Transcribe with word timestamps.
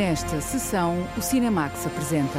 nesta 0.00 0.40
sessão, 0.40 1.06
o 1.14 1.20
Cinemax 1.20 1.86
apresenta. 1.86 2.38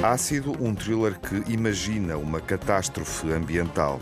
Ácido, 0.00 0.56
um 0.60 0.72
thriller 0.72 1.18
que 1.18 1.52
imagina 1.52 2.16
uma 2.16 2.40
catástrofe 2.40 3.32
ambiental. 3.32 3.98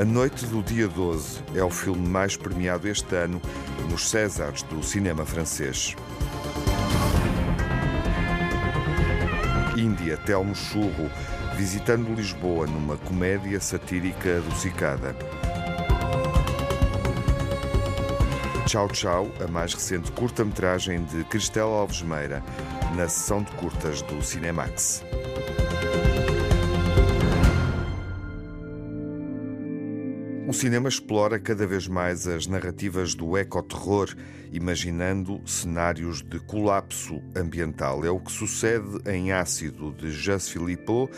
A 0.00 0.04
Noite 0.04 0.46
do 0.46 0.64
Dia 0.64 0.88
12 0.88 1.38
é 1.54 1.62
o 1.62 1.70
filme 1.70 2.08
mais 2.08 2.36
premiado 2.36 2.88
este 2.88 3.14
ano 3.14 3.40
nos 3.88 4.10
Césars 4.10 4.64
do 4.64 4.82
cinema 4.82 5.24
francês. 5.24 5.94
Índia, 9.76 10.16
Telmo 10.16 10.56
Churro, 10.56 11.08
visitando 11.56 12.12
Lisboa 12.12 12.66
numa 12.66 12.96
comédia 12.96 13.60
satírica 13.60 14.38
adocicada. 14.38 15.14
Tchau 18.66 18.88
Tchau, 18.88 19.30
a 19.40 19.46
mais 19.46 19.74
recente 19.74 20.10
curta-metragem 20.12 21.04
de 21.04 21.22
Cristela 21.24 21.70
Alves 21.70 22.00
Meira, 22.00 22.42
na 22.96 23.06
sessão 23.06 23.42
de 23.42 23.52
curtas 23.52 24.00
do 24.00 24.22
Cinemax. 24.22 25.04
O 30.48 30.52
cinema 30.52 30.88
explora 30.88 31.38
cada 31.38 31.66
vez 31.66 31.86
mais 31.86 32.26
as 32.26 32.46
narrativas 32.46 33.14
do 33.14 33.36
ecoterror, 33.36 34.14
imaginando 34.50 35.42
cenários 35.44 36.22
de 36.22 36.40
colapso 36.40 37.20
ambiental. 37.36 38.02
É 38.02 38.10
o 38.10 38.18
que 38.18 38.32
sucede 38.32 38.98
em 39.06 39.30
Ácido, 39.30 39.92
de 39.92 40.10
Jas 40.10 40.48
Philippot, 40.48 41.12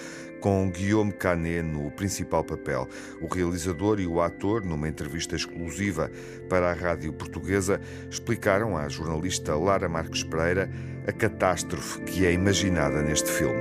com 0.46 0.70
Guillaume 0.70 1.10
Canet 1.10 1.60
no 1.60 1.90
principal 1.90 2.44
papel. 2.44 2.88
O 3.20 3.26
realizador 3.26 3.98
e 3.98 4.06
o 4.06 4.20
ator, 4.20 4.64
numa 4.64 4.88
entrevista 4.88 5.34
exclusiva 5.34 6.08
para 6.48 6.70
a 6.70 6.72
rádio 6.72 7.12
portuguesa, 7.12 7.80
explicaram 8.08 8.76
à 8.76 8.88
jornalista 8.88 9.56
Lara 9.56 9.88
Marques 9.88 10.22
Pereira 10.22 10.70
a 11.04 11.10
catástrofe 11.10 12.00
que 12.02 12.24
é 12.24 12.32
imaginada 12.32 13.02
neste 13.02 13.28
filme. 13.28 13.60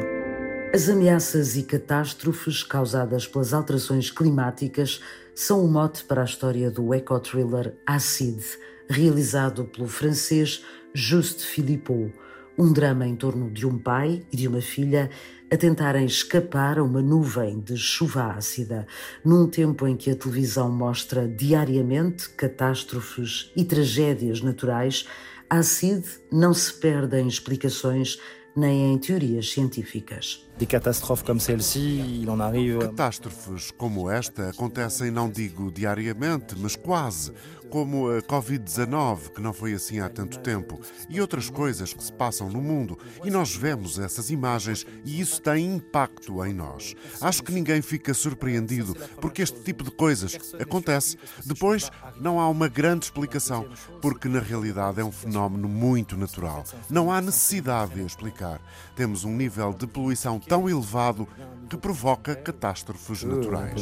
As 0.76 0.88
ameaças 0.88 1.58
e 1.58 1.64
catástrofes 1.64 2.62
causadas 2.62 3.28
pelas 3.28 3.52
alterações 3.52 4.12
climáticas 4.12 5.02
são 5.34 5.66
o 5.66 5.68
mote 5.68 6.04
para 6.04 6.22
a 6.22 6.26
história 6.26 6.70
do 6.70 6.94
eco-thriller 6.94 7.74
Acide, 7.84 8.46
realizado 8.88 9.66
pelo 9.66 9.88
francês 9.88 10.64
Juste 10.94 11.48
Philippot, 11.48 12.14
um 12.58 12.72
drama 12.72 13.08
em 13.08 13.16
torno 13.16 13.50
de 13.50 13.66
um 13.66 13.78
pai 13.80 14.22
e 14.32 14.38
de 14.38 14.48
uma 14.48 14.62
filha 14.62 15.10
a 15.52 15.58
tentarem 15.58 16.06
escapar 16.06 16.80
a 16.80 16.84
uma 16.84 17.02
nuvem 17.02 17.60
de 17.60 17.78
chuva 17.78 18.34
ácida, 18.34 18.88
num 19.24 19.48
tempo 19.48 19.88
em 19.88 19.96
que 19.96 20.10
a 20.10 20.16
televisão 20.16 20.72
mostra 20.72 21.28
diariamente 21.28 22.30
catástrofes 22.30 23.52
e 23.56 23.64
tragédias 23.64 24.42
naturais, 24.42 25.06
Acide 25.50 26.10
não 26.32 26.54
se 26.54 26.74
perde 26.74 27.20
em 27.22 27.28
explicações 27.28 28.20
nem 28.56 28.94
em 28.94 28.98
teorias 28.98 29.52
científicas. 29.52 30.44
Des 30.58 30.68
catastrophes 30.68 31.26
comme 31.26 31.40
celle-ci, 31.40 32.22
il 32.22 32.30
en 32.30 32.40
arrive. 32.40 32.80
Catástrofes 32.80 33.70
como 33.72 34.10
esta 34.10 34.50
acontecem, 34.50 35.12
não 35.12 35.30
digo 35.30 35.70
diariamente, 35.70 36.56
mas 36.58 36.76
quase 36.76 37.34
como 37.70 38.10
a 38.10 38.22
Covid-19, 38.22 39.32
que 39.34 39.42
não 39.42 39.54
foi 39.54 39.74
assim 39.74 40.00
há 40.00 40.10
tanto 40.10 40.40
tempo, 40.40 40.80
e 41.10 41.20
outras 41.20 41.50
coisas 41.50 41.94
que 41.94 42.04
se 42.04 42.12
passam 42.12 42.50
no 42.50 42.62
mundo, 42.62 42.98
e 43.24 43.30
nós 43.30 43.56
vemos 43.56 44.00
essas 44.00 44.30
imagens 44.30 44.86
e 45.04 45.20
isso 45.20 45.42
tem 45.42 45.76
impacto 45.76 46.44
em 46.46 46.54
nós. 46.54 46.96
Acho 47.22 47.44
que 47.44 47.52
ninguém 47.52 47.82
fica 47.82 48.14
surpreendido 48.14 48.96
porque 49.20 49.42
este 49.42 49.60
tipo 49.62 49.84
de 49.84 49.92
coisas 49.92 50.38
acontece. 50.60 51.18
Depois, 51.46 51.90
não 52.20 52.40
há 52.40 52.50
uma 52.50 52.68
grande 52.68 53.06
explicação, 53.06 53.68
porque 54.02 54.28
na 54.28 54.40
realidade 54.40 55.00
é 55.00 55.04
um 55.04 55.12
fenómeno 55.12 55.68
muito 55.68 56.18
natural. 56.18 56.64
Não 56.90 57.12
há 57.12 57.22
necessidade 57.22 57.96
de 57.96 58.06
explicar. 58.06 58.62
Temos 58.96 59.24
um 59.24 59.36
nível 59.36 59.74
de 59.74 59.88
poluição 59.88 60.40
tão 60.40 60.70
elevado 60.70 61.28
que 61.70 61.78
provoca 61.78 62.36
catástrofes 62.36 63.24
naturais. 63.24 63.74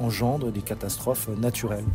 Engendre 0.00 0.50
des 0.50 0.62
catastrophes 0.62 1.38
naturelles. 1.38 1.86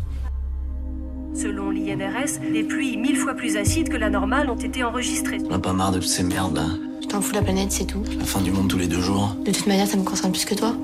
Selon 1.42 1.70
l'INRS, 1.72 2.52
des 2.52 2.66
pluies 2.66 2.98
mille 2.98 3.16
fois 3.16 3.34
plus 3.34 3.56
acides 3.56 3.88
que 3.88 3.96
la 3.96 4.10
normale 4.10 4.50
ont 4.50 4.58
été 4.58 4.84
enregistrées. 4.84 5.38
On 5.50 5.54
a 5.54 5.60
pas 5.60 5.72
marre 5.72 5.94
de 5.94 6.00
toutes 6.00 6.10
ces 6.10 6.24
merdes 6.24 6.54
là. 6.54 6.68
Je 7.02 7.08
t'en 7.08 7.22
fous 7.22 7.34
la 7.34 7.42
planète, 7.42 7.72
c'est 7.72 7.86
tout. 7.86 8.04
La 8.18 8.26
fin 8.26 8.42
du 8.42 8.52
monde 8.52 8.68
tous 8.68 8.78
les 8.78 8.88
deux 8.88 9.00
jours. 9.00 9.34
De 9.46 9.52
toute 9.52 9.66
manière, 9.66 9.88
ça 9.88 9.96
me 9.96 10.04
concerne 10.04 10.34
plus 10.34 10.44
que 10.44 10.54
toi. 10.54 10.76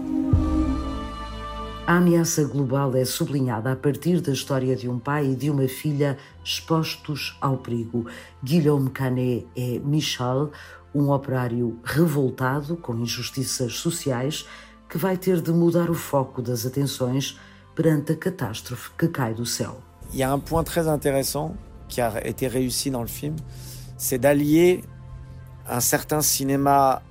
A 1.86 1.98
ameaça 1.98 2.46
global 2.46 2.96
é 2.96 3.04
sublinhada 3.04 3.74
a 3.74 3.76
partir 3.76 4.22
da 4.22 4.32
história 4.32 4.78
de 4.78 4.88
um 4.88 4.98
pai 4.98 5.32
e 5.32 5.36
de 5.36 5.50
uma 5.50 5.68
filha 5.68 6.18
expostos 6.42 7.38
ao 7.42 7.58
perigo. 7.58 8.06
Guillaume 8.42 8.90
Canet 8.92 9.46
é 9.58 9.80
Michel, 9.80 10.52
um 10.94 11.12
operário 11.12 11.78
revoltado 11.84 12.78
com 12.78 12.96
injustiças 12.96 13.74
sociais 13.74 14.48
que 14.88 14.98
vai 14.98 15.18
ter 15.18 15.42
de 15.42 15.52
mudar 15.52 15.90
o 15.90 15.96
foco 15.96 16.42
das 16.42 16.66
atenções 16.66 17.38
perante 17.76 18.14
a 18.14 18.16
catástrofe 18.16 18.92
que 18.98 19.10
cai 19.10 19.34
do 19.34 19.46
céu. 19.46 19.85
Il 20.16 20.20
y 20.20 20.24
a 20.24 20.32
un 20.32 20.40
point 20.40 20.64
très 20.64 20.88
intéressant 20.88 21.56
qui 21.90 22.00
a 22.00 22.26
été 22.26 22.48
réussi 22.48 22.90
dans 22.90 23.02
le 23.02 23.08
film, 23.08 23.36
c'est 23.98 24.18
d'allier 24.18 24.82
un 25.68 25.82
certain 25.82 26.22
cinéma 26.22 27.02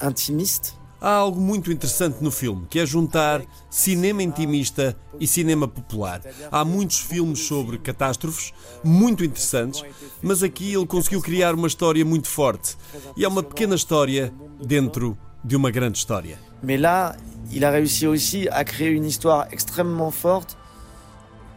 intimiste 0.00 0.74
Há 0.98 1.18
algo 1.18 1.38
muito 1.38 1.70
interessante 1.70 2.22
no 2.22 2.30
filme, 2.30 2.66
que 2.70 2.78
é 2.78 2.86
juntar 2.86 3.42
cinema 3.68 4.22
intimista 4.22 4.96
e 5.20 5.26
cinema 5.26 5.68
popular. 5.68 6.22
Há 6.50 6.64
muitos 6.64 7.00
filmes 7.00 7.40
sobre 7.40 7.76
catástrofes, 7.76 8.54
muito 8.82 9.22
interessantes, 9.22 9.84
mas 10.22 10.42
aqui 10.42 10.72
ele 10.72 10.86
conseguiu 10.86 11.20
criar 11.20 11.54
uma 11.54 11.68
história 11.68 12.02
muito 12.02 12.28
forte. 12.28 12.78
E 13.14 13.26
é 13.26 13.28
uma 13.28 13.42
pequena 13.42 13.74
história 13.74 14.32
dentro 14.58 15.16
de 15.44 15.54
uma 15.54 15.70
grande 15.70 15.98
história. 15.98 16.38
Mais 16.62 16.80
là, 16.80 17.14
il 17.52 17.62
a 17.64 17.70
réussi 17.70 18.06
aussi 18.06 18.48
à 18.48 18.64
créer 18.64 18.90
une 18.90 19.06
histoire 19.06 19.46
extrêmement 19.52 20.10
forte, 20.10 20.56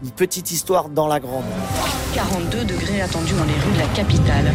une 0.02 0.12
petite 0.12 0.52
histoire 0.52 0.90
dans 0.90 1.08
la 1.08 1.20
grande. 1.20 1.44
42 2.14 2.64
degrés 2.64 3.02
attendus 3.02 3.34
dans 3.34 3.44
les 3.44 3.54
rues 3.54 3.74
de 3.74 3.80
la 3.80 3.88
capitale. 3.88 4.52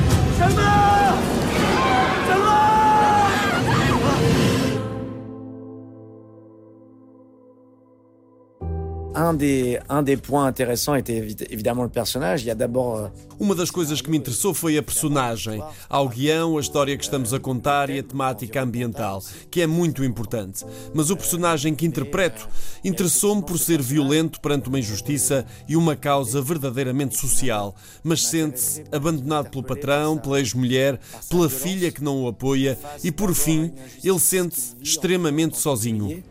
Un 9.16 9.32
des, 9.32 9.78
un 9.88 10.02
des 10.02 10.16
points 10.16 10.44
intéressants 10.46 10.96
était 10.96 11.20
évi- 11.20 11.46
évidemment 11.48 11.84
le 11.84 11.88
personnage. 11.88 12.42
Il 12.42 12.46
y 12.46 12.50
a 12.50 12.54
d'abord 12.56 12.96
euh, 12.96 13.08
Uma 13.38 13.54
das 13.54 13.70
coisas 13.70 14.00
que 14.02 14.10
me 14.10 14.16
interessou 14.16 14.52
foi 14.54 14.76
a 14.76 14.82
personagem, 14.82 15.62
ao 15.88 16.08
guião, 16.08 16.56
a 16.56 16.60
história 16.60 16.96
que 16.96 17.04
estamos 17.04 17.32
a 17.32 17.38
contar 17.38 17.90
e 17.90 17.98
a 17.98 18.02
temática 18.02 18.62
ambiental, 18.62 19.22
que 19.50 19.60
é 19.60 19.66
muito 19.68 20.02
importante. 20.04 20.64
Mas 20.92 21.10
o 21.10 21.16
personagem 21.16 21.74
que 21.76 21.86
interpreto 21.86 22.48
interessou-me 22.84 23.42
por 23.42 23.58
ser 23.58 23.80
violento 23.80 24.40
perante 24.40 24.68
uma 24.68 24.78
injustiça 24.80 25.44
e 25.68 25.76
uma 25.76 25.94
causa 25.96 26.40
verdadeiramente 26.42 27.16
social, 27.16 27.74
mas 28.02 28.24
sente-se 28.26 28.84
abandonado 28.92 29.48
pelo 29.50 29.62
patrão, 29.64 30.16
pela 30.18 30.38
ex-mulher, 30.40 30.98
pela 31.28 31.48
filha 31.48 31.90
que 31.92 32.02
não 32.02 32.22
o 32.24 32.28
apoia 32.28 32.76
e, 33.02 33.12
por 33.12 33.32
fim, 33.34 33.72
ele 34.02 34.18
sente-se 34.18 34.74
extremamente 34.82 35.56
sozinho. 35.56 36.22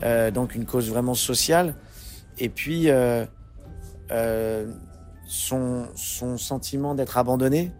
euh, 0.00 0.30
donc 0.30 0.54
une 0.54 0.64
cause 0.64 0.88
vraiment 0.88 1.14
sociale. 1.16 1.74
Et 2.38 2.48
puis 2.48 2.90
euh, 2.90 3.24
euh, 4.10 4.66
son, 5.26 5.86
sentiment 5.96 6.94
d'être 6.94 7.18
abandonné, 7.18 7.72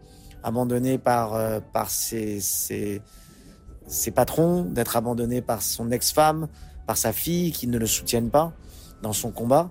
abandonné 0.43 0.99
par, 0.99 1.35
euh, 1.35 1.61
ses 1.89 3.01
patrons, 4.15 4.63
d'être 4.63 4.97
abandonné 4.97 5.41
par 5.41 5.63
son 5.63 5.91
ex-femme, 5.91 6.49
par 6.87 6.97
sa 6.97 7.13
fille 7.13 7.53
qui 7.53 7.67
ne 7.67 7.79
le 7.79 7.87
soutiennent 7.87 8.31
pas 8.31 8.53
dans 9.03 9.13
son 9.13 9.31
combat. 9.31 9.71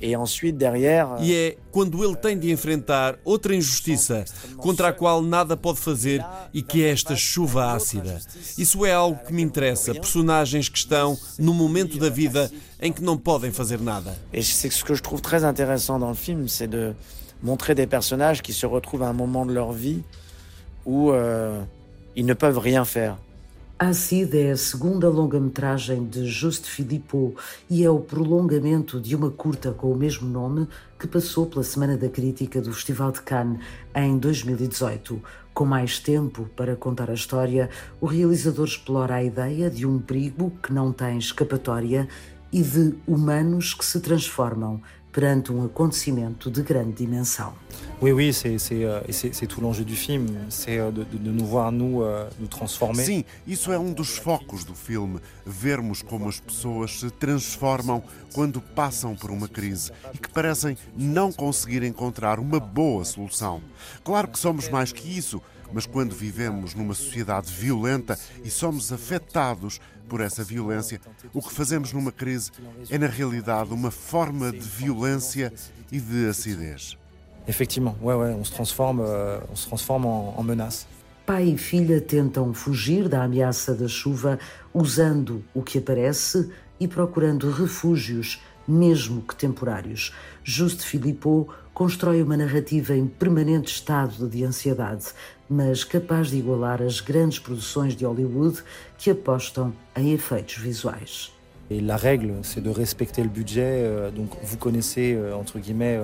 E 0.00 1.34
é 1.34 1.56
quando 1.70 2.04
ele 2.04 2.16
tem 2.16 2.38
de 2.38 2.50
enfrentar 2.50 3.18
outra 3.24 3.54
injustiça 3.54 4.24
contra 4.56 4.88
a 4.88 4.92
qual 4.92 5.20
nada 5.22 5.56
pode 5.56 5.78
fazer 5.78 6.24
e 6.54 6.62
que 6.62 6.84
é 6.84 6.90
esta 6.90 7.16
chuva 7.16 7.72
ácida. 7.72 8.20
Isso 8.56 8.86
é 8.86 8.92
algo 8.92 9.18
que 9.24 9.32
me 9.32 9.42
interessa. 9.42 9.92
Personagens 9.92 10.68
que 10.68 10.78
estão 10.78 11.18
no 11.38 11.52
momento 11.52 11.98
da 11.98 12.08
vida 12.08 12.50
em 12.80 12.92
que 12.92 13.02
não 13.02 13.18
podem 13.18 13.50
fazer 13.50 13.80
nada. 13.80 14.16
Et 14.32 14.42
c'est 14.42 14.70
ce 14.70 14.84
que 14.84 14.94
je 14.94 15.02
trouve 15.02 15.20
très 15.20 15.44
intéressant 15.44 15.98
dans 15.98 16.10
le 16.10 16.14
film, 16.14 16.48
c'est 16.48 16.68
de 16.68 16.94
montrer 17.42 17.74
des 17.74 17.86
personnages 17.86 18.40
qui 18.42 18.52
se 18.52 18.66
retrouvent 18.66 19.02
à 19.02 19.08
un 19.08 19.12
moment 19.12 19.46
de 19.46 19.52
leur 19.52 19.72
vie 19.72 20.02
où 20.84 21.10
euh, 21.10 21.60
ils 22.16 22.26
ne 22.26 22.34
peuvent 22.34 22.58
rien 22.58 22.84
faire. 22.84 23.16
Acide 23.80 24.36
é 24.40 24.50
a 24.50 24.56
segunda 24.56 25.08
longa-metragem 25.08 26.04
de 26.04 26.26
Juste 26.26 26.68
Philippot 26.68 27.36
e 27.70 27.84
é 27.84 27.88
o 27.88 28.00
prolongamento 28.00 29.00
de 29.00 29.14
uma 29.14 29.30
curta 29.30 29.70
com 29.70 29.92
o 29.92 29.96
mesmo 29.96 30.28
nome 30.28 30.66
que 30.98 31.06
passou 31.06 31.46
pela 31.46 31.62
Semana 31.62 31.96
da 31.96 32.08
Crítica 32.08 32.60
do 32.60 32.72
Festival 32.72 33.12
de 33.12 33.22
Cannes 33.22 33.60
em 33.94 34.18
2018. 34.18 35.22
Com 35.54 35.64
mais 35.64 36.00
tempo 36.00 36.50
para 36.56 36.74
contar 36.74 37.08
a 37.08 37.14
história, 37.14 37.70
o 38.00 38.06
realizador 38.06 38.66
explora 38.66 39.14
a 39.14 39.22
ideia 39.22 39.70
de 39.70 39.86
um 39.86 40.00
perigo 40.00 40.50
que 40.60 40.72
não 40.72 40.92
tem 40.92 41.16
escapatória 41.16 42.08
e 42.52 42.62
de 42.62 42.96
humanos 43.06 43.74
que 43.74 43.84
se 43.84 44.00
transformam 44.00 44.82
perante 45.12 45.52
um 45.52 45.64
acontecimento 45.64 46.50
de 46.50 46.62
grande 46.62 46.92
dimensão. 46.92 47.52
Oui, 48.00 48.12
oui, 48.12 48.32
c'est 48.32 49.46
tout 49.48 49.60
l'enjeu 49.60 49.84
du 49.84 49.96
film, 49.96 50.26
c'est 50.50 50.78
de, 50.92 51.02
de, 51.02 51.18
de, 51.18 51.30
nous 51.30 51.46
voir 51.46 51.72
nous 51.72 52.02
uh, 52.02 52.28
nous 52.38 52.46
transformer. 52.46 53.04
Sim, 53.04 53.24
isso 53.46 53.72
é 53.72 53.78
um 53.78 53.92
dos 53.92 54.16
focos 54.16 54.64
do 54.64 54.74
filme, 54.74 55.18
vermos 55.44 56.00
como 56.00 56.28
as 56.28 56.38
pessoas 56.38 57.00
se 57.00 57.10
transformam 57.10 58.02
quando 58.32 58.60
passam 58.60 59.16
por 59.16 59.32
uma 59.32 59.48
crise 59.48 59.90
e 60.14 60.18
que 60.18 60.28
parecem 60.28 60.76
não 60.96 61.32
conseguir 61.32 61.82
encontrar 61.82 62.38
uma 62.38 62.60
boa 62.60 63.04
solução. 63.04 63.60
Claro 64.04 64.28
que 64.28 64.38
somos 64.38 64.68
mais 64.68 64.92
que 64.92 65.18
isso, 65.18 65.42
mas 65.72 65.86
quando 65.86 66.14
vivemos 66.14 66.74
numa 66.74 66.94
sociedade 66.94 67.52
violenta 67.52 68.18
e 68.44 68.50
somos 68.50 68.92
afetados 68.92 69.80
por 70.08 70.20
essa 70.20 70.42
violência, 70.42 71.00
o 71.32 71.42
que 71.42 71.52
fazemos 71.52 71.92
numa 71.92 72.10
crise 72.10 72.50
é, 72.90 72.98
na 72.98 73.06
realidade, 73.06 73.72
uma 73.72 73.90
forma 73.90 74.50
de 74.50 74.58
violência 74.58 75.52
e 75.92 76.00
de 76.00 76.28
acidez. 76.28 76.96
Effectivement, 77.46 77.96
ouais, 78.02 78.14
ouais, 78.14 78.34
on 78.34 78.44
se 78.44 78.52
transforme, 78.52 79.00
euh, 79.00 79.40
on 79.50 79.56
se 79.56 79.66
transforme 79.66 80.06
en, 80.06 80.34
en 80.36 80.42
menace. 80.42 80.86
Pai 81.24 81.48
e 81.48 81.58
filha 81.58 82.00
tentam 82.00 82.54
fugir 82.54 83.08
da 83.08 83.22
ameaça 83.22 83.74
da 83.74 83.86
chuva 83.86 84.38
usando 84.72 85.44
o 85.54 85.62
que 85.62 85.78
aparece 85.78 86.50
e 86.80 86.88
procurando 86.88 87.50
refúgios, 87.50 88.42
mesmo 88.66 89.22
que 89.22 89.34
temporários. 89.34 90.12
Juste 90.42 90.84
Philippot 90.86 91.50
constrói 91.74 92.22
uma 92.22 92.36
narrativa 92.36 92.94
em 92.96 93.06
permanente 93.06 93.72
estado 93.72 94.28
de 94.28 94.44
ansiedade, 94.44 95.06
mas 95.48 95.84
capaz 95.84 96.30
de 96.30 96.36
igualar 96.36 96.82
as 96.82 97.00
grandes 97.00 97.38
produções 97.38 97.96
de 97.96 98.04
Hollywood 98.04 98.62
que 98.96 99.10
apostam 99.10 99.72
em 99.96 100.12
efeitos 100.12 100.56
visuais. 100.56 101.32
Et 101.70 101.80
la 101.80 101.96
règle, 101.96 102.34
c'est 102.42 102.62
de 102.62 102.70
respecter 102.70 103.22
le 103.22 103.28
budget. 103.28 103.82
Euh, 103.84 104.10
donc, 104.10 104.30
vous 104.42 104.56
connaissez, 104.56 105.14
euh, 105.14 105.34
entre 105.34 105.58
guillemets, 105.58 105.98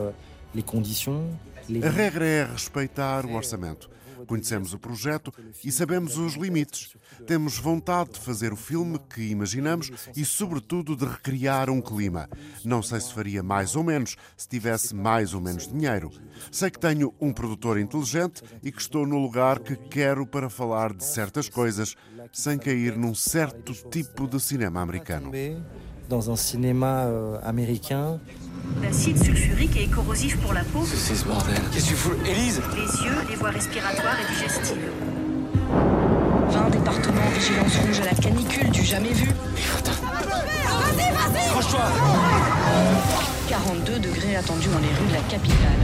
les 0.55 0.63
conditions. 0.63 1.23
Les... 1.69 1.83
A 1.83 1.91
regra 1.91 2.25
é 2.25 2.45
respeitar 2.45 3.25
o 3.25 3.35
orçamento. 3.35 3.89
Conhecemos 4.27 4.73
o 4.73 4.79
projeto 4.79 5.33
e 5.65 5.71
sabemos 5.71 6.17
os 6.17 6.35
limites. 6.35 6.97
Temos 7.27 7.59
vontade 7.59 8.13
de 8.13 8.21
fazer 8.21 8.53
o 8.53 8.57
filme 8.57 8.99
que 8.99 9.23
imaginamos 9.23 9.91
e, 10.17 10.25
sobretudo, 10.25 10.97
de 10.97 11.05
recriar 11.05 11.71
um 11.71 11.81
clima. 11.81 12.29
Não 12.65 12.83
sei 12.83 13.01
se 13.01 13.13
faria 13.13 13.43
mais 13.43 13.77
ou 13.77 13.85
menos 13.85 14.17
se 14.37 14.49
tivesse 14.49 14.95
mais 14.95 15.35
ou 15.35 15.41
menos 15.41 15.69
dinheiro. 15.69 16.11
Sei 16.51 16.71
que 16.71 16.79
tenho 16.79 17.15
um 17.21 17.33
produtor 17.33 17.79
inteligente 17.79 18.43
e 18.63 18.71
que 18.71 18.81
estou 18.81 19.07
no 19.07 19.19
lugar 19.19 19.59
que 19.61 19.77
quero 19.77 20.27
para 20.27 20.51
falar 20.51 20.93
de 20.93 21.05
certas 21.05 21.49
coisas, 21.49 21.97
sem 22.33 22.59
cair 22.59 22.97
num 22.97 23.15
certo 23.15 23.73
tipo 23.91 24.27
de 24.27 24.41
cinema 24.41 24.81
americano. 24.81 25.31
Dans 26.09 26.31
un 26.31 26.37
cinéma 26.37 27.05
euh, 27.07 27.39
américain. 27.43 28.19
L'acide 28.83 29.23
sulfurique 29.23 29.77
est 29.77 29.87
corrosif 29.91 30.37
pour 30.39 30.53
la 30.53 30.63
peau. 30.65 30.85
C'est 30.85 31.15
ce 31.15 31.25
bordel. 31.25 31.55
Qu'est-ce 31.73 31.85
que 31.85 31.91
tu 31.91 31.97
fous 31.97 32.13
Élise? 32.27 32.61
Les 32.75 33.05
yeux, 33.05 33.17
les 33.31 33.37
voies 33.37 33.51
respiratoires 33.51 34.17
et 34.21 34.33
digestives. 34.33 34.91
20 36.51 36.71
départements 36.71 37.31
vigilance 37.35 37.77
rouge 37.79 38.01
à 38.01 38.05
la 38.05 38.15
canicule 38.15 38.71
du 38.71 38.83
jamais 38.83 39.13
vu. 39.13 39.29
Vas-y, 39.29 41.11
vas-y 41.13 41.47
Accroche-toi 41.49 41.81
42 43.49 43.99
degrés 43.99 44.37
attendus 44.37 44.69
dans 44.69 44.79
les 44.79 44.89
rues 44.89 45.09
de 45.09 45.15
la 45.15 45.21
capitale. 45.29 45.81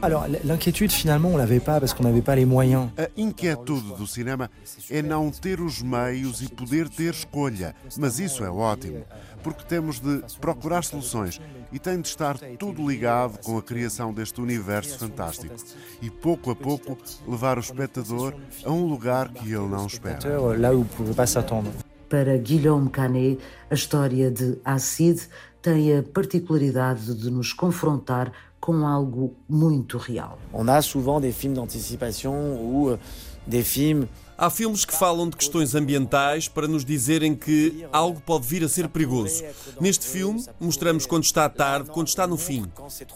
Alors, 0.00 0.26
l'inquiétude, 0.44 0.92
finalement, 0.92 1.30
on 1.30 1.36
l'avait 1.36 1.58
pas 1.58 1.80
parce 1.80 1.92
qu'on 1.92 2.04
n'avait 2.04 2.22
pas 2.22 2.36
les 2.36 2.44
moyens. 2.44 2.88
A 2.96 3.08
inquietude 3.20 3.96
do 3.96 4.06
cinema 4.06 4.48
é 4.88 5.02
não 5.02 5.28
ter 5.28 5.60
os 5.60 5.82
meios 5.82 6.40
e 6.40 6.48
poder 6.48 6.88
ter 6.88 7.12
escolha. 7.12 7.74
Mas 7.98 8.20
isso 8.20 8.44
é 8.44 8.50
ótimo, 8.50 9.04
porque 9.42 9.64
temos 9.64 9.98
de 9.98 10.22
procurar 10.40 10.84
soluções 10.84 11.40
e 11.72 11.80
tem 11.80 12.00
de 12.00 12.06
estar 12.06 12.38
tudo 12.58 12.88
ligado 12.88 13.38
com 13.40 13.58
a 13.58 13.62
criação 13.62 14.14
deste 14.14 14.40
universo 14.40 14.98
fantástico. 15.00 15.56
E 16.00 16.08
pouco 16.08 16.52
a 16.52 16.56
pouco 16.56 16.96
levar 17.26 17.58
o 17.58 17.60
espectador 17.60 18.34
a 18.64 18.70
um 18.70 18.86
lugar 18.86 19.28
que 19.30 19.48
ele 19.48 19.66
não 19.66 19.86
espera. 19.86 20.20
Où 20.40 21.14
pas 21.14 21.30
s'attendre. 21.30 21.72
Para 22.08 22.38
Guillaume 22.38 22.88
Canet, 22.88 23.38
a 23.68 23.74
história 23.74 24.30
de 24.30 24.58
Acide 24.64 25.28
tem 25.60 25.98
a 25.98 26.02
particularidade 26.02 27.14
de 27.14 27.30
nos 27.30 27.52
confrontar 27.52 28.32
com 28.60 28.86
algo 28.86 29.34
muito 29.48 29.98
real. 29.98 30.38
On 30.52 30.68
a 30.68 30.82
souvent 30.82 31.20
des 31.20 31.32
films 31.32 31.54
d'anticipation 31.54 32.58
ou 32.60 32.90
euh, 32.90 32.98
des 33.46 33.62
films 33.62 34.06
Há 34.40 34.50
filmes 34.50 34.86
que 34.86 34.94
falam 34.94 35.28
de 35.28 35.36
questões 35.36 35.74
ambientais 35.74 36.46
para 36.46 36.68
nos 36.68 36.84
dizerem 36.84 37.34
que 37.34 37.84
algo 37.92 38.20
pode 38.20 38.46
vir 38.46 38.62
a 38.62 38.68
ser 38.68 38.86
perigoso. 38.86 39.42
Neste 39.80 40.06
filme, 40.06 40.44
mostramos 40.60 41.06
quando 41.06 41.24
está 41.24 41.48
tarde, 41.48 41.90
quando 41.90 42.06
está 42.06 42.24
no 42.24 42.36
fim. 42.36 42.64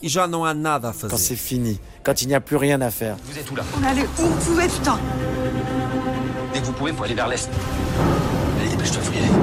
E 0.03 0.09
já 0.09 0.27
não 0.27 0.45
há 0.45 0.53
nada 0.53 0.89
a 0.89 0.93
quand 0.93 1.17
c'est 1.17 1.37
fazer. 1.37 1.37
fini, 1.37 1.81
quand 2.03 2.21
il 2.23 2.27
n'y 2.27 2.35
a 2.35 2.41
plus 2.41 2.57
rien 2.57 2.81
à 2.81 2.91
faire. 2.91 3.15
Vous 3.25 3.39
êtes 3.39 3.49
où 3.49 3.55
là 3.55 3.63
On 3.79 3.85
allait 3.85 4.03
où 4.03 4.23
vous 4.23 4.45
pouvez, 4.45 4.67
putain 4.67 4.99
Dès 6.53 6.61
que 6.61 6.67
vous 6.67 6.73
pouvez, 6.73 6.93
faut 6.93 7.05
aller 7.05 7.15
vers 7.15 7.29
l'est. 7.29 7.49
Allez, 8.61 8.71
dépêche-toi, 8.71 9.03
faut 9.03 9.13
y 9.13 9.19
aller. 9.19 9.42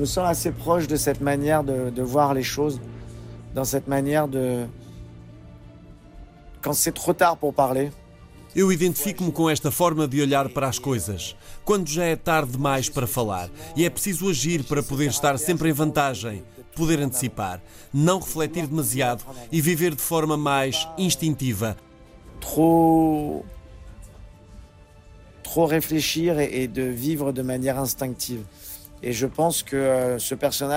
Me 0.00 0.06
sens 0.06 0.26
assez 0.26 0.50
proche 0.50 0.86
de 0.86 0.96
cette 0.96 1.20
manière 1.20 1.62
de, 1.62 1.90
de 1.90 2.02
voir 2.02 2.34
les 2.34 2.42
choses, 2.42 2.80
dans 3.54 3.64
cette 3.64 3.88
manière 3.88 4.28
de... 4.28 4.66
Quand 6.62 6.72
c'est 6.72 6.92
trop 6.92 7.12
tard 7.12 7.36
pour 7.36 7.54
parler, 7.54 7.90
Eu 8.54 8.72
identifico-me 8.72 9.30
com 9.30 9.48
esta 9.48 9.70
forma 9.70 10.08
de 10.08 10.20
olhar 10.20 10.48
para 10.48 10.66
as 10.66 10.76
coisas. 10.76 11.36
Quando 11.64 11.88
já 11.88 12.04
é 12.04 12.16
tarde 12.16 12.50
demais 12.50 12.88
para 12.88 13.06
falar 13.06 13.48
e 13.76 13.84
é 13.84 13.90
preciso 13.90 14.28
agir 14.28 14.64
para 14.64 14.82
poder 14.82 15.08
estar 15.08 15.38
sempre 15.38 15.70
em 15.70 15.72
vantagem, 15.72 16.42
poder 16.74 16.98
antecipar, 16.98 17.62
não 17.94 18.18
refletir 18.18 18.66
demasiado 18.66 19.24
e 19.52 19.60
viver 19.60 19.94
de 19.94 20.02
forma 20.02 20.36
mais 20.36 20.88
instintiva. 20.98 21.76
trop... 22.40 23.44
trop 25.44 25.66
réfléchir 25.66 26.38
et, 26.40 26.66
de 26.66 26.90
vivre 26.90 27.32
de 27.32 27.42
manière 27.42 27.78
instinctive. 27.78 28.44
Euh. 29.02 30.18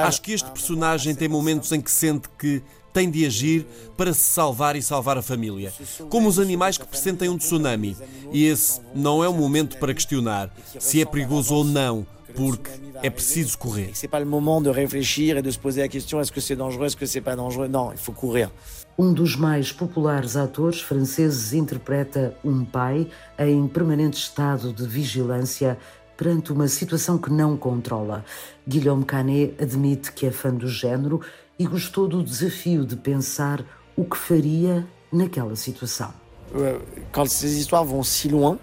Acho 0.04 0.22
que 0.22 0.32
este 0.32 0.50
personagem 0.52 1.14
tem 1.14 1.28
momentos 1.28 1.72
em 1.72 1.82
que 1.82 1.92
sente 1.92 2.30
que 2.38 2.64
tem 2.94 3.10
de 3.10 3.26
agir 3.26 3.66
para 3.98 4.14
se 4.14 4.24
salvar 4.24 4.76
e 4.76 4.82
salvar 4.82 5.18
a 5.18 5.22
família. 5.22 5.74
Como 6.10 6.30
os 6.30 6.40
animais 6.40 6.78
que 6.78 6.86
pressentem 6.86 7.28
um 7.28 7.38
tsunami. 7.38 7.98
E 8.32 8.46
esse 8.46 8.80
não 8.94 9.24
é 9.24 9.28
o 9.28 9.34
momento 9.34 9.78
para 9.78 9.94
questionar 9.94 10.54
se 10.80 11.02
é 11.02 11.06
perigoso 11.06 11.56
ou 11.56 11.64
não, 11.64 12.06
porque 12.36 12.70
é 13.02 13.10
preciso 13.10 13.58
correr. 13.58 13.92
C'est 13.94 14.08
pas 14.08 14.20
le 14.20 14.26
moment 14.26 14.62
de 14.62 14.70
réfléchir 14.70 15.38
et 15.38 15.42
de 15.42 15.52
se 15.52 15.60
poser 15.60 15.82
la 15.82 15.88
question 15.88 16.22
est-ce 16.22 16.32
que 16.32 16.42
c'est 16.42 16.56
dangereux, 16.56 16.86
est-ce 16.86 16.96
que 16.96 17.06
c'est 17.06 17.22
pas 17.22 17.36
dangereux. 17.36 17.68
Non, 17.68 17.92
il 17.92 17.98
faut 17.98 18.14
courir. 18.14 18.50
Um 18.96 19.12
dos 19.12 19.36
mais 19.38 19.72
populares 19.72 20.38
atores 20.38 20.80
franceses 20.80 21.52
interpreta 21.56 22.36
um 22.46 22.64
pai 22.64 23.08
em 23.40 23.68
permanente 23.68 24.20
estado 24.20 24.72
de 24.72 24.86
vigilância 24.86 25.80
perante 26.24 26.54
uma 26.54 26.70
situação 26.70 27.18
que 27.18 27.30
não 27.30 27.58
controla. 27.58 28.24
Guillaume 28.66 29.04
Canet 29.04 29.54
admite 29.62 30.14
que 30.14 30.26
é 30.26 30.32
fã 30.32 30.54
do 30.54 30.70
género 30.70 31.20
e 31.60 31.66
gostou 31.66 32.08
do 32.08 32.24
desafio 32.24 32.86
de 32.86 32.96
pensar 32.96 33.62
o 33.94 34.06
que 34.06 34.16
faria 34.16 34.88
naquela 35.12 35.54
situação. 35.58 36.14
Euh, 36.56 36.80
Quand 37.12 37.30
ces 37.30 37.60
histoires 37.60 37.86
vont 37.86 38.04
si 38.04 38.30
loin, 38.30 38.58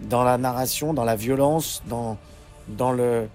dans 0.00 0.24
la 0.24 0.36
narration, 0.36 0.92
dans 0.92 1.04
la 1.04 1.14
violence, 1.14 1.80
dans, 1.86 2.18
dans 2.66 2.90
le... 2.90 3.28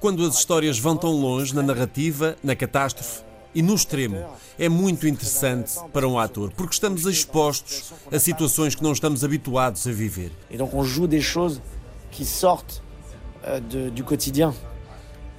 Quando 0.00 0.26
as 0.26 0.34
histórias 0.34 0.78
vão 0.78 0.94
tão 0.94 1.12
longe 1.12 1.54
na 1.54 1.62
narrativa, 1.62 2.36
na 2.44 2.54
catástrofe 2.54 3.22
e 3.54 3.62
no 3.62 3.74
extremo, 3.74 4.22
é 4.58 4.68
muito 4.68 5.08
interessante 5.08 5.72
para 5.94 6.06
um 6.06 6.18
ator, 6.18 6.52
porque 6.54 6.74
estamos 6.74 7.06
expostos 7.06 7.90
a 8.12 8.18
situações 8.18 8.74
que 8.74 8.82
não 8.82 8.92
estamos 8.92 9.24
habituados 9.24 9.86
a 9.86 9.92
viver. 9.92 10.30
Et 10.50 10.58
donc 10.58 10.74
on 10.74 10.84
joue 10.84 11.06
des 11.08 11.22
choses 11.22 11.58
qui 12.10 12.26
sortent 12.26 12.82
euh, 12.82 12.87
de- 13.68 13.90
du 13.90 14.02
quotidien. 14.04 14.52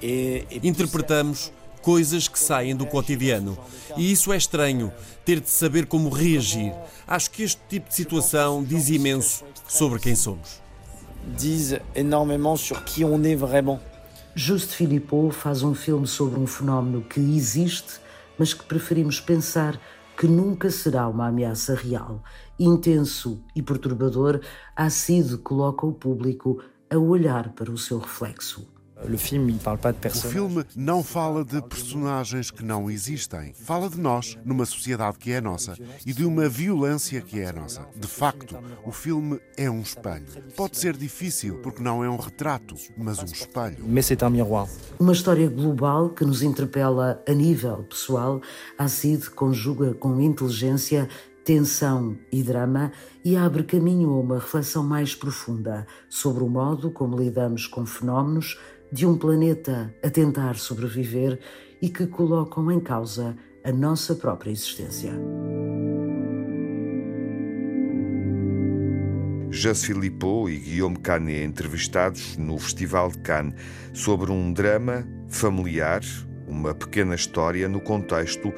Et, 0.02 0.46
et 0.50 0.60
Interpretamos 0.66 1.52
coisas 1.82 2.28
que 2.28 2.38
saem 2.38 2.76
do 2.76 2.84
cotidiano. 2.86 3.56
E 3.96 4.12
isso 4.12 4.32
é 4.32 4.36
estranho, 4.36 4.92
ter 5.24 5.40
de 5.40 5.48
saber 5.48 5.86
como 5.86 6.08
reagir. 6.10 6.72
Acho 7.06 7.30
que 7.30 7.42
este 7.42 7.60
tipo 7.68 7.88
de 7.88 7.94
situação 7.94 8.62
diz 8.62 8.88
imenso 8.90 9.44
sobre 9.68 9.98
quem 9.98 10.14
somos. 10.14 10.60
disent 11.36 11.80
énormément 11.94 12.56
sur 12.56 12.82
qui 12.84 13.04
on 13.04 13.22
est 13.24 13.36
vraiment. 13.36 13.78
Juste 14.34 14.74
Philippot 14.74 15.30
faz 15.32 15.62
um 15.62 15.74
filme 15.74 16.06
sobre 16.06 16.38
um 16.40 16.46
fenómeno 16.46 17.02
que 17.02 17.20
existe, 17.20 18.00
mas 18.38 18.54
que 18.54 18.64
preferimos 18.64 19.20
pensar 19.20 19.78
que 20.16 20.26
nunca 20.26 20.70
será 20.70 21.08
uma 21.08 21.26
ameaça 21.28 21.74
real. 21.74 22.22
Intenso 22.58 23.38
e 23.54 23.62
perturbador, 23.62 24.40
Acide 24.76 25.36
coloca 25.38 25.84
o 25.86 25.92
público 25.92 26.62
a 26.90 26.98
olhar 26.98 27.50
para 27.50 27.70
o 27.70 27.78
seu 27.78 27.98
reflexo. 27.98 28.68
O 29.02 29.16
filme 29.16 30.64
não 30.76 31.02
fala 31.02 31.42
de 31.42 31.62
personagens 31.62 32.50
que 32.50 32.62
não 32.62 32.90
existem. 32.90 33.54
Fala 33.54 33.88
de 33.88 33.98
nós, 33.98 34.36
numa 34.44 34.66
sociedade 34.66 35.16
que 35.16 35.32
é 35.32 35.40
nossa, 35.40 35.74
e 36.04 36.12
de 36.12 36.24
uma 36.24 36.48
violência 36.48 37.20
que 37.22 37.40
é 37.40 37.50
nossa. 37.50 37.86
De 37.96 38.06
facto, 38.06 38.58
o 38.84 38.92
filme 38.92 39.40
é 39.56 39.70
um 39.70 39.80
espelho. 39.80 40.26
Pode 40.54 40.76
ser 40.76 40.96
difícil, 40.96 41.60
porque 41.62 41.82
não 41.82 42.04
é 42.04 42.10
um 42.10 42.18
retrato, 42.18 42.74
mas 42.96 43.20
um 43.20 43.24
espelho. 43.24 43.78
Uma 44.98 45.12
história 45.12 45.48
global 45.48 46.10
que 46.10 46.24
nos 46.24 46.42
interpela 46.42 47.22
a 47.26 47.32
nível 47.32 47.84
pessoal. 47.84 48.42
A 48.76 48.86
CID 48.86 49.30
conjuga 49.30 49.94
com 49.94 50.20
inteligência 50.20 51.08
tensão 51.50 52.16
e 52.30 52.44
drama 52.44 52.92
e 53.24 53.36
abre 53.36 53.64
caminho 53.64 54.10
a 54.10 54.20
uma 54.20 54.38
reflexão 54.38 54.84
mais 54.84 55.16
profunda 55.16 55.84
sobre 56.08 56.44
o 56.44 56.48
modo 56.48 56.92
como 56.92 57.18
lidamos 57.18 57.66
com 57.66 57.84
fenómenos 57.84 58.56
de 58.92 59.04
um 59.04 59.18
planeta 59.18 59.92
a 60.00 60.08
tentar 60.08 60.54
sobreviver 60.54 61.40
e 61.82 61.88
que 61.88 62.06
colocam 62.06 62.70
em 62.70 62.78
causa 62.78 63.36
a 63.64 63.72
nossa 63.72 64.14
própria 64.14 64.52
existência. 64.52 65.12
Jas 69.50 69.82
Philippot 69.82 70.52
e 70.52 70.56
Guillaume 70.56 70.98
Canet 70.98 71.42
entrevistados 71.42 72.36
no 72.36 72.56
Festival 72.58 73.10
de 73.10 73.18
Cannes 73.18 73.54
sobre 73.92 74.30
um 74.30 74.52
drama 74.52 75.04
familiar, 75.28 76.02
uma 76.46 76.72
pequena 76.76 77.16
história 77.16 77.68
no 77.68 77.80
contexto 77.80 78.54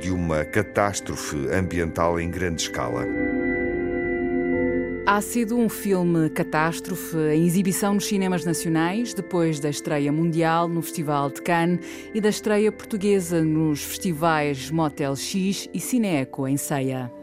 de 0.00 0.10
uma 0.10 0.44
catástrofe 0.44 1.48
ambiental 1.48 2.18
em 2.20 2.30
grande 2.30 2.62
escala. 2.62 3.04
Há 5.06 5.22
sido 5.22 5.56
um 5.56 5.70
filme 5.70 6.28
catástrofe 6.28 7.16
em 7.16 7.46
exibição 7.46 7.94
nos 7.94 8.04
cinemas 8.04 8.44
nacionais, 8.44 9.14
depois 9.14 9.58
da 9.58 9.70
estreia 9.70 10.12
mundial 10.12 10.68
no 10.68 10.82
Festival 10.82 11.30
de 11.30 11.40
Cannes 11.40 11.80
e 12.12 12.20
da 12.20 12.28
estreia 12.28 12.70
portuguesa 12.70 13.42
nos 13.42 13.82
festivais 13.82 14.70
Motel 14.70 15.16
X 15.16 15.66
e 15.72 15.80
Cineeco 15.80 16.46
em 16.46 16.58
Ceia. 16.58 17.17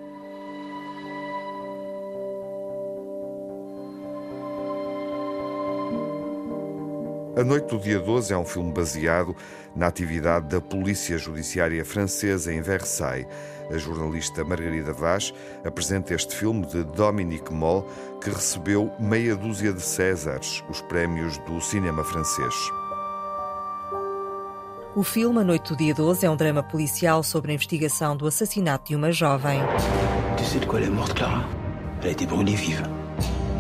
A 7.38 7.44
Noite 7.44 7.68
do 7.68 7.78
Dia 7.78 8.00
12 8.00 8.32
é 8.32 8.38
um 8.38 8.46
filme 8.46 8.72
baseado 8.72 9.36
na 9.76 9.88
atividade 9.88 10.48
da 10.48 10.62
Polícia 10.62 11.18
Judiciária 11.18 11.84
Francesa 11.84 12.54
em 12.54 12.62
Versailles. 12.62 13.28
A 13.70 13.78
jornalista 13.78 14.42
Margarida 14.46 14.94
Vaz 14.94 15.34
apresenta 15.66 16.14
este 16.14 16.34
filme 16.34 16.66
de 16.66 16.86
Dominique 16.86 17.54
Moll, 17.54 17.86
que 18.22 18.30
recebeu 18.30 18.90
meia 18.98 19.36
dúzia 19.36 19.74
de 19.74 19.82
Césares, 19.82 20.64
os 20.70 20.80
prémios 20.84 21.38
do 21.40 21.60
cinema 21.60 22.06
francês. 22.06 22.56
O 24.96 25.04
filme 25.04 25.40
A 25.40 25.44
Noite 25.44 25.74
do 25.74 25.78
Dia 25.78 25.94
12 25.94 26.26
é 26.26 26.30
um 26.30 26.38
drama 26.38 26.64
policial 26.64 27.22
sobre 27.22 27.52
a 27.52 27.56
investigação 27.56 28.16
do 28.16 28.28
assassinato 28.28 28.88
de 28.88 28.96
uma 28.96 29.12
jovem. 29.12 29.60
Tu 30.38 30.46
sais 30.46 30.62
de 30.62 30.66
quoi 30.66 30.80
elle 30.80 30.88
est 30.88 30.96
morte, 30.96 31.14
Clara 31.14 31.46
Elle 32.02 32.08
a 32.08 32.12
été 32.12 32.26
brûlée 32.26 32.56
vive. 32.56 32.84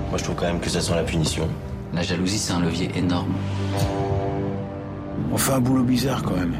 Moi, 0.09 0.17
je 0.17 0.23
trouve 0.23 0.37
quand 0.37 0.45
même 0.45 0.61
que 0.61 0.69
ça 0.69 0.79
sent 0.79 0.95
la 0.95 1.03
punition. 1.03 1.49
La 1.93 2.01
jalousie, 2.01 2.39
c'est 2.39 2.53
un 2.53 2.59
levier 2.59 2.89
énorme. 2.95 3.33
On 5.31 5.37
fait 5.37 5.53
un 5.53 5.59
boulot 5.59 5.83
bizarre 5.83 6.21
quand 6.23 6.35
même. 6.35 6.55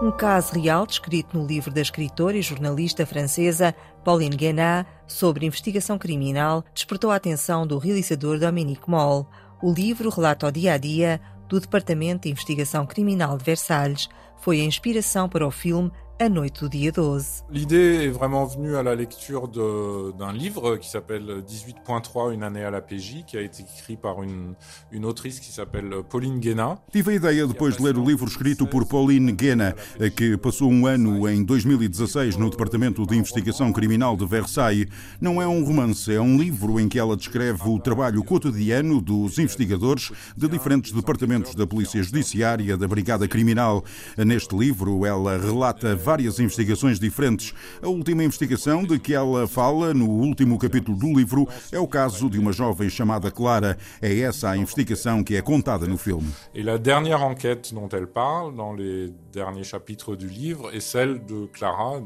Um 0.00 0.12
caso 0.12 0.54
real 0.54 0.86
descrito 0.86 1.36
no 1.36 1.44
livro 1.44 1.72
da 1.72 1.80
escritora 1.80 2.36
e 2.36 2.42
jornalista 2.42 3.04
francesa 3.04 3.74
Pauline 4.04 4.36
Guénat 4.36 4.86
sobre 5.08 5.44
investigação 5.44 5.98
criminal 5.98 6.64
despertou 6.72 7.10
a 7.10 7.16
atenção 7.16 7.66
do 7.66 7.78
realizador 7.78 8.38
Dominique 8.38 8.88
Moll. 8.88 9.26
O 9.60 9.72
livro 9.72 10.08
relata 10.08 10.46
o 10.46 10.52
dia 10.52 10.74
a 10.74 10.78
dia 10.78 11.20
do 11.48 11.58
Departamento 11.58 12.22
de 12.22 12.30
Investigação 12.30 12.86
Criminal 12.86 13.36
de 13.36 13.44
Versalhes. 13.44 14.08
Foi 14.36 14.60
a 14.60 14.64
inspiração 14.64 15.28
para 15.28 15.44
o 15.44 15.50
filme 15.50 15.90
A 16.20 16.28
Noite 16.28 16.62
do 16.62 16.68
Dia 16.68 16.90
12. 16.90 17.44
L'idée 17.52 18.06
est 18.06 18.08
vraiment 18.08 18.44
venue 18.44 18.74
à 18.74 18.82
la 18.82 18.96
lecture 18.96 19.46
d'un 19.46 20.32
livre 20.32 20.76
qui 20.76 20.88
s'appelle 20.90 21.44
18.3 21.46 22.34
Une 22.34 22.42
année 22.42 22.64
à 22.64 22.72
la 22.72 22.80
PJ, 22.80 23.24
qui 23.24 23.36
a 23.36 23.40
été 23.40 23.62
écrit 23.62 23.96
par 23.96 24.24
une, 24.24 24.54
une 24.90 25.04
autrice 25.04 25.38
qui 25.38 25.52
s'appelle 25.52 26.02
Pauline 26.10 26.40
Guéna. 26.40 26.78
Tive 26.92 27.10
a 27.10 27.14
ideia 27.14 27.46
depois 27.46 27.70
de 27.70 27.80
ler 27.80 27.96
o 27.96 28.04
livro 28.04 28.26
escrito 28.26 28.66
por 28.66 28.84
Pauline 28.86 29.30
Guéna, 29.30 29.76
que 30.16 30.36
passou 30.36 30.68
um 30.68 30.86
ano 30.86 31.28
em 31.28 31.44
2016 31.44 32.36
no 32.36 32.50
Departamento 32.50 33.06
de 33.06 33.16
Investigação 33.16 33.72
Criminal 33.72 34.16
de 34.16 34.26
Versailles. 34.26 34.88
Não 35.20 35.40
é 35.40 35.46
um 35.46 35.64
romance, 35.64 36.12
é 36.12 36.20
um 36.20 36.36
livro 36.36 36.80
em 36.80 36.88
que 36.88 36.98
ela 36.98 37.16
descreve 37.16 37.62
o 37.64 37.78
trabalho 37.78 38.24
cotidiano 38.24 39.00
dos 39.00 39.38
investigadores 39.38 40.10
de 40.36 40.48
diferentes 40.48 40.90
departamentos 40.90 41.54
da 41.54 41.64
Polícia 41.64 42.02
Judiciária, 42.02 42.76
da 42.76 42.88
Brigada 42.88 43.28
Criminal. 43.28 43.84
Neste 44.16 44.56
livro, 44.56 45.06
ela 45.06 45.38
relata 45.38 45.94
várias 46.08 46.40
investigações 46.40 46.98
diferentes. 46.98 47.52
A 47.82 47.88
última 47.88 48.24
investigação 48.24 48.82
de 48.82 48.98
que 48.98 49.12
ela 49.12 49.46
fala 49.46 49.92
no 49.92 50.08
último 50.08 50.58
capítulo 50.58 50.96
do 50.96 51.12
livro 51.12 51.46
é 51.70 51.78
o 51.78 51.86
caso 51.86 52.30
de 52.30 52.38
uma 52.38 52.50
jovem 52.50 52.88
chamada 52.88 53.30
Clara. 53.30 53.76
É 54.00 54.20
essa 54.20 54.48
a 54.48 54.56
investigação 54.56 55.22
que 55.22 55.36
é 55.36 55.42
contada 55.42 55.86
no 55.86 55.98
filme. 55.98 56.32
E 56.54 56.66
a 56.66 56.78
dernière 56.78 57.22
enquête 57.22 57.74
dont 57.74 57.90
elle 57.92 58.06
parle 58.06 58.54
dans 58.54 58.72
les 58.72 59.12
derniers 59.30 59.64
chapitres 59.64 60.16
du 60.16 60.28
livre 60.28 60.74
est 60.74 60.80
celle 60.80 61.18
de 61.26 61.46
Clara 61.52 62.00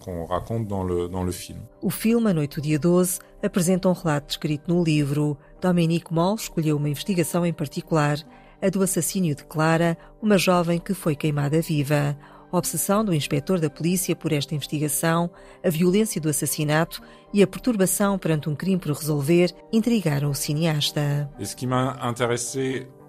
qu'on 0.00 0.26
raconte 0.26 0.66
dans 0.66 0.82
le, 0.82 1.08
dans 1.08 1.22
le 1.22 1.30
film. 1.30 1.60
O 1.80 1.88
filme 1.88 2.26
A 2.26 2.34
Noite 2.34 2.56
do 2.56 2.62
Dia 2.62 2.80
12 2.80 3.20
apresenta 3.44 3.88
um 3.88 3.92
relato 3.92 4.26
descrito 4.26 4.64
no 4.66 4.82
livro. 4.82 5.38
Dominique 5.60 6.12
Moll 6.12 6.34
escolheu 6.34 6.78
uma 6.78 6.88
investigação 6.88 7.46
em 7.46 7.52
particular, 7.52 8.18
a 8.60 8.68
do 8.70 8.82
assassínio 8.82 9.36
de 9.36 9.44
Clara, 9.44 9.96
uma 10.20 10.36
jovem 10.36 10.80
que 10.80 10.94
foi 10.94 11.14
queimada 11.14 11.60
viva 11.60 12.16
a 12.50 12.56
obsessão 12.56 13.04
do 13.04 13.14
inspetor 13.14 13.60
da 13.60 13.70
polícia 13.70 14.14
por 14.14 14.32
esta 14.32 14.54
investigação, 14.54 15.30
a 15.64 15.70
violência 15.70 16.20
do 16.20 16.28
assassinato 16.28 17.02
e 17.32 17.42
a 17.42 17.46
perturbação 17.46 18.18
perante 18.18 18.48
um 18.48 18.54
crime 18.54 18.78
por 18.78 18.92
resolver 18.92 19.54
intrigaram 19.72 20.30
o 20.30 20.34
cineasta. 20.34 21.28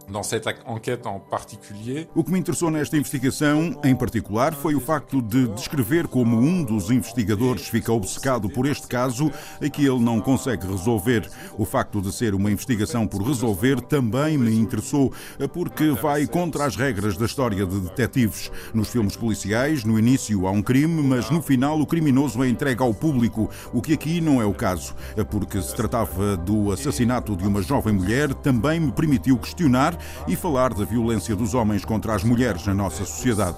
Dans 0.10 0.24
cette 0.24 0.48
enquête 0.66 1.06
en 1.06 1.20
particulier. 1.20 2.08
O 2.16 2.24
que 2.24 2.32
me 2.32 2.40
interessou 2.40 2.72
nesta 2.72 2.96
investigação, 2.96 3.78
em 3.84 3.94
particular, 3.94 4.54
foi 4.54 4.74
o 4.74 4.80
facto 4.80 5.22
de 5.22 5.50
descrever 5.50 6.08
como 6.08 6.38
um 6.38 6.64
dos 6.64 6.90
investigadores 6.90 7.68
fica 7.68 7.92
obcecado 7.92 8.50
por 8.50 8.66
este 8.66 8.88
caso 8.88 9.30
e 9.62 9.70
que 9.70 9.86
ele 9.86 10.00
não 10.00 10.22
consegue 10.22 10.66
resolver. 10.66 11.30
O 11.58 11.66
facto 11.66 12.02
de 12.02 12.14
ser 12.14 12.34
uma 12.34 12.50
investigação 12.50 13.06
por 13.06 13.22
resolver 13.22 13.82
também 13.82 14.38
me 14.38 14.56
interessou, 14.56 15.12
porque 15.52 15.92
vai 15.92 16.26
contra 16.26 16.66
as 16.66 16.78
regras 16.78 17.18
da 17.18 17.26
história 17.26 17.66
de 17.66 17.80
detetives. 17.82 18.50
Nos 18.74 18.88
filmes 18.88 19.18
policiais, 19.18 19.84
no 19.84 20.00
início 20.00 20.48
há 20.48 20.52
um 20.52 20.62
crime, 20.62 21.04
mas 21.04 21.30
no 21.30 21.42
final 21.42 21.82
o 21.82 21.86
criminoso 21.86 22.42
é 22.44 22.48
entregue 22.48 22.82
ao 22.82 22.94
público, 22.94 23.50
o 23.74 23.82
que 23.82 23.92
aqui 23.92 24.22
não 24.22 24.42
é 24.42 24.46
o 24.46 24.54
caso, 24.54 24.96
porque 25.30 25.62
se 25.62 25.76
tratava 25.76 26.38
do 26.38 26.72
assassinato 26.72 27.36
de 27.36 27.46
uma 27.46 27.62
jovem 27.62 27.94
mulher, 27.94 28.34
também 28.34 28.80
me 28.80 28.92
permitiu 28.94 29.38
questionar 29.38 29.97
e 30.28 30.36
falar 30.36 30.74
da 30.74 30.86
violência 30.86 31.36
dos 31.36 31.54
homens 31.54 31.86
contra 31.86 32.16
as 32.16 32.24
mulheres 32.24 32.66
na 32.66 32.74
nossa 32.74 33.06
sociedade. 33.06 33.58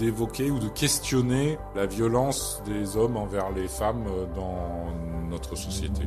d'évoquer 0.00 0.50
ou 0.50 0.58
de 0.58 0.68
questionner 0.68 1.58
la 1.74 1.86
violence 1.86 2.62
des 2.64 2.96
hommes 2.96 3.16
envers 3.16 3.50
les 3.50 3.68
femmes 3.68 4.04
dans 4.34 4.86
notre 5.28 5.56
société. 5.56 6.02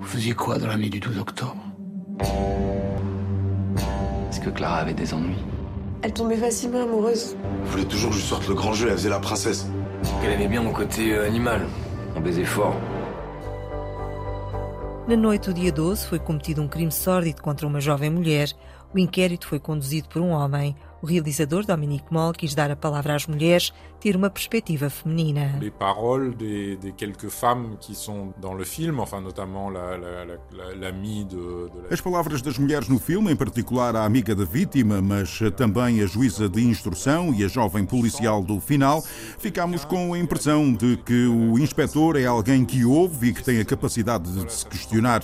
Vous 0.00 0.06
faisiez 0.06 0.34
quoi 0.34 0.58
dans 0.58 0.66
la 0.66 0.76
nuit 0.76 0.90
du 0.90 0.98
12 0.98 1.18
octobre 1.18 1.56
Est-ce 4.30 4.40
que 4.40 4.50
Clara 4.50 4.78
avait 4.78 4.94
des 4.94 5.12
ennuis 5.12 5.44
Elle 6.02 6.12
tombait 6.12 6.36
facilement 6.36 6.82
amoureuse. 6.82 7.36
Vous 7.64 7.70
voulez 7.72 7.84
toujours 7.84 8.10
que 8.10 8.16
je 8.16 8.22
sorte 8.22 8.48
le 8.48 8.54
grand 8.54 8.72
jeu, 8.72 8.88
elle 8.88 8.96
faisait 8.96 9.10
la 9.10 9.20
princesse. 9.20 9.66
Elle 10.24 10.32
aimait 10.32 10.48
bien 10.48 10.62
mon 10.62 10.72
côté 10.72 11.12
euh, 11.12 11.26
animal. 11.26 11.66
On 12.16 12.20
baisait 12.20 12.44
fort. 12.44 12.74
Na 15.06 15.16
noite 15.16 15.46
do 15.46 15.54
dia 15.54 15.72
12 15.72 16.06
foi 16.06 16.18
cometido 16.18 16.60
um 16.60 16.68
crime 16.68 16.90
sórdido 16.90 17.40
contra 17.40 17.66
uma 17.66 17.80
jovem 17.80 18.10
mulher. 18.10 18.48
O 18.94 18.98
inquérito 18.98 19.46
foi 19.46 19.58
conduzido 19.58 20.08
por 20.08 20.22
um 20.22 20.30
homem. 20.30 20.74
O 21.02 21.06
realizador 21.06 21.64
Dominique 21.64 22.12
Moll 22.12 22.32
quis 22.32 22.54
dar 22.54 22.70
a 22.70 22.76
palavra 22.76 23.14
às 23.14 23.26
mulheres, 23.26 23.72
ter 24.00 24.16
uma 24.16 24.30
perspectiva 24.30 24.88
feminina. 24.88 25.58
Les 25.60 25.70
paroles 25.70 26.36
des, 26.36 26.76
des 26.76 26.92
quelques 26.92 27.28
femmes 27.28 27.76
qui 27.80 27.94
sont 27.94 28.32
dans 28.40 28.54
le 28.54 28.64
film, 28.64 29.00
enfin 29.00 29.20
notamment 29.20 29.70
l'amie 29.70 29.96
la, 30.52 30.74
la, 30.74 30.92
de, 30.92 31.26
de 31.26 31.82
la... 31.82 31.88
As 31.90 32.00
palavras 32.00 32.42
das 32.42 32.58
mulheres 32.58 32.88
no 32.88 32.98
filme, 32.98 33.30
em 33.30 33.36
particular 33.36 33.96
a 33.96 34.04
amiga 34.04 34.34
da 34.34 34.44
vítima, 34.44 35.02
mas 35.02 35.40
também 35.56 36.00
a 36.00 36.06
juíza 36.06 36.48
de 36.48 36.62
instrução 36.62 37.34
e 37.34 37.44
a 37.44 37.48
jovem 37.48 37.84
policial 37.84 38.42
do 38.42 38.60
final, 38.60 39.02
ficámos 39.38 39.84
com 39.84 40.14
a 40.14 40.18
impressão 40.18 40.72
de 40.72 40.96
que 40.98 41.26
o 41.26 41.58
inspetor 41.58 42.16
é 42.16 42.26
alguém 42.26 42.64
que 42.64 42.84
ouve 42.84 43.28
e 43.28 43.32
que 43.32 43.42
tem 43.42 43.58
a 43.60 43.64
capacidade 43.64 44.30
de 44.30 44.52
se 44.52 44.66
questionar. 44.66 45.22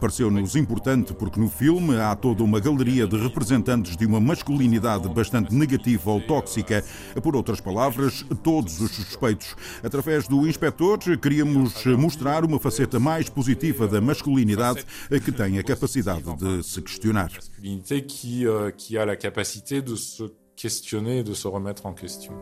Pareceu-nos 0.00 0.54
importante 0.56 1.12
porque 1.12 1.40
no 1.40 1.48
filme 1.48 1.96
há 1.96 2.14
toda 2.14 2.44
uma 2.44 2.60
galeria 2.60 3.06
de 3.06 3.16
representantes 3.16 3.96
de 3.96 4.06
uma 4.06 4.20
masculinidade 4.20 5.08
bastante 5.08 5.54
negativa 5.54 6.10
ou 6.10 6.20
tóxica. 6.20 6.84
Por 7.22 7.34
outras 7.34 7.60
palavras, 7.60 8.11
todos 8.42 8.80
os 8.80 8.90
suspeitos. 8.90 9.54
Através 9.82 10.28
do 10.28 10.46
inspetor, 10.46 10.98
queríamos 11.18 11.84
mostrar 11.86 12.44
uma 12.44 12.58
faceta 12.58 12.98
mais 12.98 13.28
positiva 13.28 13.88
da 13.88 14.00
masculinidade 14.00 14.84
que 15.24 15.32
tem 15.32 15.58
a 15.58 15.62
capacidade 15.62 16.34
de 16.36 16.62
se 16.62 16.80
questionar. 16.82 17.30
Qui, 18.06 18.46
euh, 18.46 18.72
a 19.10 19.16
capacité 19.16 19.80
de 19.80 19.96
se 19.96 20.30
questionner 20.56 21.20
et 21.20 21.22
de 21.22 21.34
se 21.34 21.48
remettre 21.48 21.86
en 21.86 21.92
question. 21.92 22.32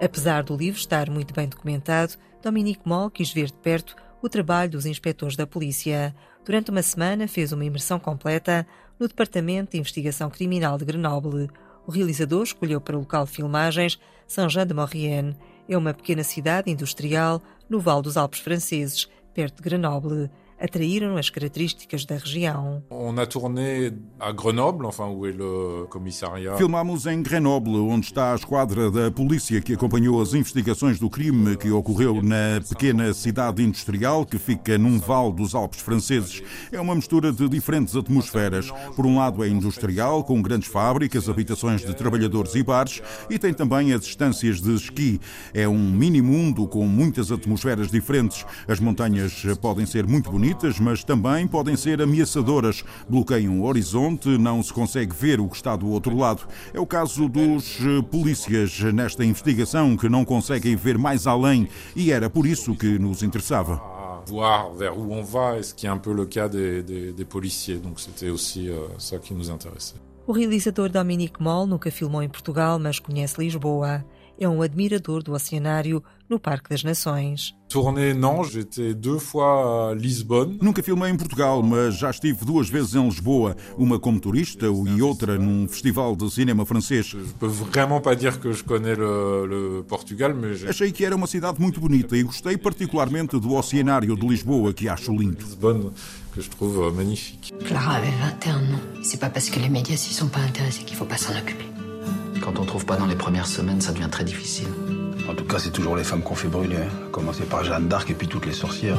Apesar 0.00 0.42
do 0.42 0.56
livro 0.56 0.78
estar 0.78 1.10
muito 1.10 1.34
bem 1.34 1.46
documentado, 1.46 2.14
Dominique 2.42 2.86
Moll 2.86 3.10
quis 3.10 3.30
ver 3.30 3.46
de 3.46 3.58
perto 3.58 3.94
o 4.22 4.28
trabalho 4.28 4.70
dos 4.70 4.86
inspectores 4.86 5.36
da 5.36 5.46
polícia. 5.46 6.14
Durante 6.44 6.70
uma 6.70 6.82
semana 6.82 7.28
fez 7.28 7.52
uma 7.52 7.64
imersão 7.64 7.98
completa 7.98 8.66
no 8.98 9.06
Departamento 9.06 9.72
de 9.72 9.78
Investigação 9.78 10.30
Criminal 10.30 10.78
de 10.78 10.84
Grenoble. 10.84 11.50
O 11.90 11.92
realizador 11.92 12.44
escolheu 12.44 12.80
para 12.80 12.94
o 12.96 13.00
local 13.00 13.24
de 13.24 13.32
filmagens 13.32 13.98
Saint-Jean-de-Maurienne. 14.24 15.36
É 15.68 15.76
uma 15.76 15.92
pequena 15.92 16.22
cidade 16.22 16.70
industrial 16.70 17.42
no 17.68 17.80
Vale 17.80 18.02
dos 18.02 18.16
Alpes 18.16 18.38
franceses, 18.38 19.08
perto 19.34 19.56
de 19.56 19.62
Grenoble 19.64 20.30
atraíram 20.60 21.16
as 21.16 21.30
características 21.30 22.04
da 22.04 22.16
região. 22.16 22.82
On 22.90 23.16
a 23.18 23.26
tourné 23.26 23.92
à 24.18 24.30
Grenoble, 24.30 24.86
enfin 24.86 25.06
où 25.06 25.26
est 25.26 25.36
le 25.36 25.86
commissariat. 25.88 26.56
Filmámos 26.58 27.06
em 27.06 27.22
Grenoble, 27.22 27.76
onde 27.76 28.06
está 28.06 28.32
a 28.32 28.34
esquadra 28.34 28.90
da 28.90 29.10
polícia 29.10 29.60
que 29.60 29.72
acompanhou 29.72 30.20
as 30.20 30.34
investigações 30.34 30.98
do 30.98 31.08
crime 31.08 31.56
que 31.56 31.70
ocorreu 31.70 32.22
na 32.22 32.60
pequena 32.68 33.14
cidade 33.14 33.62
industrial 33.62 34.26
que 34.26 34.38
fica 34.38 34.76
num 34.76 34.98
vale 34.98 35.32
dos 35.32 35.54
Alpes 35.54 35.80
franceses. 35.80 36.42
É 36.70 36.80
uma 36.80 36.94
mistura 36.94 37.32
de 37.32 37.48
diferentes 37.48 37.96
atmosferas. 37.96 38.70
Por 38.94 39.06
um 39.06 39.16
lado 39.16 39.42
é 39.42 39.48
industrial, 39.48 40.22
com 40.22 40.42
grandes 40.42 40.68
fábricas, 40.68 41.28
habitações 41.28 41.80
de 41.80 41.94
trabalhadores 41.94 42.54
e 42.54 42.62
bares, 42.62 43.00
e 43.30 43.38
tem 43.38 43.54
também 43.54 43.92
as 43.92 44.02
estâncias 44.02 44.60
de 44.60 44.74
esqui. 44.74 45.20
É 45.54 45.66
um 45.66 45.90
mini 45.90 46.20
mundo 46.20 46.68
com 46.68 46.86
muitas 46.86 47.32
atmosferas 47.32 47.90
diferentes. 47.90 48.44
As 48.68 48.78
montanhas 48.78 49.42
podem 49.60 49.86
ser 49.86 50.06
muito 50.06 50.30
bonitas 50.30 50.49
bonitas, 50.50 50.80
mas 50.80 51.04
também 51.04 51.46
podem 51.46 51.76
ser 51.76 52.02
ameaçadoras. 52.02 52.84
Bloqueiam 53.08 53.60
o 53.60 53.64
horizonte, 53.64 54.28
não 54.36 54.62
se 54.62 54.72
consegue 54.72 55.14
ver 55.14 55.40
o 55.40 55.48
que 55.48 55.56
está 55.56 55.76
do 55.76 55.88
outro 55.88 56.16
lado. 56.16 56.42
É 56.74 56.80
o 56.80 56.86
caso 56.86 57.28
dos 57.28 57.78
eh, 57.80 58.02
polícias 58.10 58.80
nesta 58.92 59.24
investigação 59.24 59.96
que 59.96 60.08
não 60.08 60.24
conseguem 60.24 60.74
ver 60.74 60.98
mais 60.98 61.26
além 61.26 61.68
e 61.94 62.10
era 62.10 62.28
por 62.28 62.46
isso 62.46 62.74
que 62.74 62.98
nos 62.98 63.22
interessava. 63.22 63.80
Voir 64.26 64.72
vers 64.74 64.96
où 64.96 65.12
on 65.12 65.22
va, 65.22 65.62
ce 65.62 65.72
qui 65.72 65.86
est 65.86 65.90
un 65.90 65.98
peu 65.98 66.12
le 66.12 66.26
cas 66.26 66.48
des, 66.48 66.82
des, 66.82 67.12
des 67.12 67.24
policiers. 67.24 67.78
Donc 67.78 68.00
c'était 68.00 68.30
aussi 68.30 68.68
euh, 68.68 68.88
ça 68.98 69.18
qui 69.18 69.34
nous 69.34 69.50
intéressait. 69.50 69.96
O 70.26 70.32
realizador 70.32 70.88
Dominique 70.88 71.40
Moll 71.40 71.66
nunca 71.66 71.90
filmou 71.90 72.22
em 72.22 72.28
Portugal, 72.28 72.78
mas 72.78 72.98
conhece 72.98 73.40
Lisboa. 73.40 74.04
É 74.38 74.48
um 74.48 74.62
admirador 74.62 75.22
do 75.22 75.32
oceanário 75.32 76.02
no 76.30 76.38
Parque 76.38 76.70
das 76.70 76.84
Nações. 76.84 77.54
Tournée, 77.68 78.14
não, 78.14 78.42
j'étais 78.42 78.94
deux 78.94 79.18
fois 79.18 79.90
à 79.90 79.94
Lisbonne. 79.94 80.58
Nunca 80.62 80.82
filmei 80.82 81.10
em 81.10 81.16
Portugal, 81.16 81.62
mas 81.62 81.96
já 81.96 82.10
estive 82.10 82.44
duas 82.44 82.68
vezes 82.68 82.94
em 82.94 83.04
Lisboa, 83.04 83.56
uma 83.76 83.98
como 83.98 84.20
turista 84.20 84.66
e 84.66 85.02
outra 85.02 85.36
num 85.36 85.68
festival 85.68 86.16
de 86.16 86.30
cinema 86.30 86.64
francês. 86.64 87.14
Achei 90.68 90.92
que 90.92 91.04
era 91.04 91.14
uma 91.14 91.26
cidade 91.26 91.60
muito 91.60 91.80
bonita 91.80 92.16
e 92.16 92.22
gostei 92.22 92.56
particularmente 92.56 93.38
do 93.38 93.54
oceanário 93.54 94.16
de 94.16 94.26
Lisboa, 94.26 94.72
que 94.72 94.88
acho 94.88 95.12
lindo. 95.12 95.44
Que 96.32 96.40
je 96.40 96.48
trouve 96.48 96.78
euh, 96.78 96.92
magnifique. 96.92 97.52
Clara 97.64 97.96
avait 97.96 98.12
21 98.20 98.74
ans. 98.74 98.80
C'est 99.02 99.18
pas 99.18 99.30
parce 99.30 99.50
que 99.50 99.58
les 99.58 99.68
médias 99.68 99.96
s'y 99.96 100.14
sont 100.14 100.28
pas 100.28 100.38
intéressés 100.38 100.84
qu'il 100.84 100.96
faut 100.96 101.04
pas 101.04 101.16
s'en 101.16 101.36
occuper. 101.36 101.66
Quand 102.40 102.56
on 102.60 102.64
trouve 102.64 102.86
pas 102.86 102.96
dans 102.96 103.06
les 103.06 103.16
premières 103.16 103.48
semaines, 103.48 103.80
ça 103.80 103.90
devient 103.90 104.08
très 104.08 104.22
difficile. 104.22 104.68
En 105.28 105.34
tout 105.34 105.44
cas, 105.44 105.58
c'est 105.58 105.70
toujours 105.70 105.96
les 105.96 106.04
femmes 106.04 106.22
qu'on 106.22 106.34
fait 106.34 106.48
brûler. 106.48 106.76
Hein. 106.76 107.08
Commencer 107.12 107.44
par 107.44 107.64
Jeanne 107.64 107.88
d'Arc 107.88 108.10
et 108.10 108.14
puis 108.14 108.28
toutes 108.28 108.46
les 108.46 108.52
sorcières. 108.52 108.98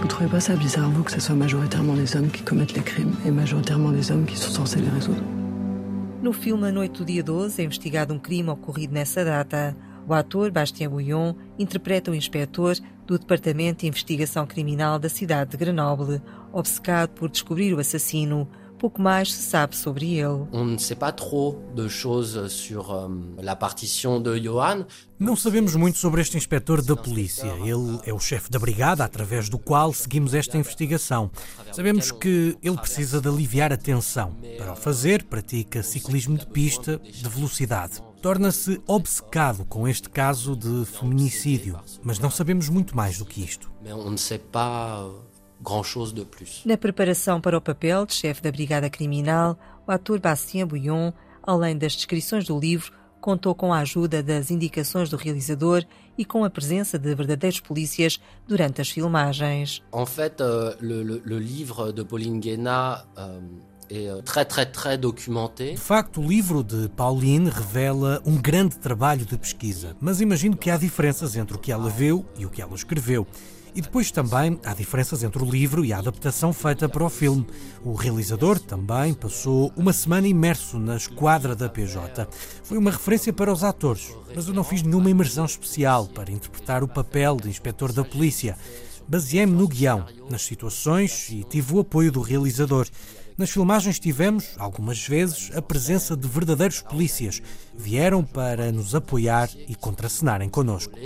Vous 0.00 0.08
trouvez 0.08 0.28
pas 0.28 0.40
ça 0.40 0.56
bizarre, 0.56 0.90
vous, 0.90 1.04
que 1.04 1.12
ce 1.12 1.20
soit 1.20 1.36
majoritairement 1.36 1.94
les 1.94 2.16
hommes 2.16 2.28
qui 2.28 2.42
commettent 2.42 2.74
les 2.74 2.82
crimes 2.82 3.14
et 3.24 3.30
majoritairement 3.30 3.90
les 3.90 4.10
hommes 4.10 4.26
qui 4.26 4.36
sont 4.36 4.50
censés 4.50 4.80
les 4.80 4.88
résoudre 4.88 5.22
No 6.22 6.32
filme 6.32 6.64
A 6.64 6.72
Noite 6.72 6.98
do 6.98 7.04
Dia 7.04 7.22
12 7.22 7.60
é 7.60 7.64
investigado 7.64 8.14
um 8.14 8.18
crime 8.18 8.48
ocorrido 8.48 8.94
nessa 8.94 9.24
data. 9.24 9.76
O 10.08 10.14
ator 10.14 10.50
Bastien 10.50 10.88
Bouillon 10.88 11.34
interpreta 11.58 12.10
o 12.10 12.14
inspetor 12.14 12.76
do 13.06 13.18
Departamento 13.18 13.80
de 13.80 13.88
Investigação 13.88 14.46
Criminal 14.46 14.98
da 14.98 15.08
cidade 15.08 15.50
de 15.50 15.56
Grenoble, 15.56 16.20
obcecado 16.52 17.10
por 17.10 17.28
descobrir 17.28 17.74
o 17.74 17.80
assassino, 17.80 18.48
pouco 18.82 19.00
mais 19.00 19.32
se 19.32 19.42
sabe 19.42 19.76
sobre 19.76 20.14
ele. 20.14 20.44
On 20.50 20.64
ne 20.64 20.76
sait 20.76 20.98
pas 20.98 21.12
trop 21.12 21.56
de 21.72 21.88
choses 21.88 22.48
sur 22.48 22.90
um, 22.90 23.36
la 23.40 23.54
partition 23.54 24.20
de 24.20 24.40
Johan. 24.40 24.84
Não 25.20 25.36
sabemos 25.36 25.76
muito 25.76 25.98
sobre 25.98 26.20
este 26.20 26.36
inspetor 26.36 26.82
da 26.82 26.96
polícia. 26.96 27.46
Ele 27.64 28.00
é 28.04 28.12
o 28.12 28.18
chefe 28.18 28.50
da 28.50 28.58
brigada 28.58 29.04
através 29.04 29.48
do 29.48 29.56
qual 29.56 29.92
seguimos 29.92 30.34
esta 30.34 30.58
investigação. 30.58 31.30
Sabemos 31.70 32.10
que 32.10 32.58
ele 32.60 32.76
precisa 32.76 33.20
de 33.20 33.28
aliviar 33.28 33.72
a 33.72 33.76
tensão. 33.76 34.36
Para 34.58 34.72
o 34.72 34.76
fazer, 34.76 35.22
pratica 35.22 35.80
ciclismo 35.84 36.36
de 36.36 36.46
pista 36.48 36.98
de 36.98 37.28
velocidade. 37.28 38.02
Torna-se 38.20 38.82
obcecado 38.84 39.64
com 39.64 39.86
este 39.86 40.10
caso 40.10 40.56
de 40.56 40.84
feminicídio, 40.86 41.78
mas 42.02 42.18
não 42.18 42.32
sabemos 42.32 42.68
muito 42.68 42.96
mais 42.96 43.16
do 43.16 43.24
que 43.24 43.44
isto. 43.44 43.70
Grand-chose 45.62 46.12
de 46.12 46.24
plus. 46.24 46.62
Na 46.64 46.76
preparação 46.76 47.40
para 47.40 47.56
o 47.56 47.60
papel 47.60 48.04
de 48.06 48.14
chefe 48.14 48.42
da 48.42 48.50
Brigada 48.50 48.90
Criminal, 48.90 49.58
o 49.86 49.92
ator 49.92 50.18
Bastien 50.20 50.66
Bouillon, 50.66 51.12
além 51.42 51.76
das 51.76 51.92
descrições 51.92 52.44
do 52.44 52.58
livro, 52.58 52.92
contou 53.20 53.54
com 53.54 53.72
a 53.72 53.78
ajuda 53.78 54.22
das 54.22 54.50
indicações 54.50 55.08
do 55.08 55.16
realizador 55.16 55.84
e 56.18 56.24
com 56.24 56.44
a 56.44 56.50
presença 56.50 56.98
de 56.98 57.14
verdadeiros 57.14 57.60
polícias 57.60 58.20
durante 58.46 58.80
as 58.80 58.90
filmagens. 58.90 59.82
En 59.92 60.04
fait, 60.04 60.40
euh, 60.40 60.74
le, 60.80 61.02
le, 61.02 61.22
le, 61.24 61.38
livre 61.38 61.92
de 61.92 62.02
Pauline 62.02 62.40
Guéna 62.40 63.04
euh, 63.16 63.40
est 63.88 64.22
très, 64.24 64.44
très, 64.44 64.66
très 64.66 64.98
documenté. 64.98 65.72
De 65.72 65.80
facto, 65.80 66.20
o 66.20 66.28
livro 66.28 66.62
de 66.62 66.88
Pauline 66.88 67.48
revela 67.48 68.20
um 68.26 68.36
grande 68.36 68.76
trabalho 68.76 69.24
de 69.24 69.38
pesquisa, 69.38 69.96
mas 70.00 70.20
imagino 70.20 70.56
que 70.56 70.68
há 70.68 70.76
diferenças 70.76 71.36
entre 71.36 71.56
o 71.56 71.58
que 71.58 71.70
ela 71.70 71.88
viu 71.88 72.26
e 72.36 72.44
o 72.44 72.50
que 72.50 72.60
ela 72.60 72.74
escreveu. 72.74 73.26
E 73.74 73.80
depois 73.80 74.10
também 74.10 74.60
há 74.64 74.74
diferenças 74.74 75.22
entre 75.22 75.42
o 75.42 75.50
livro 75.50 75.82
e 75.82 75.94
a 75.94 75.98
adaptação 75.98 76.52
feita 76.52 76.86
para 76.90 77.04
o 77.04 77.08
filme. 77.08 77.46
O 77.82 77.94
realizador 77.94 78.58
também 78.58 79.14
passou 79.14 79.72
uma 79.74 79.94
semana 79.94 80.28
imerso 80.28 80.78
na 80.78 80.94
esquadra 80.94 81.56
da 81.56 81.70
PJ. 81.70 82.28
Foi 82.62 82.76
uma 82.76 82.90
referência 82.90 83.32
para 83.32 83.50
os 83.50 83.64
atores, 83.64 84.14
mas 84.34 84.46
eu 84.46 84.52
não 84.52 84.62
fiz 84.62 84.82
nenhuma 84.82 85.08
imersão 85.08 85.46
especial 85.46 86.06
para 86.06 86.30
interpretar 86.30 86.84
o 86.84 86.88
papel 86.88 87.36
de 87.36 87.48
inspetor 87.48 87.92
da 87.94 88.04
polícia. 88.04 88.58
Baseei-me 89.08 89.52
no 89.52 89.66
guião, 89.66 90.04
nas 90.28 90.42
situações 90.42 91.30
e 91.30 91.42
tive 91.42 91.74
o 91.74 91.80
apoio 91.80 92.12
do 92.12 92.20
realizador. 92.20 92.86
Nas 93.38 93.48
filmagens 93.48 93.98
tivemos, 93.98 94.50
algumas 94.58 95.02
vezes, 95.06 95.50
a 95.56 95.62
presença 95.62 96.14
de 96.14 96.28
verdadeiros 96.28 96.82
polícias. 96.82 97.40
Vieram 97.74 98.22
para 98.22 98.70
nos 98.70 98.94
apoiar 98.94 99.48
e 99.66 99.74
contracenarem 99.74 100.50
connosco 100.50 100.98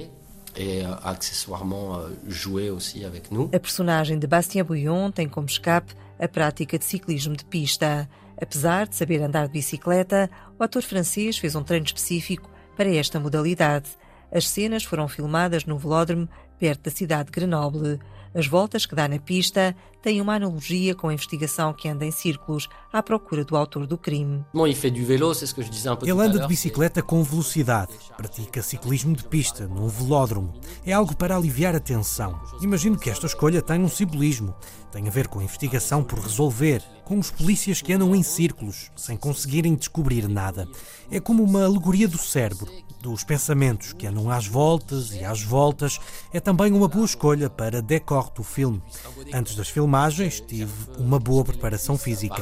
et 0.56 0.84
accessoirement 1.02 2.00
jouer 2.26 2.70
aussi 2.70 3.04
avec 3.04 3.30
nous. 3.30 3.50
A 3.54 3.60
personagem 3.60 4.18
de 4.18 4.26
Bastien 4.26 4.64
Bouillon 4.64 5.10
tem 5.10 5.28
como 5.28 5.46
escape 5.46 5.94
a 6.18 6.26
prática 6.26 6.78
de 6.78 6.84
ciclismo 6.84 7.36
de 7.36 7.44
pista. 7.44 8.08
Apesar 8.40 8.86
de 8.86 8.96
saber 8.96 9.22
andar 9.22 9.46
de 9.46 9.52
bicicleta, 9.52 10.30
o 10.58 10.62
ator 10.62 10.82
francês 10.82 11.38
fez 11.38 11.54
um 11.54 11.62
treino 11.62 11.86
específico 11.86 12.50
para 12.76 12.94
esta 12.94 13.18
modalidade. 13.18 13.90
As 14.30 14.48
cenas 14.48 14.84
foram 14.84 15.08
filmadas 15.08 15.64
no 15.64 15.78
velódromo 15.78 16.28
perto 16.58 16.82
da 16.82 16.90
cidade 16.90 17.26
de 17.26 17.32
Grenoble. 17.32 17.98
As 18.34 18.46
voltas 18.46 18.84
que 18.84 18.94
dá 18.94 19.08
na 19.08 19.18
pista 19.18 19.74
têm 20.06 20.20
uma 20.20 20.36
analogia 20.36 20.94
com 20.94 21.08
a 21.08 21.12
investigação 21.12 21.72
que 21.72 21.88
anda 21.88 22.06
em 22.06 22.12
círculos 22.12 22.68
à 22.92 23.02
procura 23.02 23.44
do 23.44 23.56
autor 23.56 23.88
do 23.88 23.98
crime. 23.98 24.44
Ele 26.02 26.20
anda 26.22 26.38
de 26.38 26.46
bicicleta 26.46 27.02
com 27.02 27.24
velocidade, 27.24 27.92
pratica 28.16 28.62
ciclismo 28.62 29.16
de 29.16 29.24
pista 29.24 29.66
num 29.66 29.88
velódromo. 29.88 30.54
É 30.84 30.92
algo 30.92 31.16
para 31.16 31.36
aliviar 31.36 31.74
a 31.74 31.80
tensão. 31.80 32.40
Imagino 32.62 32.96
que 32.96 33.10
esta 33.10 33.26
escolha 33.26 33.60
tem 33.60 33.80
um 33.80 33.88
simbolismo. 33.88 34.54
Tem 34.92 35.08
a 35.08 35.10
ver 35.10 35.26
com 35.26 35.40
a 35.40 35.44
investigação 35.44 36.04
por 36.04 36.20
resolver, 36.20 36.80
com 37.04 37.18
os 37.18 37.32
polícias 37.32 37.82
que 37.82 37.92
andam 37.92 38.14
em 38.14 38.22
círculos, 38.22 38.92
sem 38.94 39.16
conseguirem 39.16 39.74
descobrir 39.74 40.28
nada. 40.28 40.68
É 41.10 41.18
como 41.18 41.42
uma 41.42 41.64
alegoria 41.64 42.06
do 42.06 42.16
cérebro, 42.16 42.70
dos 43.00 43.22
pensamentos 43.22 43.92
que 43.92 44.06
andam 44.06 44.30
às 44.30 44.46
voltas 44.46 45.12
e 45.12 45.24
às 45.24 45.42
voltas. 45.42 46.00
É 46.32 46.40
também 46.40 46.72
uma 46.72 46.88
boa 46.88 47.04
escolha 47.04 47.50
para 47.50 47.82
decor 47.82 48.30
do 48.30 48.42
filme. 48.42 48.82
Antes 49.34 49.54
das 49.54 49.68
filmagens, 49.68 49.95
tive 50.46 50.72
uma 50.98 51.18
boa 51.18 51.42
preparação 51.42 51.96
física. 51.96 52.36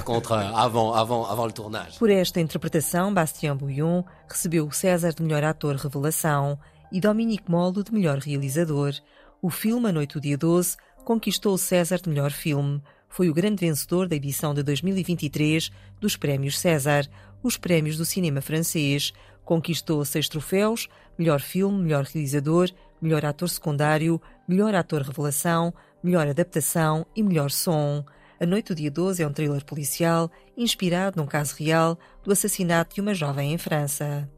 Por 1.99 2.11
esta 2.11 2.41
interpretação, 2.41 3.15
Bastien 3.15 3.55
Bouillon 3.55 4.03
recebeu 4.29 4.67
o 4.67 4.73
César 4.73 5.13
de 5.13 5.23
melhor 5.23 5.45
ator 5.45 5.77
revelação 5.77 6.59
e 6.91 7.01
Dominique 7.01 7.49
Moll 7.49 7.73
de 7.73 7.93
melhor 7.93 8.19
realizador. 8.19 8.95
O 9.41 9.51
filme 9.51 9.89
A 9.89 9.93
Noite 9.93 10.15
do 10.15 10.21
Dia 10.21 10.37
12 10.37 10.77
conquistou 11.05 11.55
o 11.55 11.59
César 11.59 11.99
de 11.99 12.09
melhor 12.09 12.33
filme. 12.33 12.83
Foi 13.09 13.31
o 13.31 13.35
grande 13.35 13.65
vencedor 13.65 14.09
da 14.09 14.17
edição 14.17 14.53
de 14.53 14.65
2023 14.65 15.71
dos 16.01 16.17
Prémios 16.17 16.59
César. 16.59 17.09
os 17.41 17.57
prémios 17.57 17.97
do 17.97 18.05
cinema 18.05 18.41
francês. 18.41 19.13
Conquistou 19.45 20.05
seis 20.05 20.29
troféus: 20.29 20.89
melhor 21.17 21.41
filme, 21.41 21.85
melhor 21.85 22.03
realizador, 22.03 22.69
melhor 23.01 23.25
ator 23.25 23.49
secundário, 23.49 24.21
melhor 24.49 24.75
ator 24.75 25.03
revelação, 25.03 25.73
melhor 26.05 26.29
adaptação 26.29 27.07
e 27.17 27.23
melhor 27.23 27.51
som. 27.51 28.05
A 28.39 28.45
Noite 28.45 28.69
do 28.69 28.75
Dia 28.75 28.91
12 28.91 29.23
é 29.23 29.27
um 29.27 29.33
thriller 29.33 29.65
policial 29.65 30.31
inspirado 30.57 31.21
num 31.21 31.27
caso 31.27 31.57
real 31.57 31.99
do 32.23 32.31
assassinato 32.31 32.95
de 32.95 33.01
uma 33.01 33.15
jovem 33.15 33.55
em 33.55 33.59
França. 33.59 34.29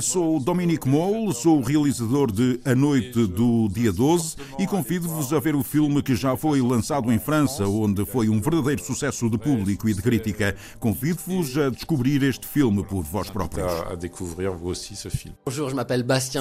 Sou 0.00 0.38
Dominique 0.38 0.88
Moll, 0.88 1.32
sou 1.32 1.58
o 1.58 1.62
realizador 1.62 2.30
de 2.30 2.60
A 2.64 2.72
Noite 2.72 3.26
do 3.26 3.68
Dia 3.68 3.92
12 3.92 4.36
e 4.60 4.66
convido-vos 4.66 5.32
a 5.32 5.40
ver 5.40 5.56
o 5.56 5.62
filme 5.64 6.00
que 6.00 6.14
já 6.14 6.36
foi 6.36 6.62
lançado 6.62 7.12
em 7.12 7.18
França, 7.18 7.66
onde 7.66 8.06
foi 8.06 8.28
um 8.28 8.40
verdadeiro 8.40 8.80
sucesso 8.84 9.28
de 9.28 9.36
público 9.38 9.88
e 9.88 9.94
de 9.94 10.00
crítica. 10.00 10.54
Convido-vos 10.78 11.58
a 11.58 11.68
descobrir 11.70 12.22
este 12.22 12.46
filme 12.46 12.84
por 12.84 13.02
vós 13.02 13.28
próprios. 13.28 13.72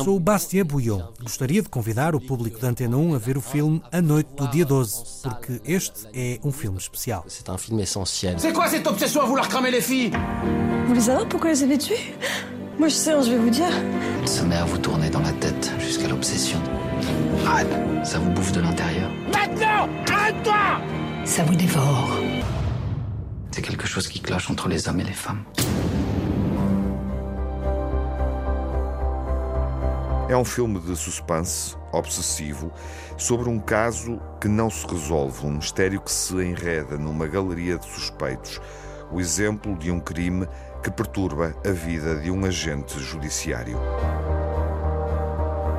Sou 0.04 0.20
Bastien 0.20 0.66
Bouillon. 0.66 1.02
Gostaria 1.20 1.64
de 1.64 1.70
convidar 1.70 2.14
o 2.14 2.22
público 2.22 2.60
da 2.60 2.70
Antena 2.70 2.96
1 2.96 3.16
a 3.16 3.18
ver 3.18 3.38
o 3.38 3.42
filme 3.42 3.82
A 3.92 4.02
Noite 4.02 4.30
do 4.36 4.48
Dia 4.52 4.66
12, 4.66 5.04
porque 5.24 5.62
este 5.66 6.08
é 6.14 6.40
um 6.44 6.52
filme 6.52 6.78
especial. 6.78 7.26
C'est 7.28 7.50
un 7.50 7.58
film 7.58 7.80
essentiel. 7.80 8.40
C'est 8.40 8.54
quoi 8.54 8.68
cette 8.70 8.88
obsession 8.88 9.22
à 9.24 9.26
vouloir 9.26 9.50
cramer 9.50 9.72
les 9.72 9.82
filles 9.82 10.12
Vous 10.86 10.90
voulez 10.90 11.02
savoir 11.02 11.28
pourquoi 11.28 11.52
je 11.52 11.62
les 11.62 11.64
avais 11.64 11.78
tués 11.80 12.14
Moi 12.78 12.90
je 12.90 12.94
sais, 12.94 13.12
je 13.24 13.32
vais 13.32 13.38
vous 13.38 13.50
dire. 13.50 13.72
Ça 14.26 14.44
met 14.44 14.56
à 14.58 14.66
vous 14.66 14.78
tourner 14.78 15.10
dans 15.10 15.22
la 15.22 15.32
tête 15.32 15.72
jusqu'à 15.80 16.08
l'obsession. 16.08 16.60
Arrête, 17.48 17.70
ça 18.04 18.20
vous 18.20 18.30
bouffe 18.32 18.52
de 18.52 18.62
l'intérieur. 18.62 19.10
Maintenant 19.28 19.88
Arrête-toi 20.12 20.82
Ça 21.24 21.44
vous 21.44 21.56
dévore. 21.56 22.20
C'est 23.52 23.62
quelque 23.62 23.88
chose 23.88 24.08
qui 24.10 24.20
cloche 24.20 24.50
entre 24.52 24.68
les 24.68 24.90
hommes 24.90 25.00
et 25.00 25.04
les 25.06 25.14
femmes. 25.14 25.44
É 30.28 30.36
um 30.36 30.44
filme 30.44 30.80
de 30.80 30.96
suspense, 30.96 31.78
obsessivo, 31.94 32.72
sobre 33.16 33.48
um 33.48 33.60
caso 33.60 34.20
que 34.42 34.48
não 34.48 34.72
se 34.72 34.86
resolve, 34.88 35.46
um 35.46 35.52
mistério 35.52 36.02
que 36.02 36.12
se 36.12 36.34
enreda 36.34 36.98
numa 36.98 37.28
galeria 37.28 37.78
de 37.78 37.86
suspeitos. 37.86 38.60
O 39.12 39.20
exemplo 39.20 39.78
de 39.78 39.92
um 39.92 40.00
crime 40.00 40.48
que 40.86 40.92
perturba 40.92 41.56
a 41.66 41.72
vida 41.72 42.16
de 42.16 42.30
um 42.30 42.46
agente 42.46 43.00
judiciário. 43.00 43.76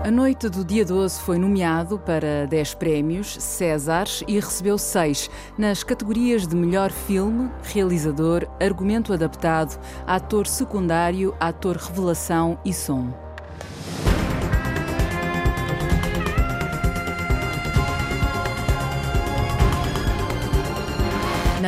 A 0.03 0.11
noite 0.11 0.49
do 0.49 0.65
dia 0.65 0.85
12 0.85 1.21
foi 1.21 1.39
nomeado 1.39 1.97
para 1.97 2.45
10 2.47 2.75
prémios 2.75 3.37
Césares 3.41 4.25
e 4.27 4.35
recebeu 4.35 4.77
6 4.77 5.31
nas 5.57 5.85
categorias 5.85 6.45
de 6.45 6.57
melhor 6.57 6.91
filme, 6.91 7.49
realizador, 7.63 8.49
argumento 8.61 9.13
adaptado, 9.13 9.81
ator 10.09 10.45
secundário, 10.45 11.33
ator 11.39 11.77
revelação 11.77 12.59
e 12.65 12.75
som. 12.75 13.26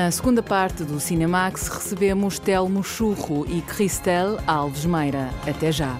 Na 0.08 0.12
segunda 0.12 0.42
parte 0.42 0.84
do 0.84 0.98
Cinemax 0.98 1.68
recebemos 1.68 2.38
Telmo 2.38 2.82
Churro 2.82 3.44
e 3.46 3.60
Cristel 3.60 4.38
Alves 4.46 4.86
Meira. 4.86 5.28
Até 5.46 5.70
já. 5.70 5.98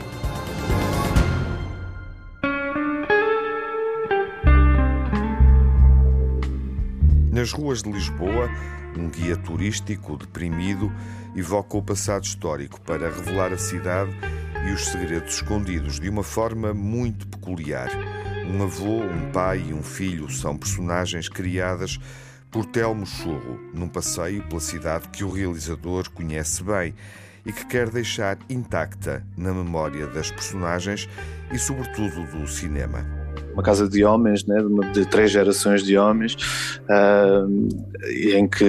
Nas 7.31 7.53
ruas 7.53 7.83
de 7.83 7.92
Lisboa, 7.92 8.49
um 8.97 9.11
guia 9.11 9.37
turístico 9.37 10.16
deprimido 10.16 10.90
evoca 11.37 11.77
o 11.77 11.83
passado 11.83 12.25
histórico 12.25 12.81
para 12.81 13.11
revelar 13.11 13.53
a 13.53 13.59
cidade 13.59 14.16
e 14.66 14.73
os 14.73 14.87
segredos 14.87 15.35
escondidos 15.35 16.01
de 16.01 16.09
uma 16.09 16.23
forma 16.23 16.73
muito 16.73 17.29
peculiar. 17.29 17.90
Um 18.51 18.62
avô, 18.62 19.03
um 19.03 19.31
pai 19.33 19.66
e 19.68 19.75
um 19.75 19.83
filho 19.83 20.31
são 20.31 20.57
personagens 20.57 21.29
criadas 21.29 22.01
por 22.51 22.67
Telmo 22.67 23.07
Churro, 23.07 23.59
num 23.75 23.89
passeio 23.89 24.43
pela 24.49 24.61
cidade 24.61 25.09
que 25.09 25.25
o 25.25 25.31
realizador 25.31 26.11
conhece 26.11 26.63
bem 26.63 26.95
e 27.45 27.53
que 27.53 27.67
quer 27.67 27.91
deixar 27.91 28.39
intacta 28.49 29.25
na 29.37 29.53
memória 29.53 30.07
das 30.07 30.31
personagens 30.31 31.09
e, 31.53 31.59
sobretudo, 31.59 32.25
do 32.27 32.47
cinema 32.47 33.19
uma 33.59 33.62
casa 33.64 33.88
de 33.88 34.05
homens, 34.05 34.44
né, 34.47 34.57
de, 34.59 34.66
uma, 34.66 34.85
de 34.92 35.05
três 35.05 35.33
gerações 35.33 35.83
de 35.83 35.99
homens, 35.99 36.37
uh, 36.85 37.68
em, 38.33 38.47
que, 38.47 38.64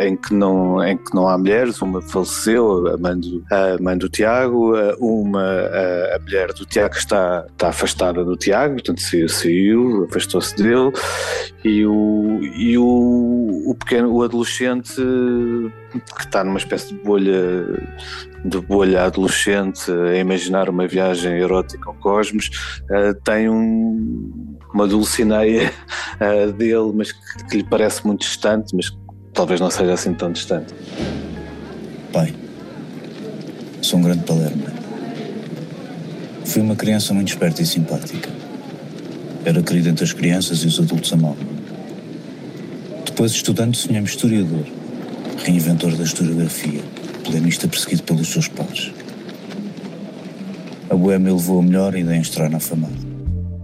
em, 0.00 0.16
que 0.16 0.32
não, 0.32 0.82
em 0.82 0.96
que 0.96 1.14
não 1.14 1.28
há 1.28 1.36
mulheres. 1.36 1.80
Uma 1.82 2.00
faleceu, 2.00 2.86
a 2.86 2.96
mãe 2.96 3.20
do, 3.20 3.44
a 3.50 3.76
mãe 3.82 3.98
do 3.98 4.08
Tiago, 4.08 4.72
uma, 4.98 5.42
a, 5.42 6.16
a 6.16 6.18
mulher 6.20 6.54
do 6.54 6.64
Tiago 6.64 6.96
está, 6.96 7.44
está 7.50 7.68
afastada 7.68 8.24
do 8.24 8.34
Tiago, 8.34 8.74
portanto 8.74 9.02
saiu, 9.02 9.28
saiu 9.28 10.04
afastou-se 10.08 10.56
dele, 10.56 10.90
e 11.62 11.84
o, 11.84 12.40
e 12.42 12.78
o, 12.78 13.64
o 13.66 13.74
pequeno, 13.74 14.10
o 14.10 14.22
adolescente 14.22 14.94
que 16.16 16.20
está 16.20 16.44
numa 16.44 16.58
espécie 16.58 16.94
de 16.94 17.00
bolha 17.02 17.66
de 18.44 18.60
bolha 18.60 19.04
adolescente 19.04 19.90
a 19.90 20.16
imaginar 20.16 20.68
uma 20.68 20.86
viagem 20.86 21.38
erótica 21.38 21.88
ao 21.88 21.94
cosmos 21.94 22.50
uh, 22.84 23.14
tem 23.24 23.48
um, 23.48 23.97
uma 24.72 24.86
dulcineia 24.86 25.72
uh, 26.20 26.52
dele 26.52 26.92
mas 26.94 27.12
que, 27.12 27.44
que, 27.50 27.56
lhe 27.58 27.64
parece 27.64 28.06
muito 28.06 28.20
distante 28.20 28.74
mas 28.74 28.96
talvez 29.32 29.60
não 29.60 29.70
seja 29.70 29.92
assim 29.94 30.14
tão 30.14 30.32
distante 30.32 30.74
Pai 32.12 32.34
sou 33.82 33.98
um 33.98 34.02
grande 34.02 34.24
palermo 34.24 34.64
fui 36.44 36.62
uma 36.62 36.76
criança 36.76 37.12
muito 37.14 37.28
esperta 37.28 37.62
e 37.62 37.66
simpática 37.66 38.30
era 39.44 39.62
querido 39.62 39.88
entre 39.88 40.04
as 40.04 40.12
crianças 40.12 40.58
e 40.64 40.66
os 40.66 40.78
adultos 40.78 41.12
amavam 41.12 41.58
depois 43.04 43.32
estudante 43.32 43.78
sonhei-me 43.78 44.06
historiador 44.06 44.64
reinventor 45.44 45.94
da 45.96 46.04
historiografia, 46.04 46.82
polemista 47.24 47.68
perseguido 47.68 48.02
pelos 48.02 48.28
seus 48.28 48.48
pares. 48.48 48.92
A 50.90 50.94
boêmia 50.94 51.32
levou 51.32 51.60
a 51.60 51.62
melhor 51.62 51.94
e 51.94 52.00
em 52.00 52.20
estar 52.20 52.48
na 52.50 52.60
famada. 52.60 53.07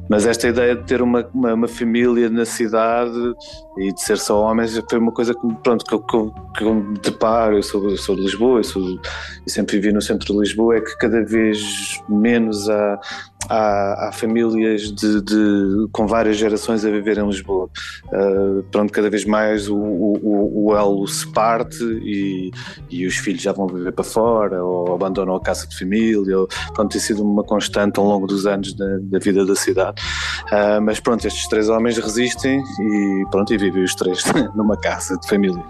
Mas 0.09 0.27
esta 0.27 0.49
ideia 0.49 0.77
de 0.77 0.83
ter 0.85 1.01
uma, 1.01 1.27
uma, 1.33 1.55
uma, 1.55 1.69
família 1.69 2.29
na 2.29 2.45
cidade 2.45 3.35
e 3.77 3.93
de 3.93 4.01
ser 4.01 4.19
só 4.19 4.41
homens 4.43 4.81
foi 4.89 4.99
uma 4.99 5.13
coisa 5.13 5.35
que, 5.35 5.55
pronto, 5.63 5.85
que, 5.85 5.99
que, 5.99 6.59
que 6.59 6.65
eu 6.65 6.75
me 6.75 6.99
deparo. 6.99 7.57
Eu 7.57 7.63
sou, 7.63 7.91
eu 7.91 7.97
sou 7.97 8.15
de 8.15 8.23
Lisboa, 8.23 8.61
eu, 8.61 8.65
sou, 8.65 8.83
eu 8.83 9.01
sempre 9.49 9.77
vivi 9.79 9.93
no 9.93 10.01
centro 10.01 10.33
de 10.33 10.39
Lisboa. 10.39 10.77
É 10.77 10.81
que 10.81 10.97
cada 10.99 11.25
vez 11.25 12.01
menos 12.09 12.69
há, 12.69 13.01
há, 13.49 14.09
há 14.09 14.13
famílias 14.13 14.93
de, 14.93 15.21
de, 15.23 15.89
com 15.93 16.07
várias 16.07 16.37
gerações 16.37 16.85
a 16.85 16.91
viver 16.91 17.19
em 17.19 17.27
Lisboa. 17.27 17.69
Uh, 18.07 18.63
pronto, 18.71 18.93
cada 18.93 19.11
vez 19.11 19.25
mais 19.25 19.69
o, 19.69 19.77
o, 19.77 20.67
o 20.67 20.77
elo 20.77 21.07
se 21.09 21.27
parte 21.33 21.83
e, 21.83 22.51
e, 22.91 23.07
os 23.07 23.17
filhos 23.17 23.43
já 23.43 23.53
vão 23.53 23.67
viver 23.67 23.93
para 23.93 24.05
fora 24.05 24.63
ou 24.63 24.95
abandonam 24.95 25.35
a 25.35 25.41
casa 25.41 25.67
de 25.67 25.77
família. 25.77 26.39
Ou, 26.39 26.49
pronto, 26.75 26.93
tem 26.93 27.01
sido 27.01 27.23
uma 27.25 27.43
constante 27.43 27.99
ao 27.99 28.07
longo 28.07 28.27
dos 28.27 28.47
anos 28.47 28.73
da, 28.75 28.99
da 29.01 29.19
vida 29.19 29.45
da 29.45 29.57
cidade. 29.57 30.01
Uh, 30.45 30.81
mas 30.81 31.01
pronto, 31.01 31.27
estes 31.27 31.49
três 31.49 31.69
homens 31.69 31.99
resistem 31.99 32.63
e 32.81 33.25
pronto, 33.31 33.53
e 33.53 33.64
vivem 33.65 33.83
os 33.83 33.95
três 33.95 34.23
numa 34.55 34.77
casa 34.77 35.17
de 35.17 35.27
família. 35.27 35.63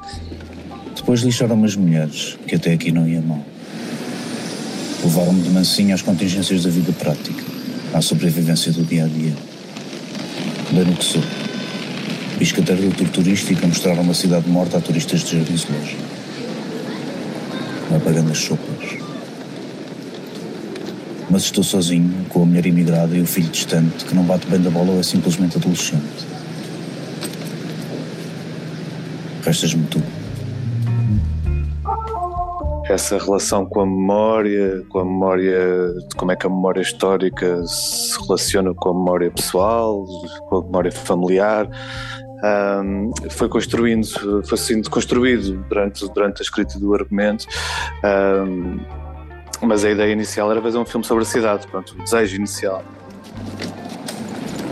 Depois 0.97 1.21
lixaram-me 1.21 1.65
as 1.65 1.77
mulheres, 1.77 2.37
que 2.47 2.57
até 2.57 2.73
aqui 2.73 2.91
não 2.91 3.07
ia 3.07 3.21
mal. 3.21 3.45
Levaram-me 5.03 5.43
de 5.43 5.51
mansinho 5.51 5.95
às 5.95 6.03
contingências 6.03 6.65
da 6.65 6.71
vida 6.71 6.93
prática 6.93 7.45
à 7.93 8.01
sobrevivência 8.01 8.73
do 8.73 8.83
dia 8.83 9.05
a 9.05 9.07
dia. 9.07 9.33
Bem 10.73 10.85
no 10.85 10.97
que 10.97 11.05
sou. 11.05 11.23
Piscateiro 12.39 12.83
do 12.83 12.97
tour 12.97 13.09
turístico 13.11 13.65
a 13.65 13.69
mostrar 13.69 13.99
uma 13.99 14.15
cidade 14.15 14.49
morta 14.49 14.79
a 14.79 14.81
turistas 14.81 15.21
de 15.21 15.37
jardim 15.37 15.57
zoológico. 15.57 16.03
Apagando 17.95 18.33
as 18.33 18.39
sopas. 18.39 18.99
Mas 21.31 21.43
estou 21.43 21.63
sozinho, 21.63 22.27
com 22.29 22.43
a 22.43 22.47
mulher 22.47 22.67
imigrada 22.67 23.17
e 23.17 23.21
o 23.21 23.27
filho 23.27 23.49
distante 23.49 24.05
que 24.05 24.15
não 24.15 24.25
bate 24.25 24.47
bem 24.49 24.61
da 24.61 24.71
bola 24.71 24.91
ou 24.93 25.01
é 25.01 25.03
simplesmente 25.03 25.57
adolescente. 25.57 26.34
Restas-me 29.45 29.87
tu 29.87 30.03
essa 32.89 33.19
relação 33.19 33.65
com 33.65 33.81
a 33.81 33.87
memória, 33.87 34.85
com 34.91 34.99
a 34.99 35.05
memória 35.05 35.93
de 36.09 36.17
como 36.17 36.33
é 36.33 36.37
que 36.37 36.47
a 36.47 36.51
memória 36.51 36.81
histórica 36.81 37.65
se 37.67 38.21
relaciona 38.21 38.75
com 38.75 38.91
a 38.91 38.95
memória 38.95 39.31
pessoal, 39.31 40.05
com 40.49 40.59
a 40.59 40.63
memória 40.63 40.93
familiar. 40.93 41.69
Um, 42.45 43.11
foi 43.31 43.49
construindo, 43.49 44.07
foi 44.47 44.59
sendo 44.59 44.91
construído 44.91 45.65
durante, 45.69 46.07
durante 46.13 46.41
a 46.41 46.43
escrita 46.43 46.79
do 46.79 46.95
argumento. 46.95 47.47
Um, 48.05 48.81
mas 49.63 49.85
a 49.85 49.91
ideia 49.91 50.13
inicial 50.13 50.51
era 50.51 50.61
fazer 50.61 50.77
um 50.77 50.85
filme 50.85 51.07
sobre 51.07 51.23
a 51.23 51.27
cidade, 51.27 51.67
pronto, 51.67 51.95
o 51.95 52.05
desejo 52.05 52.37
inicial. 52.37 52.85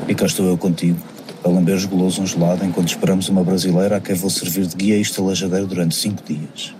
E 0.06 0.14
cá 0.14 0.26
estou 0.26 0.46
eu 0.46 0.58
contigo, 0.58 0.98
a 1.44 1.48
lamber 1.48 1.74
os 1.76 1.84
golosos 1.84 2.18
um 2.18 2.26
gelado 2.26 2.64
enquanto 2.64 2.88
esperamos 2.88 3.28
uma 3.28 3.42
brasileira 3.42 3.96
a 3.96 4.00
quem 4.00 4.14
vou 4.14 4.30
servir 4.30 4.66
de 4.66 4.76
guia 4.76 4.96
e 4.96 5.00
estalajadeiro 5.00 5.66
durante 5.66 5.94
cinco 5.94 6.22
dias. 6.22 6.74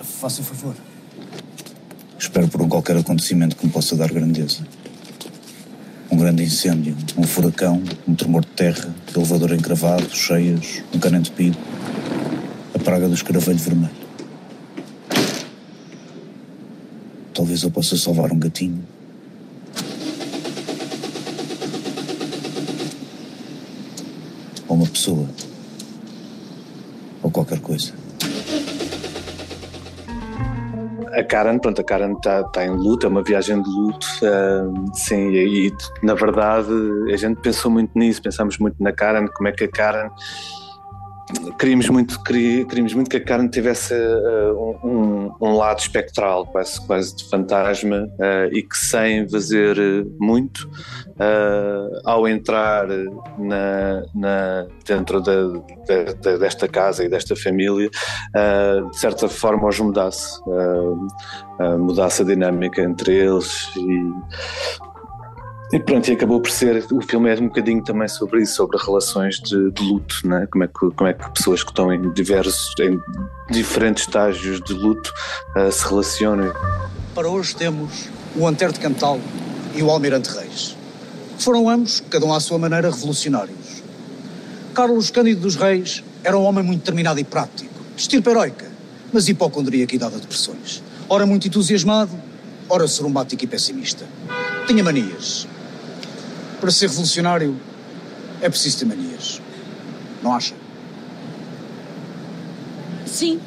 Faça 0.00 0.40
um 0.40 0.44
favor. 0.44 0.74
Espero 2.18 2.48
por 2.48 2.62
um 2.62 2.68
qualquer 2.68 2.96
acontecimento 2.96 3.56
que 3.56 3.66
me 3.66 3.72
possa 3.72 3.94
dar 3.96 4.10
grandeza. 4.10 4.66
Um 6.10 6.16
grande 6.16 6.42
incêndio, 6.42 6.96
um 7.16 7.24
furacão, 7.24 7.82
um 8.06 8.14
tremor 8.14 8.42
de 8.42 8.50
terra, 8.52 8.94
elevador 9.14 9.52
encravado, 9.52 10.08
cheias, 10.14 10.82
um 10.94 10.98
cano 10.98 11.18
entupido, 11.18 11.58
a 12.74 12.78
praga 12.78 13.08
do 13.08 13.14
escaravelho 13.14 13.58
vermelho. 13.58 14.03
Talvez 17.44 17.62
eu 17.62 17.70
possa 17.70 17.94
salvar 17.94 18.32
um 18.32 18.38
gatinho. 18.38 18.82
Ou 24.66 24.76
uma 24.76 24.86
pessoa. 24.86 25.28
Ou 27.22 27.30
qualquer 27.30 27.60
coisa. 27.60 27.92
A 31.12 31.22
Karen, 31.22 31.58
pronto, 31.58 31.82
a 31.82 31.84
Karen 31.84 32.14
está 32.14 32.44
tá 32.44 32.64
em 32.64 32.70
luto, 32.70 33.04
é 33.04 33.10
uma 33.10 33.22
viagem 33.22 33.62
de 33.62 33.68
luto, 33.68 34.06
uh, 34.22 34.96
sim, 34.96 35.28
e, 35.32 35.68
e, 35.68 35.72
na 36.02 36.14
verdade 36.14 36.72
a 37.12 37.16
gente 37.16 37.42
pensou 37.42 37.70
muito 37.70 37.90
nisso, 37.96 38.22
pensamos 38.22 38.56
muito 38.56 38.82
na 38.82 38.90
Karen, 38.90 39.28
como 39.28 39.48
é 39.48 39.52
que 39.52 39.64
a 39.64 39.68
Karen 39.68 40.08
queríamos 41.58 41.88
muito, 41.88 42.22
queríamos 42.22 42.94
muito 42.94 43.10
que 43.10 43.16
a 43.16 43.24
Karen 43.24 43.48
tivesse 43.48 43.94
uh, 43.94 44.78
um, 44.84 45.32
um, 45.40 45.56
lado 45.56 45.78
espectral, 45.78 46.46
quase, 46.46 46.80
quase 46.86 47.16
de 47.16 47.28
fantasma, 47.28 48.08
uh, 48.18 48.52
e 48.52 48.62
que 48.62 48.76
sem 48.76 49.28
fazer 49.28 49.76
muito, 50.18 50.68
uh, 51.10 52.00
ao 52.04 52.26
entrar 52.28 52.86
na, 53.38 54.02
na 54.14 54.66
dentro 54.84 55.20
desta 56.40 56.68
casa 56.68 57.04
e 57.04 57.08
desta 57.08 57.34
família, 57.36 57.90
de 58.90 58.98
certa 58.98 59.28
forma 59.28 59.68
os 59.68 59.78
mudasse, 59.78 60.40
mudasse 61.78 62.22
a 62.22 62.24
dinâmica 62.24 62.82
entre 62.82 63.14
eles 63.14 63.68
e 63.76 64.83
e 65.72 65.78
pronto, 65.80 66.08
e 66.08 66.12
acabou 66.12 66.40
por 66.40 66.50
ser, 66.50 66.84
o 66.92 67.00
filme 67.00 67.30
é 67.30 67.40
um 67.40 67.48
bocadinho 67.48 67.82
também 67.82 68.06
sobre 68.06 68.42
isso, 68.42 68.54
sobre 68.54 68.76
relações 68.78 69.40
de, 69.40 69.70
de 69.70 69.82
luto, 69.82 70.16
né? 70.24 70.46
como, 70.50 70.64
é 70.64 70.68
que, 70.68 70.72
como 70.74 71.06
é 71.08 71.12
que 71.14 71.30
pessoas 71.30 71.62
que 71.62 71.70
estão 71.70 71.92
em 71.92 72.12
diversos, 72.12 72.74
em 72.80 73.00
diferentes 73.50 74.04
estágios 74.04 74.60
de 74.60 74.72
luto 74.72 75.12
uh, 75.56 75.72
se 75.72 75.84
relacionam. 75.88 76.52
Para 77.14 77.28
hoje 77.28 77.56
temos 77.56 78.08
o 78.36 78.46
Antero 78.46 78.72
de 78.72 78.80
Cantal 78.80 79.18
e 79.74 79.82
o 79.82 79.90
Almirante 79.90 80.30
Reis. 80.30 80.76
Foram 81.38 81.68
ambos, 81.68 82.02
cada 82.10 82.24
um 82.24 82.32
à 82.32 82.40
sua 82.40 82.58
maneira, 82.58 82.90
revolucionários. 82.90 83.82
Carlos 84.74 85.10
Cândido 85.10 85.40
dos 85.40 85.56
Reis 85.56 86.04
era 86.22 86.38
um 86.38 86.44
homem 86.44 86.64
muito 86.64 86.80
determinado 86.80 87.18
e 87.18 87.24
prático, 87.24 87.74
de 87.94 88.02
estirpe 88.02 88.28
heroica, 88.30 88.66
mas 89.12 89.28
hipocondríaco 89.28 89.94
e 89.94 89.98
dado 89.98 90.16
a 90.16 90.18
depressões. 90.18 90.82
Ora 91.08 91.26
muito 91.26 91.48
entusiasmado, 91.48 92.12
ora 92.68 92.86
sorumbático 92.86 93.44
e 93.44 93.46
pessimista. 93.46 94.06
Tinha 94.66 94.82
manias, 94.82 95.46
para 96.64 96.70
ser 96.70 96.88
revolucionário 96.88 97.60
é 98.40 98.48
preciso 98.48 98.78
ter 98.78 98.84
manias. 98.86 99.38
Não 100.22 100.32
acha? 100.32 100.54
Sim. 103.04 103.38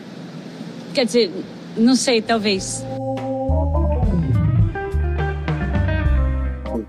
Quer 0.94 1.08
dizer, 1.08 1.34
não 1.76 1.96
sei, 1.96 2.22
talvez. 2.22 2.86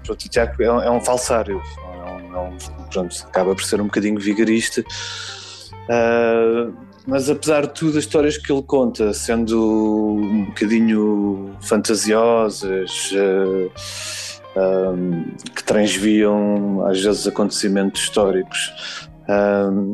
O 0.07 0.15
Tiago 0.17 0.63
é, 0.63 0.91
um 0.91 1.01
falsário. 1.01 1.63
É 1.79 2.11
um, 2.11 2.37
é 2.37 2.41
um, 2.41 2.57
pronto, 2.91 3.17
acaba 3.27 3.55
por 3.55 3.65
ser 3.65 3.81
um 3.81 3.85
bocadinho 3.85 4.21
vigarista. 4.21 4.83
Uh, 4.83 6.75
mas 7.07 7.31
apesar 7.31 7.63
de 7.63 7.73
tudo, 7.73 7.97
as 7.97 8.05
histórias 8.05 8.37
que 8.37 8.53
ele 8.53 8.63
conta, 8.63 9.15
sendo 9.15 10.17
um 10.17 10.45
bocadinho 10.45 11.57
fantasiosas. 11.63 13.13
Uh, 13.13 14.28
um, 14.59 15.25
que 15.55 15.63
transviam 15.65 16.85
às 16.87 17.03
vezes 17.03 17.27
acontecimentos 17.27 18.03
históricos. 18.03 19.09
Um, 19.29 19.93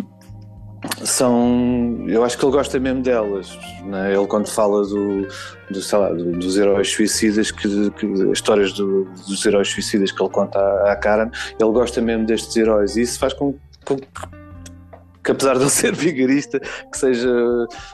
são, 1.02 2.04
eu 2.06 2.22
acho 2.24 2.36
que 2.36 2.44
ele 2.44 2.52
gosta 2.52 2.78
mesmo 2.78 3.02
delas. 3.02 3.58
Né? 3.84 4.14
Ele 4.14 4.26
quando 4.26 4.48
fala 4.48 4.82
do, 4.82 5.22
do, 5.22 5.98
lá, 5.98 6.12
do 6.12 6.32
dos 6.32 6.58
heróis 6.58 6.90
suicidas, 6.90 7.50
que, 7.50 7.90
que 7.90 8.06
as 8.06 8.20
histórias 8.38 8.72
do, 8.72 9.04
dos 9.04 9.44
heróis 9.46 9.68
suicidas 9.68 10.12
que 10.12 10.22
ele 10.22 10.30
conta 10.30 10.58
à, 10.58 10.92
à 10.92 10.96
Karen, 10.96 11.30
ele 11.58 11.72
gosta 11.72 12.00
mesmo 12.00 12.26
destes 12.26 12.54
heróis 12.56 12.96
e 12.96 13.02
isso 13.02 13.18
faz 13.18 13.32
com, 13.32 13.54
com 13.84 13.96
que 13.96 15.30
apesar 15.30 15.54
de 15.54 15.62
ele 15.62 15.70
ser 15.70 15.94
vigarista, 15.94 16.60
que 16.60 16.98
seja 16.98 17.30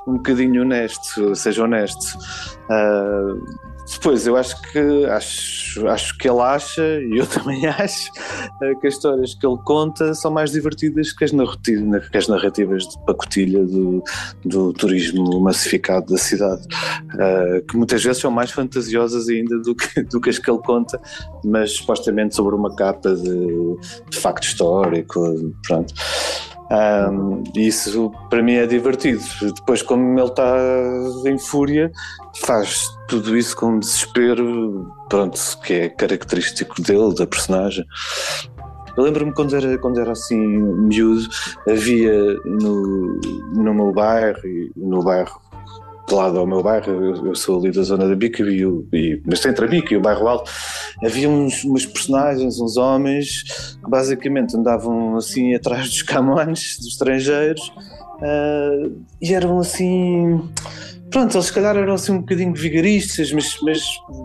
um 0.07 0.15
bocadinho 0.15 0.63
honesto, 0.63 1.35
seja 1.37 1.63
honesto. 1.63 2.19
Uh, 2.69 3.70
depois, 3.93 4.27
eu 4.27 4.37
acho 4.37 4.61
que 4.63 5.05
acho, 5.07 5.89
acho 5.89 6.19
que 6.19 6.29
ele 6.29 6.41
acha, 6.41 6.83
e 6.83 7.19
eu 7.19 7.27
também 7.29 7.67
acho, 7.67 8.11
eh, 8.63 8.75
que 8.81 8.87
as 8.87 8.95
histórias 8.95 9.35
que 9.35 9.47
ele 9.47 9.59
conta 9.65 10.15
são 10.15 10.31
mais 10.31 10.53
divertidas 10.53 11.13
que 11.13 11.25
as 11.25 11.33
narrativas, 11.33 12.09
que 12.09 12.19
as 12.19 12.29
narrativas 12.29 12.85
de 12.85 13.05
pacotilha 13.05 13.65
do, 13.65 14.03
do 14.45 14.73
turismo 14.73 15.41
massificado 15.41 16.07
da 16.13 16.19
cidade, 16.19 16.63
uh, 17.15 17.67
que 17.67 17.77
muitas 17.77 18.03
vezes 18.03 18.21
são 18.21 18.31
mais 18.31 18.51
fantasiosas 18.51 19.29
ainda 19.29 19.59
do 19.59 19.75
que, 19.75 20.03
do 20.05 20.21
que 20.21 20.31
as 20.31 20.39
que 20.39 20.51
ele 20.51 20.61
conta, 20.61 21.01
mas 21.45 21.73
supostamente 21.73 22.35
sobre 22.35 22.55
uma 22.55 22.75
capa 22.75 23.15
de, 23.15 23.77
de 24.09 24.19
facto 24.19 24.45
histórico, 24.45 25.21
pronto. 25.67 25.93
Um, 26.71 27.43
isso 27.57 28.13
para 28.29 28.43
mim 28.43 28.55
é 28.55 28.67
divertido. 28.67 29.23
Depois, 29.55 29.83
como 29.83 30.19
ele 30.19 30.29
está 30.29 30.57
em 31.27 31.39
fúria, 31.39 31.91
faz 32.45 32.89
tudo 33.09 33.37
isso 33.37 33.57
com 33.57 33.79
desespero, 33.79 34.93
pronto, 35.09 35.39
que 35.65 35.75
é 35.75 35.89
característico 35.89 36.81
dele, 36.81 37.15
da 37.15 37.27
personagem. 37.27 37.85
Eu 38.97 39.05
lembro-me 39.05 39.33
quando 39.33 39.57
era, 39.57 39.79
quando 39.79 40.01
era 40.01 40.13
assim 40.13 40.39
miúdo, 40.39 41.29
havia 41.69 42.35
no, 42.45 43.21
no 43.55 43.75
meu 43.75 43.93
bairro, 43.93 44.41
no 44.77 45.03
bairro 45.03 45.41
de 46.11 46.15
lado 46.15 46.39
ao 46.39 46.47
meu 46.47 46.63
bairro, 46.63 46.91
eu, 46.91 47.27
eu 47.27 47.35
sou 47.35 47.61
ali 47.61 47.71
da 47.71 47.83
zona 47.83 48.09
da 48.09 48.15
Bica, 48.15 48.43
e, 48.43 48.63
e, 48.93 49.23
mas 49.25 49.45
entre 49.47 49.65
a 49.65 49.69
Bica 49.69 49.95
e 49.95 49.97
o 49.97 50.01
bairro 50.01 50.27
Alto, 50.27 50.51
havia 51.05 51.29
uns, 51.29 51.65
uns 51.65 51.87
personagens, 51.87 52.59
uns 52.61 52.77
homens, 52.77 53.77
que 53.83 53.89
basicamente 53.89 54.57
andavam 54.57 55.17
assim 55.17 55.55
atrás 55.55 55.89
dos 55.89 56.03
camões, 56.03 56.77
dos 56.79 56.89
estrangeiros, 56.89 57.73
uh, 58.17 58.93
e 59.23 59.33
eram 59.33 59.59
assim 59.61 60.43
Pronto, 61.11 61.37
eles 61.37 61.47
se 61.47 61.53
calhar 61.53 61.77
eram 61.77 61.95
assim 61.95 62.13
um 62.13 62.21
bocadinho 62.21 62.55
vigaristas, 62.55 63.33
mas, 63.33 63.59
mas 63.63 63.83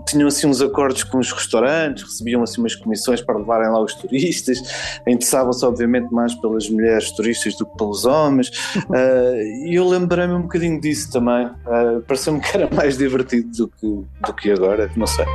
tinham 0.08 0.28
assim 0.28 0.46
uns 0.46 0.62
acordos 0.62 1.04
com 1.04 1.18
os 1.18 1.32
restaurantes, 1.32 2.04
recebiam 2.04 2.44
assim 2.44 2.62
umas 2.62 2.76
comissões 2.76 3.22
para 3.22 3.38
levarem 3.38 3.70
lá 3.70 3.82
os 3.82 3.96
turistas, 3.96 4.62
interessavam-se 5.08 5.66
obviamente 5.66 6.14
mais 6.14 6.36
pelas 6.36 6.70
mulheres 6.70 7.10
turistas 7.12 7.58
do 7.58 7.66
que 7.66 7.76
pelos 7.76 8.06
homens, 8.06 8.50
uh, 8.76 9.66
e 9.66 9.74
eu 9.74 9.88
lembrei-me 9.88 10.34
um 10.34 10.44
bocadinho 10.44 10.80
disso 10.80 11.12
também, 11.12 11.48
uh, 11.48 12.02
pareceu-me 12.08 12.40
que 12.40 12.56
era 12.56 12.70
mais 12.70 12.98
divertido 12.98 13.50
do 13.50 13.68
que, 13.68 13.88
do 14.28 14.34
que 14.34 14.52
agora, 14.52 14.90
não 14.96 15.08
sei. 15.08 15.26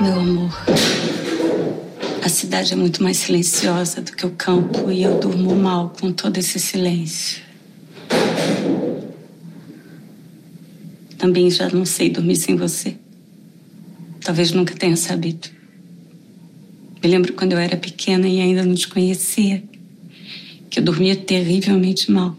Meu 0.00 0.14
amor, 0.14 0.50
a 2.24 2.28
cidade 2.28 2.72
é 2.72 2.76
muito 2.76 3.02
mais 3.02 3.16
silenciosa 3.16 4.00
do 4.00 4.12
que 4.12 4.24
o 4.24 4.30
campo 4.30 4.92
e 4.92 5.02
eu 5.02 5.18
durmo 5.18 5.56
mal 5.56 5.92
com 6.00 6.12
todo 6.12 6.38
esse 6.38 6.60
silêncio. 6.60 7.51
Também 11.22 11.48
já 11.52 11.68
não 11.68 11.84
sei 11.84 12.10
dormir 12.10 12.34
sem 12.34 12.56
você. 12.56 12.96
Talvez 14.24 14.50
nunca 14.50 14.74
tenha 14.74 14.96
sabido. 14.96 15.48
Me 17.00 17.08
lembro 17.08 17.32
quando 17.34 17.52
eu 17.52 17.58
era 17.58 17.76
pequena 17.76 18.26
e 18.26 18.40
ainda 18.40 18.64
não 18.64 18.74
te 18.74 18.88
conhecia, 18.88 19.62
que 20.68 20.80
eu 20.80 20.82
dormia 20.82 21.14
terrivelmente 21.14 22.10
mal. 22.10 22.36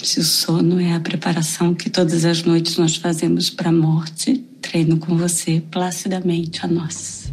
Se 0.00 0.20
o 0.20 0.22
sono 0.22 0.80
é 0.80 0.94
a 0.94 1.00
preparação 1.00 1.74
que 1.74 1.90
todas 1.90 2.24
as 2.24 2.44
noites 2.44 2.76
nós 2.76 2.94
fazemos 2.94 3.50
para 3.50 3.70
a 3.70 3.72
morte, 3.72 4.44
treino 4.62 4.98
com 4.98 5.16
você 5.16 5.60
placidamente 5.68 6.64
a 6.64 6.68
nós. 6.68 7.32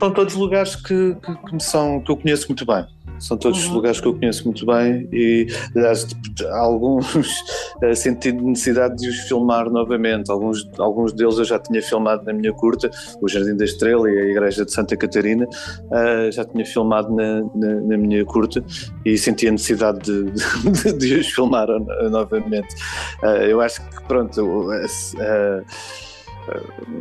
São 0.00 0.12
todos 0.12 0.34
lugares 0.34 0.74
que, 0.74 1.14
que, 1.14 1.50
que, 1.56 1.62
são, 1.62 2.00
que 2.00 2.10
eu 2.10 2.16
conheço 2.16 2.48
muito 2.48 2.66
bem. 2.66 2.84
São 3.20 3.36
todos 3.36 3.66
uhum. 3.66 3.74
lugares 3.74 4.00
que 4.00 4.06
eu 4.06 4.14
conheço 4.14 4.44
muito 4.44 4.64
bem 4.66 5.08
e, 5.12 5.46
aliás, 5.76 6.06
alguns 6.52 7.14
eh, 7.82 7.94
senti 7.94 8.32
necessidade 8.32 8.96
de 8.96 9.08
os 9.08 9.20
filmar 9.20 9.70
novamente. 9.70 10.30
Alguns, 10.30 10.68
alguns 10.78 11.12
deles 11.12 11.38
eu 11.38 11.44
já 11.44 11.58
tinha 11.58 11.82
filmado 11.82 12.24
na 12.24 12.32
minha 12.32 12.52
curta, 12.52 12.90
o 13.20 13.28
Jardim 13.28 13.56
da 13.56 13.64
Estrela 13.64 14.10
e 14.10 14.18
a 14.18 14.24
Igreja 14.24 14.64
de 14.64 14.72
Santa 14.72 14.96
Catarina, 14.96 15.44
uh, 15.44 16.32
já 16.32 16.44
tinha 16.44 16.64
filmado 16.64 17.14
na, 17.14 17.42
na, 17.54 17.80
na, 17.80 17.96
minha 17.96 18.24
curta 18.24 18.64
e 19.04 19.16
senti 19.18 19.48
a 19.48 19.52
necessidade 19.52 20.00
de, 20.00 20.32
de, 20.82 20.92
de 20.92 21.14
os 21.16 21.26
filmar 21.28 21.68
novamente. 22.10 22.74
Uh, 23.22 23.44
eu 23.48 23.60
acho 23.60 23.82
que, 23.86 24.02
pronto. 24.04 24.40
Uh, 24.40 25.64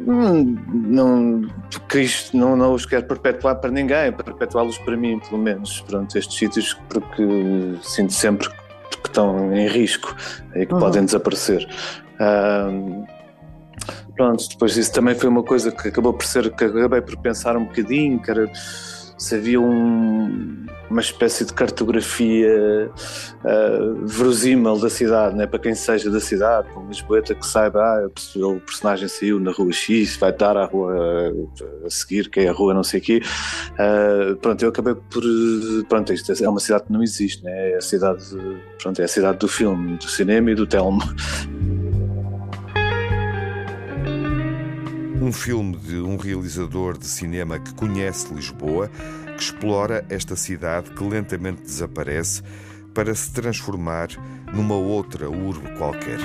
Hum, 0.07 0.55
não, 0.71 1.41
Cristo 1.87 2.35
não, 2.35 2.55
não 2.55 2.73
os 2.73 2.85
quer 2.85 3.07
perpetuar 3.07 3.55
para 3.55 3.71
ninguém, 3.71 4.11
perpetuá-los 4.11 4.77
para 4.79 4.95
mim, 4.95 5.19
pelo 5.19 5.41
menos. 5.41 5.81
Pronto, 5.81 6.17
estes 6.17 6.37
sítios 6.37 6.73
porque 6.89 7.23
sinto 7.81 8.13
sempre 8.13 8.49
que 8.49 9.07
estão 9.07 9.53
em 9.53 9.67
risco 9.67 10.15
e 10.55 10.65
que 10.65 10.73
uhum. 10.73 10.79
podem 10.79 11.05
desaparecer. 11.05 11.67
Um, 12.19 13.05
pronto, 14.15 14.47
depois 14.49 14.75
isso 14.77 14.91
também 14.91 15.15
foi 15.15 15.29
uma 15.29 15.43
coisa 15.43 15.71
que 15.71 15.87
acabou 15.87 16.13
por 16.13 16.25
ser, 16.25 16.53
que 16.53 16.65
acabei 16.65 17.01
por 17.01 17.17
pensar 17.17 17.55
um 17.55 17.65
bocadinho, 17.65 18.21
que 18.21 18.29
era 18.29 18.51
se 19.19 19.35
havia 19.35 19.59
um, 19.59 20.65
uma 20.89 21.01
espécie 21.01 21.45
de 21.45 21.53
cartografia 21.53 22.89
uh, 22.89 24.07
verosímil 24.07 24.79
da 24.79 24.89
cidade, 24.89 25.35
né? 25.35 25.45
para 25.45 25.59
quem 25.59 25.75
seja 25.75 26.09
da 26.09 26.21
cidade, 26.21 26.69
um 26.75 26.87
lisboeta 26.87 27.35
que 27.35 27.45
saiba, 27.45 27.81
ah, 27.81 28.07
o 28.37 28.59
personagem 28.61 29.09
saiu 29.09 29.39
na 29.39 29.51
rua 29.51 29.73
X, 29.73 30.15
vai 30.15 30.31
dar 30.31 30.55
à 30.55 30.65
rua 30.65 31.33
a 31.85 31.89
seguir, 31.89 32.29
que 32.29 32.39
é 32.39 32.47
a 32.47 32.53
rua 32.53 32.73
não 32.73 32.83
sei 32.83 33.01
o 33.01 33.03
quê. 33.03 33.21
Uh, 33.73 34.35
pronto, 34.37 34.63
eu 34.63 34.69
acabei 34.69 34.95
por. 34.95 35.23
Pronto, 35.89 36.13
isto 36.13 36.31
é 36.31 36.49
uma 36.49 36.59
cidade 36.59 36.85
que 36.85 36.93
não 36.93 37.03
existe, 37.03 37.43
né? 37.43 37.71
é, 37.71 37.75
a 37.75 37.81
cidade, 37.81 38.23
pronto, 38.81 39.01
é 39.01 39.03
a 39.03 39.07
cidade 39.07 39.37
do 39.37 39.47
filme, 39.47 39.97
do 39.97 40.07
cinema 40.07 40.51
e 40.51 40.55
do 40.55 40.65
Telmo. 40.65 41.01
Um 45.21 45.33
filme 45.33 45.75
de 45.75 45.97
um 45.97 46.15
realizador 46.15 46.97
de 46.97 47.05
cinema 47.05 47.59
que 47.59 47.73
conhece 47.73 48.33
Lisboa, 48.33 48.89
que 49.35 49.43
explora 49.43 50.05
esta 50.09 50.33
cidade 50.33 50.91
que 50.91 51.03
lentamente 51.03 51.61
desaparece 51.61 52.41
para 52.93 53.13
se 53.13 53.33
transformar 53.33 54.07
numa 54.53 54.75
outra 54.75 55.29
urbe 55.29 55.77
qualquer. 55.77 56.19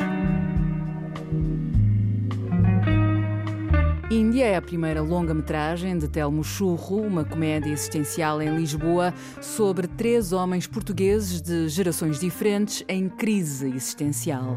Índia 4.08 4.44
é 4.44 4.56
a 4.56 4.62
primeira 4.62 5.02
longa-metragem 5.02 5.98
de 5.98 6.06
Telmo 6.06 6.44
Churro, 6.44 7.02
uma 7.02 7.24
comédia 7.24 7.72
existencial 7.72 8.40
em 8.40 8.56
Lisboa 8.56 9.12
sobre 9.42 9.88
três 9.88 10.32
homens 10.32 10.68
portugueses 10.68 11.42
de 11.42 11.68
gerações 11.68 12.20
diferentes 12.20 12.84
em 12.88 13.08
crise 13.08 13.66
existencial. 13.66 14.56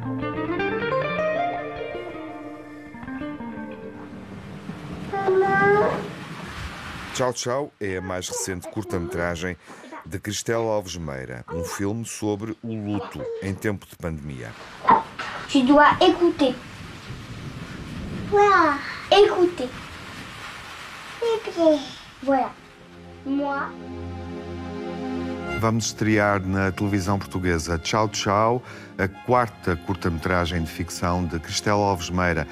Tchau 7.17 7.33
Tchau 7.33 7.71
é 7.81 7.97
a 7.97 8.01
mais 8.01 8.29
recente 8.29 8.67
curta-metragem 8.67 9.57
de 10.05 10.19
Cristela 10.19 10.71
Alves 10.71 10.97
Meira, 10.97 11.43
um 11.51 11.63
filme 11.63 12.05
sobre 12.05 12.55
o 12.61 12.75
luto 12.75 13.19
em 13.41 13.55
tempo 13.55 13.87
de 13.87 13.95
pandemia. 13.95 14.51
Tu 15.51 15.63
dois 15.63 15.97
écouter. 15.99 16.55
Voilà, 18.29 18.77
écouter. 19.09 19.67
Voilà. 22.21 22.51
Moi. 23.25 23.71
Vamos 25.59 25.85
estrear 25.87 26.39
na 26.45 26.71
televisão 26.71 27.17
portuguesa 27.17 27.79
Tchau 27.79 28.07
Tchau, 28.09 28.63
a 28.95 29.07
quarta 29.07 29.75
curta-metragem 29.75 30.61
de 30.61 30.69
ficção 30.69 31.25
de 31.25 31.39
Cristela 31.39 31.79
Alves 31.79 32.11
Meira 32.11 32.47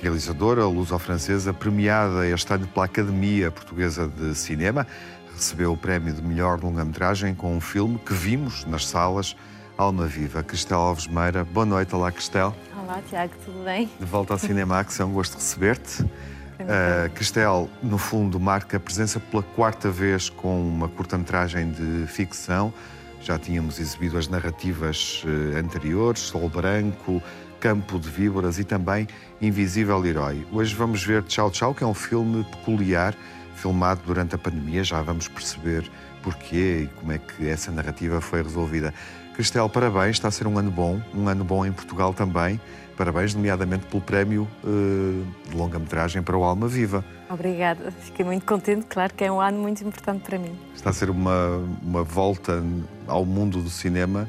realizadora 0.00 0.64
luso-francesa 0.64 1.52
premiada 1.52 2.26
este 2.26 2.52
ano 2.52 2.66
pela 2.68 2.86
Academia 2.86 3.50
Portuguesa 3.50 4.06
de 4.08 4.34
Cinema. 4.34 4.86
Recebeu 5.34 5.72
o 5.72 5.76
prémio 5.76 6.12
de 6.12 6.22
melhor 6.22 6.62
longa-metragem 6.62 7.34
com 7.34 7.56
um 7.56 7.60
filme 7.60 7.98
que 7.98 8.12
vimos 8.12 8.64
nas 8.64 8.86
salas 8.86 9.36
Alma 9.76 10.06
Viva. 10.06 10.42
Cristel 10.42 10.78
Alves 10.78 11.06
Meira, 11.06 11.44
boa 11.44 11.66
noite. 11.66 11.94
Olá, 11.94 12.10
Cristel. 12.10 12.54
Olá, 12.82 13.00
Tiago, 13.08 13.32
tudo 13.44 13.64
bem? 13.64 13.88
De 13.98 14.06
volta 14.06 14.34
ao 14.34 14.38
Cinemax, 14.38 14.98
é 14.98 15.04
um 15.04 15.12
gosto 15.12 15.34
receber-te. 15.34 16.02
Uh, 16.02 17.08
Cristel, 17.14 17.68
no 17.82 17.98
fundo, 17.98 18.40
marca 18.40 18.76
a 18.76 18.80
presença 18.80 19.20
pela 19.20 19.42
quarta 19.42 19.90
vez 19.90 20.28
com 20.28 20.60
uma 20.60 20.88
curta-metragem 20.88 21.70
de 21.70 22.06
ficção. 22.08 22.72
Já 23.20 23.38
tínhamos 23.38 23.78
exibido 23.78 24.18
as 24.18 24.26
narrativas 24.26 25.22
uh, 25.24 25.56
anteriores, 25.56 26.20
Sol 26.22 26.48
Branco, 26.48 27.22
Campo 27.60 27.98
de 27.98 28.08
Víboras 28.08 28.58
e 28.58 28.64
também 28.64 29.06
Invisível 29.40 30.04
Herói. 30.04 30.46
Hoje 30.52 30.74
vamos 30.74 31.02
ver 31.02 31.22
Tchau 31.24 31.50
Tchau, 31.50 31.74
que 31.74 31.82
é 31.82 31.86
um 31.86 31.94
filme 31.94 32.44
peculiar, 32.44 33.14
filmado 33.56 34.00
durante 34.06 34.34
a 34.34 34.38
pandemia. 34.38 34.84
Já 34.84 35.02
vamos 35.02 35.28
perceber 35.28 35.90
porquê 36.22 36.84
e 36.84 36.86
como 36.98 37.12
é 37.12 37.18
que 37.18 37.48
essa 37.48 37.72
narrativa 37.72 38.20
foi 38.20 38.42
resolvida. 38.42 38.94
Cristel, 39.34 39.68
parabéns, 39.68 40.16
está 40.16 40.28
a 40.28 40.30
ser 40.30 40.46
um 40.46 40.58
ano 40.58 40.70
bom, 40.70 41.00
um 41.14 41.28
ano 41.28 41.44
bom 41.44 41.64
em 41.64 41.72
Portugal 41.72 42.12
também. 42.12 42.60
Parabéns, 42.96 43.34
nomeadamente 43.34 43.86
pelo 43.86 44.02
prémio 44.02 44.48
uh, 44.64 45.48
de 45.48 45.56
longa-metragem 45.56 46.22
para 46.22 46.36
o 46.36 46.42
Alma 46.42 46.66
Viva. 46.66 47.04
Obrigada, 47.30 47.92
fiquei 47.92 48.24
muito 48.24 48.44
contente, 48.44 48.86
claro 48.86 49.14
que 49.14 49.22
é 49.22 49.30
um 49.30 49.40
ano 49.40 49.58
muito 49.60 49.84
importante 49.84 50.22
para 50.22 50.38
mim. 50.38 50.58
Está 50.74 50.90
a 50.90 50.92
ser 50.92 51.08
uma, 51.08 51.58
uma 51.80 52.02
volta 52.02 52.60
ao 53.06 53.24
mundo 53.24 53.62
do 53.62 53.70
cinema. 53.70 54.28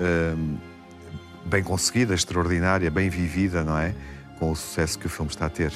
Uh, 0.00 0.58
bem 1.48 1.62
conseguida, 1.62 2.14
extraordinária, 2.14 2.90
bem 2.90 3.08
vivida, 3.08 3.64
não 3.64 3.76
é? 3.76 3.94
Com 4.38 4.50
o 4.50 4.56
sucesso 4.56 4.98
que 4.98 5.06
o 5.06 5.10
filme 5.10 5.30
está 5.30 5.46
a 5.46 5.50
ter. 5.50 5.72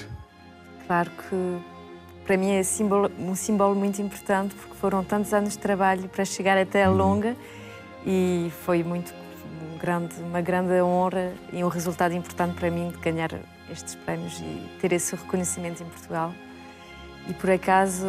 Claro 0.86 1.10
que 1.10 1.58
para 2.24 2.36
mim 2.36 2.52
é 2.52 2.62
símbolo, 2.62 3.10
um 3.18 3.34
símbolo 3.34 3.74
muito 3.74 4.00
importante 4.00 4.54
porque 4.54 4.74
foram 4.76 5.02
tantos 5.02 5.32
anos 5.32 5.54
de 5.54 5.58
trabalho 5.58 6.08
para 6.08 6.24
chegar 6.24 6.56
até 6.56 6.84
a 6.84 6.90
hum. 6.90 6.94
longa 6.94 7.36
e 8.06 8.52
foi 8.64 8.84
muito 8.84 9.12
um 9.62 9.78
grande, 9.78 10.14
uma 10.20 10.40
grande 10.40 10.80
honra 10.80 11.32
e 11.52 11.64
um 11.64 11.68
resultado 11.68 12.14
importante 12.14 12.54
para 12.54 12.70
mim 12.70 12.90
de 12.90 12.98
ganhar 12.98 13.30
estes 13.70 13.94
prémios 13.94 14.38
e 14.40 14.78
ter 14.80 14.92
esse 14.92 15.16
reconhecimento 15.16 15.82
em 15.82 15.86
Portugal. 15.86 16.32
E 17.28 17.34
por 17.34 17.50
acaso, 17.50 18.06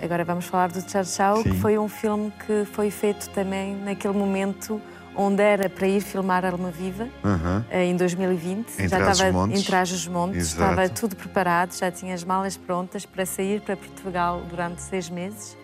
agora 0.00 0.24
vamos 0.24 0.46
falar 0.46 0.68
do 0.68 0.80
Tchau 0.82 1.04
Tchau, 1.04 1.42
que 1.42 1.52
foi 1.54 1.76
um 1.78 1.88
filme 1.88 2.32
que 2.46 2.64
foi 2.64 2.90
feito 2.90 3.28
também 3.30 3.76
naquele 3.76 4.14
momento 4.14 4.80
onde 5.14 5.42
era 5.42 5.68
para 5.68 5.86
ir 5.86 6.00
filmar 6.00 6.44
Alma 6.44 6.70
Viva 6.70 7.08
uhum. 7.22 7.64
em 7.70 7.96
2020. 7.96 8.82
Em 8.82 8.88
já 8.88 9.10
estava 9.10 9.52
em 9.52 9.62
Trás-os-Montes, 9.62 10.48
estava 10.48 10.88
tudo 10.88 11.16
preparado, 11.16 11.74
já 11.74 11.90
tinha 11.90 12.14
as 12.14 12.24
malas 12.24 12.56
prontas 12.56 13.04
para 13.04 13.26
sair 13.26 13.60
para 13.60 13.76
Portugal 13.76 14.42
durante 14.48 14.82
seis 14.82 15.08
meses. 15.10 15.56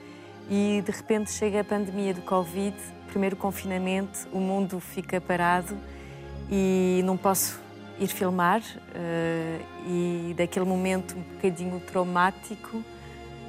E 0.50 0.82
de 0.84 0.92
repente 0.92 1.30
chega 1.30 1.60
a 1.60 1.64
pandemia 1.64 2.14
do 2.14 2.22
Covid, 2.22 2.74
primeiro 3.08 3.36
confinamento, 3.36 4.28
o 4.32 4.38
mundo 4.38 4.80
fica 4.80 5.20
parado 5.20 5.76
e 6.50 7.02
não 7.04 7.16
posso 7.16 7.60
ir 7.98 8.08
filmar. 8.08 8.60
Uh, 8.60 9.78
e 9.86 10.34
daquele 10.36 10.64
momento 10.64 11.16
um 11.16 11.22
bocadinho 11.34 11.80
traumático 11.80 12.82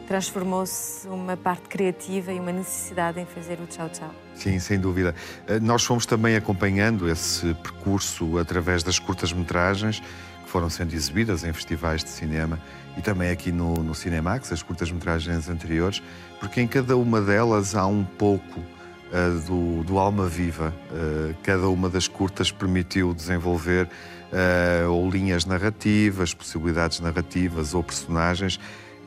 transformou-se 0.08 1.08
uma 1.08 1.38
parte 1.38 1.68
criativa 1.68 2.32
e 2.32 2.40
uma 2.40 2.52
necessidade 2.52 3.20
em 3.20 3.26
fazer 3.26 3.60
o 3.60 3.68
tchau 3.68 3.88
tchau. 3.90 4.12
Sim, 4.40 4.58
sem 4.58 4.80
dúvida. 4.80 5.14
Eh, 5.48 5.60
nós 5.60 5.84
fomos 5.84 6.06
também 6.06 6.38
acompanhando 6.38 7.10
esse 7.10 7.54
percurso 7.56 8.38
através 8.38 8.82
das 8.84 8.98
curtas-metragens 8.98 10.00
que 10.00 10.50
foram 10.50 10.70
sendo 10.70 10.94
exibidas 10.94 11.44
em 11.44 11.52
festivais 11.52 12.06
de 12.06 12.10
cinema 12.10 12.58
e 12.98 13.02
também 13.02 13.32
aqui 13.32 13.52
no, 13.52 13.74
no 13.84 13.94
Cinemax, 13.94 14.54
as 14.54 14.64
curtas-metragens 14.64 15.50
anteriores, 15.50 16.02
porque 16.40 16.62
em 16.62 16.68
cada 16.68 16.96
uma 16.96 17.20
delas 17.20 17.76
há 17.76 17.86
um 17.86 18.06
pouco 18.06 18.62
uh, 18.62 19.40
do, 19.46 19.84
do, 19.84 20.00
alma 20.00 20.26
viva. 20.26 20.74
Uh, 20.90 21.36
cada 21.44 21.68
uma 21.68 21.90
das 21.90 22.08
curtas 22.08 22.50
permitiu 22.50 23.14
desenvolver 23.14 23.90
uh, 24.32 24.90
ou 24.90 25.10
linhas 25.10 25.44
narrativas, 25.44 26.34
possibilidades 26.34 27.02
narrativas 27.02 27.74
ou 27.74 27.84
personagens 27.84 28.58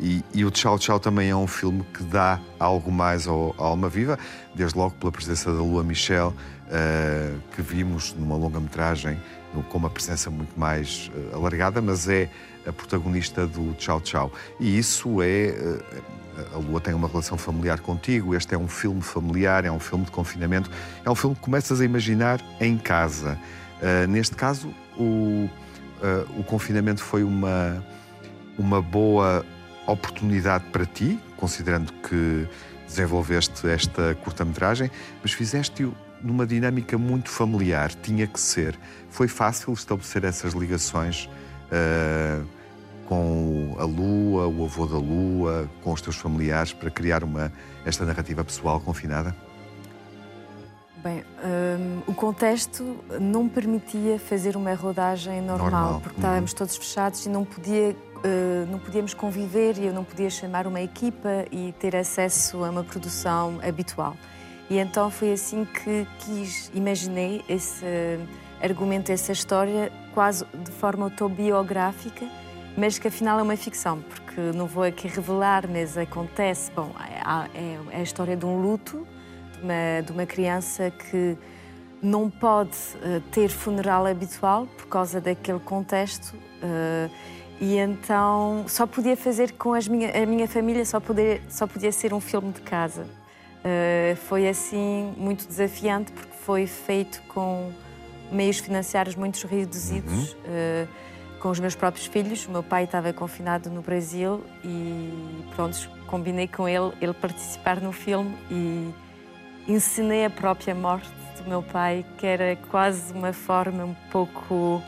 e, 0.02 0.24
e, 0.34 0.44
o 0.44 0.50
Tchau 0.50 0.80
Tchau 0.80 0.98
também 0.98 1.30
é 1.30 1.36
um 1.36 1.46
filme 1.46 1.84
que 1.94 2.02
dá 2.02 2.40
algo 2.58 2.90
mais 2.90 3.28
ao, 3.28 3.54
à 3.56 3.62
alma 3.62 3.88
viva, 3.88 4.18
desde 4.52 4.76
logo 4.76 4.96
pela 4.96 5.12
presença 5.12 5.52
da 5.52 5.60
Lua 5.60 5.84
Michel, 5.84 6.34
uh, 6.66 7.40
que 7.54 7.62
vimos 7.62 8.12
numa 8.14 8.34
longa-metragem 8.34 9.16
com 9.68 9.78
uma 9.78 9.88
presença 9.88 10.28
muito 10.28 10.58
mais 10.58 11.08
uh, 11.14 11.36
alargada, 11.36 11.80
mas 11.80 12.08
é 12.08 12.28
a 12.66 12.72
protagonista 12.72 13.46
do 13.46 13.74
Tchau 13.74 14.00
Tchau. 14.00 14.32
E 14.58 14.76
isso 14.76 15.22
é. 15.22 15.54
Uh, 15.56 16.22
a 16.52 16.58
Lua 16.58 16.80
tem 16.80 16.94
uma 16.94 17.06
relação 17.06 17.38
familiar 17.38 17.78
contigo, 17.78 18.34
este 18.34 18.54
é 18.56 18.58
um 18.58 18.66
filme 18.66 19.02
familiar, 19.02 19.64
é 19.64 19.70
um 19.70 19.78
filme 19.78 20.04
de 20.04 20.10
confinamento, 20.10 20.68
é 21.04 21.10
um 21.10 21.14
filme 21.14 21.36
que 21.36 21.42
começas 21.42 21.80
a 21.80 21.84
imaginar 21.84 22.40
em 22.58 22.78
casa. 22.78 23.38
neste 24.08 24.34
caso, 24.34 24.74
o, 24.96 25.46
o 26.38 26.42
confinamento 26.42 27.02
foi 27.02 27.22
uma, 27.22 27.84
uma 28.58 28.80
boa 28.80 29.44
oportunidade 29.86 30.64
para 30.70 30.86
ti, 30.86 31.18
considerando 31.36 31.92
que 31.94 32.46
desenvolveste 32.86 33.66
esta 33.68 34.14
curta-metragem, 34.16 34.90
mas 35.22 35.32
fizeste-o 35.32 35.94
numa 36.22 36.46
dinâmica 36.46 36.96
muito 36.96 37.28
familiar, 37.28 37.92
tinha 37.94 38.26
que 38.26 38.38
ser. 38.38 38.78
Foi 39.10 39.26
fácil 39.26 39.72
estabelecer 39.72 40.24
essas 40.24 40.52
ligações 40.52 41.28
uh, 41.66 42.46
com 43.06 43.74
a 43.78 43.84
Lua, 43.84 44.46
o 44.46 44.64
avô 44.64 44.86
da 44.86 44.98
Lua, 44.98 45.68
com 45.82 45.92
os 45.92 46.00
teus 46.00 46.16
familiares, 46.16 46.72
para 46.72 46.90
criar 46.90 47.24
uma, 47.24 47.52
esta 47.84 48.04
narrativa 48.04 48.44
pessoal 48.44 48.80
confinada? 48.80 49.34
Bem, 51.02 51.24
um, 51.44 52.10
o 52.12 52.14
contexto 52.14 52.96
não 53.20 53.48
permitia 53.48 54.20
fazer 54.20 54.56
uma 54.56 54.72
rodagem 54.72 55.42
normal, 55.42 55.70
normal. 55.70 56.00
porque 56.00 56.16
estávamos 56.16 56.52
uhum. 56.52 56.58
todos 56.58 56.76
fechados 56.76 57.26
e 57.26 57.28
não 57.28 57.44
podia 57.44 57.96
uh, 58.24 58.70
não 58.70 58.78
podíamos 58.78 59.14
conviver 59.14 59.78
e 59.78 59.86
eu 59.86 59.92
não 59.92 60.04
podia 60.04 60.30
chamar 60.30 60.66
uma 60.66 60.80
equipa 60.80 61.44
e 61.50 61.72
ter 61.78 61.96
acesso 61.96 62.64
a 62.64 62.70
uma 62.70 62.84
produção 62.84 63.60
habitual. 63.66 64.16
E 64.70 64.78
então 64.78 65.10
foi 65.10 65.32
assim 65.32 65.64
que 65.64 66.06
quis, 66.20 66.70
imaginei 66.74 67.42
esse 67.48 67.84
argumento, 68.62 69.10
essa 69.10 69.32
história 69.32 69.92
quase 70.14 70.44
de 70.46 70.70
forma 70.70 71.04
autobiográfica, 71.04 72.26
mas 72.76 72.98
que 72.98 73.08
afinal 73.08 73.38
é 73.38 73.42
uma 73.42 73.56
ficção, 73.56 74.00
porque 74.00 74.40
não 74.56 74.66
vou 74.66 74.84
aqui 74.84 75.08
revelar, 75.08 75.68
mas 75.68 75.98
acontece. 75.98 76.70
Bom, 76.72 76.90
é, 77.54 77.96
é 77.96 77.98
a 77.98 78.02
história 78.02 78.36
de 78.36 78.46
um 78.46 78.62
luto 78.62 79.06
de 79.52 79.64
uma, 79.64 80.02
de 80.04 80.12
uma 80.12 80.26
criança 80.26 80.90
que 80.90 81.36
não 82.02 82.28
pode 82.28 82.76
uh, 82.96 83.20
ter 83.30 83.48
funeral 83.48 84.06
habitual 84.06 84.66
por 84.76 84.86
causa 84.86 85.20
daquele 85.20 85.60
contexto. 85.60 86.34
Uh, 86.34 87.10
e 87.60 87.76
então 87.76 88.64
só 88.68 88.86
podia 88.86 89.16
fazer 89.16 89.52
com 89.52 89.72
as 89.72 89.86
minha, 89.86 90.10
a 90.10 90.26
minha 90.26 90.48
família, 90.48 90.84
só, 90.84 91.00
poder, 91.00 91.42
só 91.48 91.66
podia 91.66 91.92
ser 91.92 92.12
um 92.12 92.20
filme 92.20 92.52
de 92.52 92.60
casa. 92.60 93.02
Uh, 93.02 94.16
foi 94.16 94.48
assim 94.48 95.14
muito 95.16 95.46
desafiante 95.46 96.10
porque 96.10 96.36
foi 96.44 96.66
feito 96.66 97.22
com 97.28 97.72
meios 98.32 98.58
financiários 98.58 99.14
muito 99.14 99.46
reduzidos, 99.46 100.32
uhum. 100.32 100.86
com 101.38 101.50
os 101.50 101.60
meus 101.60 101.74
próprios 101.76 102.06
filhos. 102.06 102.46
O 102.46 102.50
meu 102.50 102.62
pai 102.62 102.84
estava 102.84 103.12
confinado 103.12 103.70
no 103.70 103.82
Brasil 103.82 104.42
e 104.64 105.44
pronto, 105.54 105.88
combinei 106.06 106.48
com 106.48 106.68
ele 106.68 106.92
ele 107.00 107.12
participar 107.12 107.80
no 107.80 107.92
filme 107.92 108.36
e 108.50 108.92
ensinei 109.68 110.24
a 110.24 110.30
própria 110.30 110.74
morte 110.74 111.08
do 111.36 111.48
meu 111.48 111.62
pai, 111.62 112.04
que 112.18 112.26
era 112.26 112.56
quase 112.70 113.12
uma 113.12 113.32
forma 113.32 113.84
um 113.84 113.94
pouco 114.10 114.82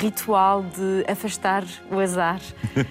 ritual 0.00 0.62
de 0.62 1.04
afastar 1.10 1.64
o 1.90 1.98
azar. 1.98 2.40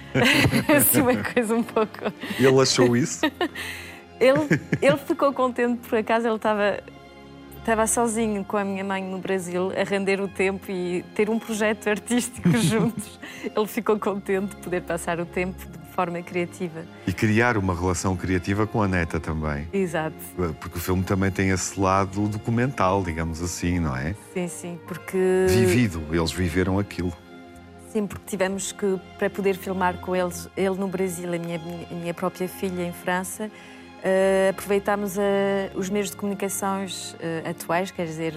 assim, 0.76 1.00
uma 1.00 1.16
coisa 1.16 1.54
um 1.54 1.62
pouco. 1.62 2.12
Ele 2.38 2.60
achou 2.60 2.96
isso? 2.96 3.26
ele, 4.18 4.60
ele 4.80 4.96
ficou 4.98 5.32
contente, 5.32 5.88
por 5.88 5.98
acaso 5.98 6.26
ele 6.26 6.36
estava. 6.36 6.80
Estava 7.58 7.86
sozinho 7.86 8.42
com 8.42 8.56
a 8.56 8.64
minha 8.64 8.82
mãe 8.82 9.04
no 9.04 9.18
Brasil 9.18 9.70
a 9.78 9.84
render 9.84 10.18
o 10.18 10.26
tempo 10.26 10.72
e 10.72 11.04
ter 11.14 11.28
um 11.28 11.38
projeto 11.38 11.90
artístico 11.90 12.50
juntos. 12.56 13.20
Ele 13.44 13.66
ficou 13.66 13.98
contente 13.98 14.56
de 14.56 14.62
poder 14.62 14.80
passar 14.80 15.20
o 15.20 15.26
tempo 15.26 15.62
forma 16.00 16.22
criativa. 16.22 16.82
E 17.06 17.12
criar 17.12 17.58
uma 17.58 17.74
relação 17.74 18.16
criativa 18.16 18.66
com 18.66 18.82
a 18.82 18.88
neta 18.88 19.20
também. 19.20 19.68
Exato. 19.70 20.16
Porque 20.58 20.78
o 20.78 20.80
filme 20.80 21.02
também 21.02 21.30
tem 21.30 21.50
esse 21.50 21.78
lado 21.78 22.26
documental, 22.26 23.02
digamos 23.02 23.42
assim, 23.42 23.78
não 23.78 23.94
é? 23.94 24.14
Sim, 24.32 24.48
sim, 24.48 24.80
porque. 24.86 25.18
Vivido, 25.46 26.02
eles 26.10 26.32
viveram 26.32 26.78
aquilo. 26.78 27.12
Sim, 27.92 28.06
porque 28.06 28.24
tivemos 28.26 28.72
que, 28.72 28.98
para 29.18 29.28
poder 29.28 29.56
filmar 29.56 29.98
com 29.98 30.16
eles, 30.16 30.48
ele 30.56 30.76
no 30.76 30.88
Brasil, 30.88 31.34
a 31.34 31.38
minha, 31.38 31.60
a 31.90 31.94
minha 31.94 32.14
própria 32.14 32.48
filha 32.48 32.82
em 32.82 32.92
França, 32.92 33.46
uh, 33.50 34.50
aproveitámos 34.50 35.18
uh, 35.18 35.20
os 35.74 35.90
meios 35.90 36.08
de 36.08 36.16
comunicações 36.16 37.12
uh, 37.14 37.50
atuais, 37.50 37.90
quer 37.90 38.06
dizer, 38.06 38.32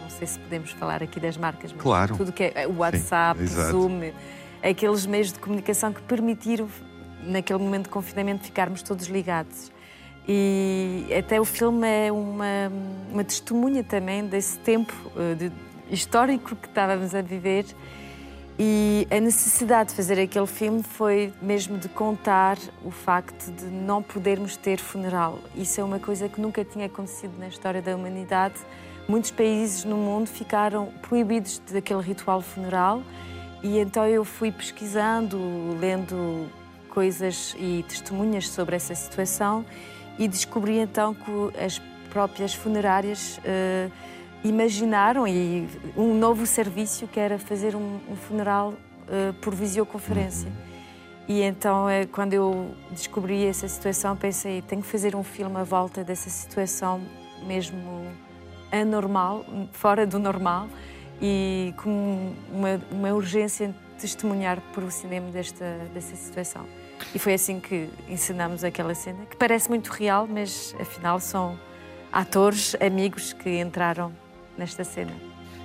não 0.00 0.08
sei 0.08 0.26
se 0.26 0.38
podemos 0.38 0.70
falar 0.70 1.02
aqui 1.02 1.20
das 1.20 1.36
marcas, 1.36 1.72
mas 1.72 1.82
claro. 1.82 2.16
tudo 2.16 2.32
que 2.32 2.52
é 2.54 2.66
o 2.66 2.78
WhatsApp, 2.78 3.46
Sim, 3.46 3.70
Zoom, 3.70 4.00
aqueles 4.62 5.06
meios 5.06 5.32
de 5.32 5.38
comunicação 5.38 5.92
que 5.92 6.02
permitiram 6.02 6.68
naquele 7.22 7.58
momento 7.58 7.84
de 7.84 7.90
confinamento, 7.90 8.44
ficarmos 8.44 8.82
todos 8.82 9.06
ligados. 9.06 9.72
E 10.28 11.06
até 11.16 11.40
o 11.40 11.44
filme 11.44 11.86
é 11.86 12.10
uma, 12.10 12.72
uma 13.12 13.24
testemunha 13.24 13.84
também 13.84 14.26
desse 14.26 14.58
tempo 14.58 14.92
uh, 15.14 15.34
de, 15.36 15.52
histórico 15.90 16.56
que 16.56 16.66
estávamos 16.66 17.14
a 17.14 17.22
viver. 17.22 17.64
E 18.58 19.06
a 19.10 19.20
necessidade 19.20 19.90
de 19.90 19.96
fazer 19.96 20.18
aquele 20.18 20.46
filme 20.46 20.82
foi 20.82 21.32
mesmo 21.42 21.78
de 21.78 21.88
contar 21.90 22.56
o 22.82 22.90
facto 22.90 23.52
de 23.52 23.66
não 23.66 24.02
podermos 24.02 24.56
ter 24.56 24.78
funeral. 24.78 25.38
Isso 25.54 25.80
é 25.80 25.84
uma 25.84 25.98
coisa 25.98 26.28
que 26.28 26.40
nunca 26.40 26.64
tinha 26.64 26.86
acontecido 26.86 27.38
na 27.38 27.48
história 27.48 27.82
da 27.82 27.94
humanidade. 27.94 28.54
Muitos 29.06 29.30
países 29.30 29.84
no 29.84 29.96
mundo 29.96 30.26
ficaram 30.26 30.86
proibidos 31.02 31.60
daquele 31.70 32.00
ritual 32.00 32.40
funeral. 32.40 33.02
E 33.62 33.78
então 33.78 34.06
eu 34.06 34.24
fui 34.24 34.52
pesquisando, 34.52 35.38
lendo 35.80 36.48
coisas 36.90 37.54
e 37.58 37.84
testemunhas 37.88 38.48
sobre 38.48 38.76
essa 38.76 38.94
situação 38.94 39.64
e 40.18 40.26
descobri 40.26 40.78
então 40.78 41.14
que 41.14 41.58
as 41.62 41.78
próprias 42.10 42.54
funerárias 42.54 43.38
uh, 43.38 43.92
imaginaram 44.42 45.26
e 45.26 45.68
um 45.96 46.14
novo 46.14 46.46
serviço 46.46 47.06
que 47.06 47.20
era 47.20 47.38
fazer 47.38 47.74
um, 47.74 48.00
um 48.08 48.16
funeral 48.16 48.70
uh, 48.70 49.32
por 49.42 49.54
videoconferência. 49.54 50.48
Uhum. 50.48 50.66
E 51.28 51.42
então, 51.42 51.88
é, 51.88 52.06
quando 52.06 52.34
eu 52.34 52.70
descobri 52.90 53.44
essa 53.44 53.66
situação, 53.66 54.16
pensei, 54.16 54.62
tenho 54.62 54.80
que 54.80 54.88
fazer 54.88 55.16
um 55.16 55.24
filme 55.24 55.56
à 55.56 55.64
volta 55.64 56.04
dessa 56.04 56.30
situação 56.30 57.00
mesmo 57.44 58.06
anormal, 58.70 59.44
fora 59.72 60.06
do 60.06 60.18
normal, 60.18 60.68
e 61.20 61.72
com 61.76 62.32
uma, 62.52 62.80
uma 62.90 63.12
urgência 63.12 63.74
testemunhar 63.98 64.60
por 64.74 64.84
o 64.84 64.90
cinema 64.90 65.30
desta, 65.30 65.78
dessa 65.92 66.14
situação. 66.16 66.66
E 67.14 67.18
foi 67.18 67.34
assim 67.34 67.60
que 67.60 67.88
ensinamos 68.08 68.64
aquela 68.64 68.94
cena, 68.94 69.26
que 69.26 69.36
parece 69.36 69.68
muito 69.68 69.88
real, 69.88 70.26
mas 70.26 70.74
afinal 70.80 71.20
são 71.20 71.58
atores, 72.12 72.74
amigos 72.80 73.32
que 73.32 73.60
entraram 73.60 74.12
nesta 74.56 74.84
cena. 74.84 75.12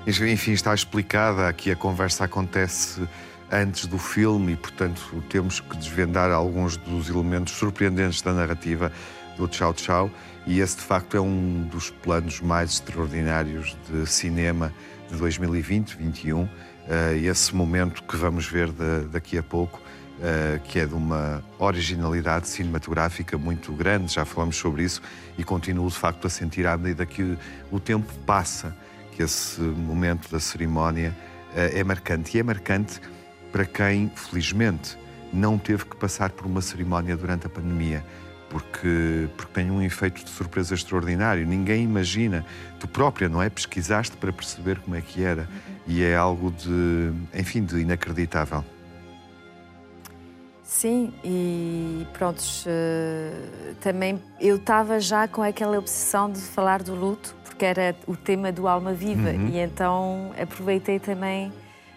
Enfim, 0.05 0.51
está 0.53 0.73
explicada 0.73 1.47
aqui 1.47 1.71
a 1.71 1.75
conversa 1.75 2.25
acontece 2.25 3.07
antes 3.51 3.85
do 3.85 3.97
filme 3.97 4.53
e, 4.53 4.55
portanto, 4.55 5.23
temos 5.29 5.59
que 5.59 5.77
desvendar 5.77 6.31
alguns 6.31 6.77
dos 6.77 7.09
elementos 7.09 7.53
surpreendentes 7.53 8.21
da 8.21 8.33
narrativa 8.33 8.91
do 9.37 9.47
Tchau 9.47 9.73
Tchau. 9.73 10.09
E 10.47 10.59
esse, 10.59 10.77
de 10.77 10.83
facto, 10.83 11.15
é 11.15 11.21
um 11.21 11.67
dos 11.69 11.89
planos 11.89 12.39
mais 12.41 12.71
extraordinários 12.71 13.77
de 13.89 14.07
cinema 14.07 14.73
de 15.11 15.17
2020-21. 15.17 16.43
Uh, 16.43 16.49
eh, 16.87 17.17
esse 17.17 17.55
momento 17.55 18.03
que 18.03 18.15
vamos 18.15 18.47
ver 18.47 18.71
de, 18.71 19.07
daqui 19.11 19.37
a 19.37 19.43
pouco 19.43 19.79
uh, 20.21 20.59
que 20.63 20.79
é 20.79 20.85
de 20.85 20.93
uma 20.93 21.43
originalidade 21.59 22.47
cinematográfica 22.47 23.37
muito 23.37 23.71
grande, 23.73 24.13
já 24.13 24.25
falamos 24.25 24.55
sobre 24.55 24.83
isso, 24.83 25.01
e 25.37 25.43
continuo 25.43 25.89
de 25.89 25.95
facto 25.95 26.25
a 26.27 26.29
sentir 26.29 26.67
à 26.67 26.77
medida 26.77 27.05
que 27.05 27.37
o 27.71 27.79
tempo 27.79 28.11
passa 28.25 28.75
que 29.11 29.23
esse 29.23 29.59
momento 29.61 30.29
da 30.31 30.39
cerimónia 30.39 31.15
uh, 31.53 31.77
é 31.77 31.83
marcante. 31.83 32.37
E 32.37 32.39
é 32.39 32.43
marcante 32.43 33.01
para 33.51 33.65
quem, 33.65 34.11
felizmente, 34.15 34.97
não 35.33 35.57
teve 35.57 35.85
que 35.85 35.95
passar 35.95 36.29
por 36.31 36.45
uma 36.45 36.61
cerimónia 36.61 37.15
durante 37.17 37.47
a 37.47 37.49
pandemia. 37.49 38.03
Porque, 38.51 39.29
porque 39.37 39.53
tem 39.53 39.71
um 39.71 39.81
efeito 39.81 40.25
de 40.25 40.29
surpresa 40.29 40.75
extraordinário. 40.75 41.47
Ninguém 41.47 41.85
imagina. 41.85 42.45
Tu 42.81 42.85
própria, 42.85 43.29
não 43.29 43.41
é? 43.41 43.49
Pesquisaste 43.49 44.17
para 44.17 44.33
perceber 44.33 44.77
como 44.79 44.93
é 44.93 44.99
que 44.99 45.23
era. 45.23 45.47
E 45.87 46.03
é 46.03 46.17
algo 46.17 46.51
de, 46.51 47.13
enfim, 47.33 47.63
de 47.63 47.79
inacreditável. 47.79 48.61
Sim, 50.65 51.13
e 51.23 52.05
pronto, 52.11 52.41
uh, 52.41 53.75
também 53.81 54.21
eu 54.39 54.57
estava 54.57 54.99
já 54.99 55.27
com 55.27 55.43
aquela 55.43 55.77
obsessão 55.77 56.29
de 56.31 56.39
falar 56.39 56.81
do 56.81 56.95
luto, 56.95 57.35
porque 57.43 57.63
era 57.63 57.95
o 58.07 58.15
tema 58.15 58.51
do 58.51 58.67
Alma 58.67 58.93
Viva, 58.93 59.29
uhum. 59.29 59.49
e 59.49 59.59
então 59.59 60.31
aproveitei 60.41 60.97
também 60.97 61.51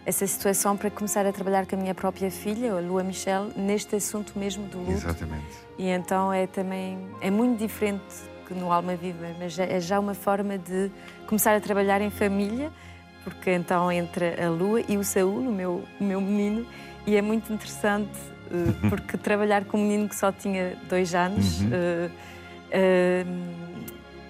essa 0.05 0.27
situação 0.27 0.77
para 0.77 0.91
começar 0.91 1.25
a 1.25 1.33
trabalhar 1.33 1.67
com 1.67 1.77
a 1.77 1.79
minha 1.79 1.95
própria 1.95 2.31
filha, 2.31 2.73
a 2.73 2.81
Lua 2.81 3.03
Michel, 3.03 3.49
neste 3.57 3.97
assunto 3.97 4.39
mesmo 4.39 4.67
do 4.67 4.79
luto. 4.79 4.93
Exatamente. 4.93 5.64
E 5.79 5.89
então 5.89 6.33
é 6.33 6.47
também, 6.47 6.99
é 7.21 7.31
muito 7.31 7.59
diferente 7.59 8.03
que 8.47 8.55
no 8.55 8.71
Alma 8.71 8.95
Viva, 8.95 9.27
mas 9.39 9.59
é 9.59 9.81
já 9.81 9.99
uma 9.99 10.15
forma 10.15 10.59
de 10.59 10.91
começar 11.27 11.55
a 11.57 11.61
trabalhar 11.61 12.01
em 12.01 12.11
família, 12.11 12.71
porque 13.25 13.51
então 13.51 13.91
entra 13.91 14.47
a 14.47 14.51
Lua 14.51 14.83
e 14.87 14.97
o 14.97 15.05
Saúl, 15.05 15.49
o 15.49 15.53
meu, 15.53 15.83
o 15.99 16.05
meu 16.05 16.21
menino, 16.21 16.67
e 17.07 17.17
é 17.17 17.23
muito 17.23 17.53
interessante 17.53 18.19
eh, 18.51 18.89
porque 18.89 19.17
trabalhar 19.19 19.65
com 19.65 19.79
um 19.79 19.83
menino 19.83 20.09
que 20.09 20.15
só 20.15 20.31
tinha 20.31 20.77
dois 20.89 21.15
anos, 21.15 21.61
uhum. 21.61 21.69
uh, 21.69 22.11
uh, 22.71 23.75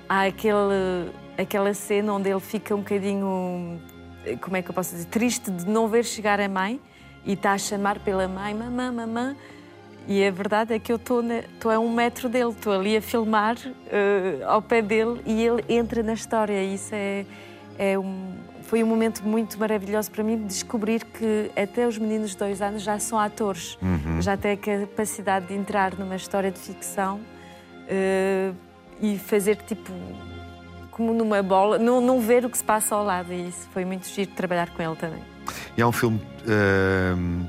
há 0.08 0.22
aquele, 0.22 1.10
aquela 1.36 1.74
cena 1.74 2.12
onde 2.12 2.30
ele 2.30 2.40
fica 2.40 2.74
um 2.74 2.78
bocadinho, 2.78 3.80
como 4.40 4.56
é 4.56 4.62
que 4.62 4.70
eu 4.70 4.74
posso 4.74 4.94
dizer, 4.94 5.06
triste 5.06 5.50
de 5.50 5.66
não 5.66 5.88
ver 5.88 6.04
chegar 6.04 6.40
a 6.40 6.48
mãe 6.48 6.80
e 7.24 7.32
está 7.32 7.52
a 7.52 7.58
chamar 7.58 7.98
pela 7.98 8.28
mãe, 8.28 8.54
mamã, 8.54 8.92
mamã. 8.92 9.36
E 10.06 10.26
a 10.26 10.30
verdade 10.30 10.74
é 10.74 10.78
que 10.78 10.92
eu 10.92 10.96
estou 10.96 11.22
a 11.70 11.78
um 11.78 11.92
metro 11.92 12.28
dele, 12.28 12.50
estou 12.50 12.72
ali 12.72 12.96
a 12.96 13.02
filmar 13.02 13.56
uh, 13.56 14.44
ao 14.46 14.60
pé 14.60 14.82
dele 14.82 15.20
e 15.24 15.42
ele 15.42 15.64
entra 15.68 16.02
na 16.02 16.12
história. 16.12 16.62
Isso 16.62 16.94
é, 16.94 17.24
é 17.78 17.98
um, 17.98 18.34
foi 18.62 18.84
um 18.84 18.86
momento 18.86 19.22
muito 19.26 19.58
maravilhoso 19.58 20.10
para 20.10 20.22
mim 20.22 20.46
descobrir 20.46 21.04
que 21.04 21.50
até 21.56 21.86
os 21.86 21.96
meninos 21.96 22.30
de 22.30 22.36
dois 22.36 22.60
anos 22.60 22.82
já 22.82 22.98
são 22.98 23.18
atores, 23.18 23.78
uhum. 23.80 24.20
já 24.20 24.36
têm 24.36 24.52
a 24.52 24.56
capacidade 24.56 25.46
de 25.46 25.54
entrar 25.54 25.94
numa 25.98 26.16
história 26.16 26.50
de 26.50 26.58
ficção 26.58 27.16
uh, 27.16 28.54
e 29.00 29.18
fazer 29.18 29.56
tipo 29.56 29.90
como 30.90 31.12
numa 31.12 31.42
bola, 31.42 31.76
não, 31.76 32.00
não 32.00 32.20
ver 32.20 32.44
o 32.44 32.50
que 32.50 32.56
se 32.56 32.62
passa 32.62 32.94
ao 32.94 33.04
lado. 33.04 33.32
E 33.32 33.48
isso 33.48 33.68
foi 33.72 33.84
muito 33.84 34.06
giro 34.06 34.30
trabalhar 34.32 34.70
com 34.70 34.82
ele 34.82 34.94
também. 34.96 35.22
E 35.76 35.82
há 35.82 35.88
um 35.88 35.92
filme 35.92 36.20
uh, 36.46 37.46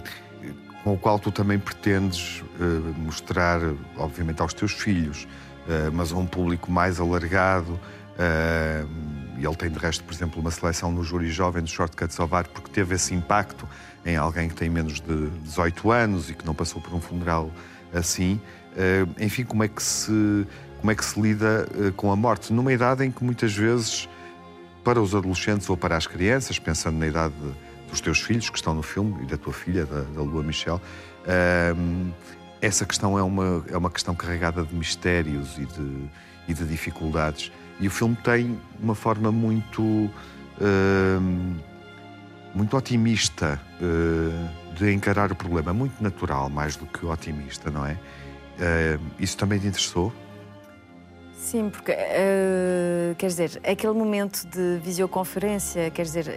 com 0.86 0.93
o 0.93 0.97
qual 0.99 1.17
tu 1.17 1.31
também 1.31 1.57
pretendes 1.57 2.43
uh, 2.59 2.93
mostrar, 2.99 3.59
obviamente, 3.97 4.39
aos 4.39 4.53
teus 4.53 4.71
filhos, 4.71 5.23
uh, 5.67 5.91
mas 5.91 6.11
a 6.11 6.15
um 6.15 6.27
público 6.27 6.71
mais 6.71 6.99
alargado. 6.99 7.71
Uh, 7.71 8.88
e 9.36 9.43
ele 9.43 9.55
tem, 9.55 9.71
de 9.71 9.79
resto, 9.79 10.03
por 10.03 10.13
exemplo, 10.13 10.39
uma 10.39 10.51
seleção 10.51 10.91
no 10.91 11.03
júri 11.03 11.31
jovem 11.31 11.63
do 11.63 11.69
Shortcuts 11.69 12.19
of 12.19 12.36
Art, 12.36 12.47
porque 12.49 12.69
teve 12.69 12.93
esse 12.93 13.15
impacto 13.15 13.67
em 14.05 14.15
alguém 14.15 14.47
que 14.47 14.53
tem 14.53 14.69
menos 14.69 15.01
de 15.01 15.27
18 15.41 15.91
anos 15.91 16.29
e 16.29 16.36
que 16.36 16.45
não 16.45 16.53
passou 16.53 16.79
por 16.79 16.93
um 16.93 17.01
funeral 17.01 17.49
assim. 17.91 18.39
enfim, 19.19 19.43
como 19.43 19.63
é 19.63 19.67
que 19.67 19.81
se, 19.81 20.47
como 20.79 20.91
é 20.91 20.95
que 20.95 21.03
se 21.03 21.19
lida 21.19 21.67
com 21.97 22.11
a 22.11 22.15
morte? 22.15 22.53
Numa 22.53 22.71
idade 22.71 23.03
em 23.03 23.09
que 23.09 23.23
muitas 23.23 23.53
vezes, 23.55 24.07
para 24.83 25.01
os 25.01 25.15
adolescentes 25.15 25.67
ou 25.69 25.75
para 25.75 25.97
as 25.97 26.05
crianças, 26.05 26.59
pensando 26.59 26.97
na 26.99 27.07
idade 27.07 27.33
dos 27.95 28.01
teus 28.01 28.19
filhos 28.19 28.49
que 28.49 28.57
estão 28.57 28.73
no 28.73 28.83
filme 28.83 29.23
e 29.23 29.25
da 29.25 29.37
tua 29.37 29.53
filha, 29.53 29.85
da, 29.85 30.01
da 30.01 30.21
Lua 30.21 30.43
Michel, 30.43 30.81
um, 31.77 32.11
essa 32.61 32.85
questão 32.85 33.17
é 33.17 33.23
uma, 33.23 33.63
é 33.71 33.77
uma 33.77 33.89
questão 33.89 34.13
carregada 34.13 34.63
de 34.63 34.75
mistérios 34.75 35.57
e 35.57 35.65
de, 35.65 36.09
e 36.47 36.53
de 36.53 36.65
dificuldades. 36.65 37.51
E 37.79 37.87
o 37.87 37.91
filme 37.91 38.15
tem 38.17 38.59
uma 38.79 38.95
forma 38.95 39.31
muito. 39.31 39.81
Um, 40.61 41.55
muito 42.53 42.77
otimista 42.77 43.59
uh, 43.81 44.73
de 44.75 44.93
encarar 44.93 45.29
o 45.29 45.35
problema, 45.35 45.73
muito 45.73 46.01
natural, 46.01 46.49
mais 46.49 46.77
do 46.77 46.85
que 46.85 47.05
otimista, 47.05 47.69
não 47.69 47.85
é? 47.85 47.91
Uh, 47.91 49.01
isso 49.19 49.35
também 49.35 49.59
te 49.59 49.67
interessou? 49.67 50.13
Sim, 51.37 51.69
porque, 51.69 51.91
uh, 51.91 53.13
quer 53.17 53.27
dizer, 53.27 53.59
aquele 53.61 53.91
momento 53.91 54.47
de 54.47 54.79
videoconferência, 54.81 55.91
quer 55.91 56.03
dizer, 56.03 56.27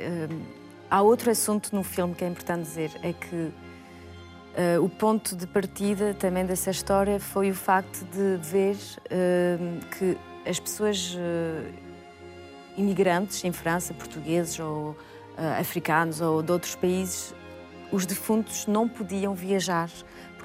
Há 0.90 1.02
outro 1.02 1.30
assunto 1.30 1.74
no 1.76 1.82
filme 1.82 2.14
que 2.14 2.24
é 2.24 2.28
importante 2.28 2.62
dizer, 2.62 2.90
é 3.02 3.12
que 3.12 3.34
uh, 3.36 4.82
o 4.82 4.88
ponto 4.88 5.36
de 5.36 5.46
partida 5.46 6.14
também 6.14 6.46
dessa 6.46 6.70
história 6.70 7.20
foi 7.20 7.50
o 7.50 7.54
facto 7.54 8.06
de 8.06 8.38
ver 8.42 8.74
uh, 8.74 9.86
que 9.98 10.16
as 10.48 10.58
pessoas 10.58 11.14
uh, 11.14 11.74
imigrantes 12.74 13.44
em 13.44 13.52
França, 13.52 13.92
portugueses 13.92 14.58
ou 14.58 14.96
africanos 15.56 16.20
ou 16.20 16.42
de 16.42 16.50
outros 16.50 16.74
países, 16.74 17.32
os 17.92 18.04
defuntos 18.04 18.66
não 18.66 18.88
podiam 18.88 19.36
viajar 19.36 19.88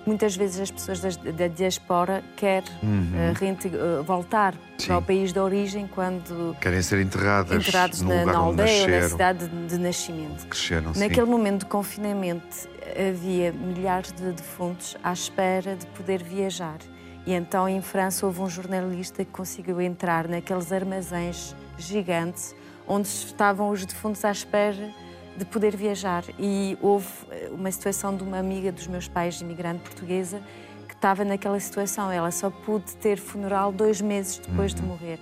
muitas 0.05 0.35
vezes 0.35 0.59
as 0.59 0.71
pessoas 0.71 0.99
da, 0.99 1.47
diaspora 1.47 2.23
querem 2.35 2.69
uhum. 2.81 3.99
uh, 3.99 4.03
voltar 4.03 4.53
Sim. 4.77 4.87
para 4.87 4.97
o 4.97 5.01
país 5.01 5.31
de 5.31 5.39
origem 5.39 5.87
quando 5.87 6.55
querem 6.59 6.81
ser 6.81 7.01
enterradas, 7.01 7.67
enterrados 7.67 8.01
na, 8.01 8.25
na 8.25 8.37
aldeia 8.37 8.83
ou 8.83 9.01
na 9.01 9.09
cidade 9.09 9.47
de 9.47 9.77
nascimento. 9.77 10.47
Cresceram, 10.47 10.91
Naquele 10.95 11.25
sim. 11.25 11.31
momento 11.31 11.59
de 11.61 11.65
confinamento 11.67 12.69
havia 13.09 13.51
milhares 13.51 14.11
de 14.11 14.31
defuntos 14.31 14.97
à 15.03 15.13
espera 15.13 15.75
de 15.75 15.85
poder 15.87 16.21
viajar. 16.23 16.77
E 17.25 17.33
então 17.33 17.69
em 17.69 17.81
França 17.81 18.25
houve 18.25 18.41
um 18.41 18.49
jornalista 18.49 19.23
que 19.23 19.31
conseguiu 19.31 19.79
entrar 19.79 20.27
naqueles 20.27 20.71
armazéns 20.71 21.55
gigantes 21.77 22.53
onde 22.85 23.07
estavam 23.07 23.69
os 23.69 23.85
defuntos 23.85 24.25
à 24.25 24.31
espera 24.31 24.91
de 25.37 25.45
poder 25.45 25.75
viajar. 25.75 26.23
E 26.39 26.77
houve 26.81 27.07
eh, 27.31 27.49
uma 27.51 27.71
situação 27.71 28.15
de 28.15 28.23
uma 28.23 28.37
amiga 28.37 28.71
dos 28.71 28.87
meus 28.87 29.07
pais, 29.07 29.41
imigrante 29.41 29.79
portuguesa, 29.79 30.41
que 30.87 30.93
estava 30.93 31.25
naquela 31.25 31.59
situação. 31.59 32.11
Ela 32.11 32.31
só 32.31 32.49
pôde 32.49 32.95
ter 32.97 33.17
funeral 33.17 33.71
dois 33.71 34.01
meses 34.01 34.37
depois 34.37 34.73
uhum. 34.73 34.79
de 34.79 34.85
morrer. 34.85 35.19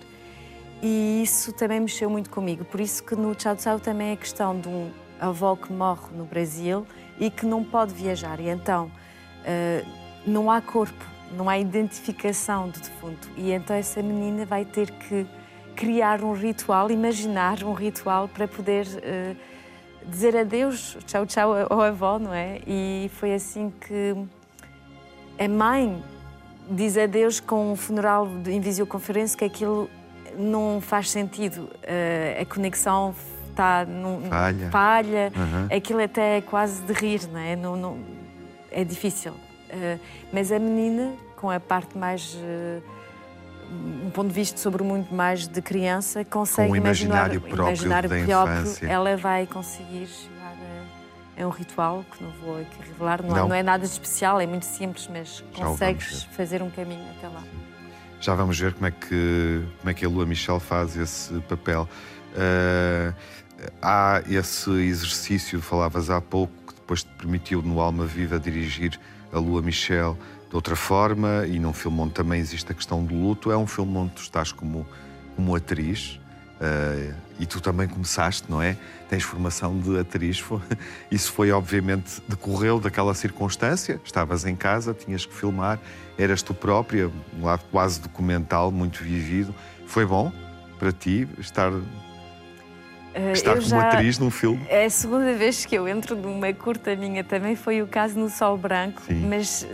E 0.82 1.22
isso 1.24 1.54
também 1.54 1.80
mexeu 1.80 2.10
muito 2.10 2.30
comigo. 2.30 2.66
Por 2.66 2.80
isso 2.80 3.04
que 3.04 3.16
no 3.16 3.36
Tchau 3.36 3.56
Tchau 3.56 3.80
também 3.80 4.12
é 4.12 4.16
questão 4.16 4.60
de 4.60 4.68
um 4.68 4.92
avó 5.20 5.56
que 5.56 5.72
morre 5.72 6.12
no 6.16 6.26
Brasil 6.26 6.86
e 7.20 7.30
que 7.30 7.46
não 7.46 7.64
pode 7.64 7.94
viajar. 7.94 8.40
E 8.40 8.50
então 8.50 8.86
uh, 9.42 9.88
não 10.26 10.50
há 10.50 10.60
corpo, 10.60 11.06
não 11.38 11.48
há 11.48 11.60
identificação 11.60 12.70
do 12.70 12.80
defunto. 12.80 13.30
E 13.38 13.52
então 13.52 13.76
essa 13.76 14.02
menina 14.02 14.44
vai 14.44 14.66
ter 14.66 14.90
que 14.90 15.28
criar 15.76 16.24
um 16.24 16.34
ritual, 16.34 16.90
imaginar 16.90 17.64
um 17.64 17.74
ritual 17.74 18.28
para 18.28 18.48
poder 18.48 18.88
uh, 18.88 19.51
dizer 20.08 20.36
adeus, 20.38 20.98
tchau, 21.06 21.26
tchau 21.26 21.54
ao 21.70 21.82
avó, 21.82 22.20
não 22.20 22.34
é? 22.34 22.60
E 22.68 23.10
foi 23.16 23.34
assim 23.34 23.72
que 23.82 24.16
a 25.40 25.48
mãe 25.48 26.04
diz 26.70 26.98
adeus 26.98 27.40
com 27.40 27.72
um 27.72 27.76
funeral 27.76 28.28
em 28.48 28.60
videoconferência 28.60 29.38
que 29.38 29.46
aquilo 29.46 29.90
não 30.38 30.80
faz 30.82 31.10
sentido. 31.10 31.64
Uh, 31.64 32.42
a 32.42 32.46
conexão 32.46 33.14
está 33.50 33.86
num, 33.86 34.30
falha, 34.30 34.70
falha. 34.70 35.34
Uhum. 35.36 35.76
aquilo 35.76 36.02
até 36.02 36.38
é 36.38 36.42
quase 36.42 36.82
de 36.84 36.94
rir, 36.94 37.28
não 37.28 37.40
é? 37.40 37.56
Não, 37.56 37.76
não 37.76 38.00
é 38.72 38.84
difícil. 38.84 39.32
Uh, 39.34 40.00
mas 40.32 40.52
a 40.52 40.60
menina, 40.60 41.14
com 41.36 41.50
a 41.50 41.60
parte 41.60 41.98
mais. 41.98 42.38
Um 43.72 44.10
ponto 44.10 44.28
de 44.28 44.34
vista 44.34 44.60
sobre 44.60 44.84
muito 44.84 45.14
mais 45.14 45.48
de 45.48 45.62
criança, 45.62 46.26
consegue 46.26 46.68
Com 46.68 46.74
o 46.74 46.76
imaginário 46.76 47.36
imaginar, 47.36 47.56
próprio 47.56 47.76
imaginário 47.76 48.10
da 48.10 48.16
próprio, 48.18 48.62
infância. 48.62 48.88
ela 48.88 49.16
vai 49.16 49.48
conseguir 49.48 50.08
chegar 50.08 50.56
a, 51.38 51.44
a, 51.44 51.48
um 51.48 51.50
ritual 51.50 52.06
que 52.12 52.22
não 52.22 52.32
vou 52.32 52.60
aqui 52.60 52.78
revelar, 52.86 53.24
não, 53.24 53.36
é, 53.36 53.40
não. 53.40 53.48
não 53.48 53.56
é 53.56 53.64
nada 53.64 53.86
de 53.86 53.92
especial, 53.92 54.42
é 54.42 54.46
muito 54.46 54.66
simples, 54.66 55.08
mas 55.12 55.44
Já 55.56 55.66
consegues 55.66 56.24
fazer 56.24 56.62
um 56.62 56.70
caminho 56.70 57.06
até 57.18 57.28
lá. 57.28 57.42
Já 58.20 58.36
vamos 58.36 58.60
ver 58.60 58.74
como 58.74 58.88
é 58.88 58.92
que, 58.92 59.66
como 59.80 59.90
é 59.90 59.94
que 59.94 60.06
a 60.06 60.10
Lua 60.10 60.26
Michel 60.26 60.60
faz 60.60 60.96
esse 60.96 61.34
papel. 61.42 61.88
Uh, 62.34 63.14
há 63.82 64.22
esse 64.30 64.70
exercício, 64.70 65.62
falavas 65.62 66.10
há 66.10 66.20
pouco, 66.22 66.54
que 66.68 66.76
depois 66.76 67.04
te 67.04 67.10
permitiu 67.18 67.62
no 67.62 67.80
Alma 67.80 68.06
Viva 68.06 68.40
dirigir 68.40 69.00
a 69.32 69.40
Lua 69.40 69.62
Michel 69.62 70.18
de 70.52 70.56
outra 70.56 70.76
forma 70.76 71.46
e 71.48 71.58
num 71.60 71.72
filme 71.72 72.02
onde 72.02 72.14
também 72.14 72.38
existe 72.38 72.70
a 72.70 72.76
questão 72.76 73.02
do 73.02 73.16
luto. 73.16 73.52
É 73.52 73.58
um 73.58 73.66
filme 73.66 73.98
onde 73.98 74.12
tu 74.12 74.22
estás 74.22 74.52
como, 74.52 74.86
como 75.34 75.56
atriz 75.56 76.20
uh, 76.60 77.16
e 77.40 77.46
tu 77.46 77.62
também 77.62 77.88
começaste, 77.88 78.52
não 78.52 78.62
é? 78.62 78.76
Tens 79.10 79.24
formação 79.24 79.80
de 79.80 79.98
atriz. 79.98 80.44
Isso 81.10 81.32
foi, 81.32 81.54
obviamente, 81.54 82.22
decorreu 82.28 82.82
daquela 82.82 83.14
circunstância. 83.14 84.02
Estavas 84.04 84.46
em 84.46 84.54
casa, 84.54 84.94
tinhas 84.94 85.26
que 85.26 85.34
filmar, 85.34 85.80
eras 86.18 86.42
tu 86.42 86.54
própria, 86.54 87.10
um 87.40 87.46
lado 87.46 87.64
quase 87.72 88.02
documental, 88.02 88.74
muito 88.74 89.02
vivido. 89.02 89.56
Foi 89.88 90.06
bom 90.06 90.34
para 90.78 90.92
ti 90.92 91.30
estar 91.40 91.72
Uh, 93.16 93.34
Estar 93.34 93.56
como 93.56 93.62
já, 93.62 93.90
atriz 93.90 94.18
num 94.18 94.32
filme. 94.32 94.66
É 94.70 94.86
a 94.86 94.90
segunda 94.90 95.34
vez 95.34 95.66
que 95.66 95.76
eu 95.76 95.88
entro 95.88 96.16
numa 96.16 96.54
curta 96.54 96.96
minha 96.96 97.24
também 97.24 97.56
foi 97.56 97.82
o 97.82 97.88
caso 97.88 98.18
no 98.18 98.30
Sol 98.30 98.58
Branco, 98.58 99.02
Sim. 99.06 99.28
mas 99.28 99.68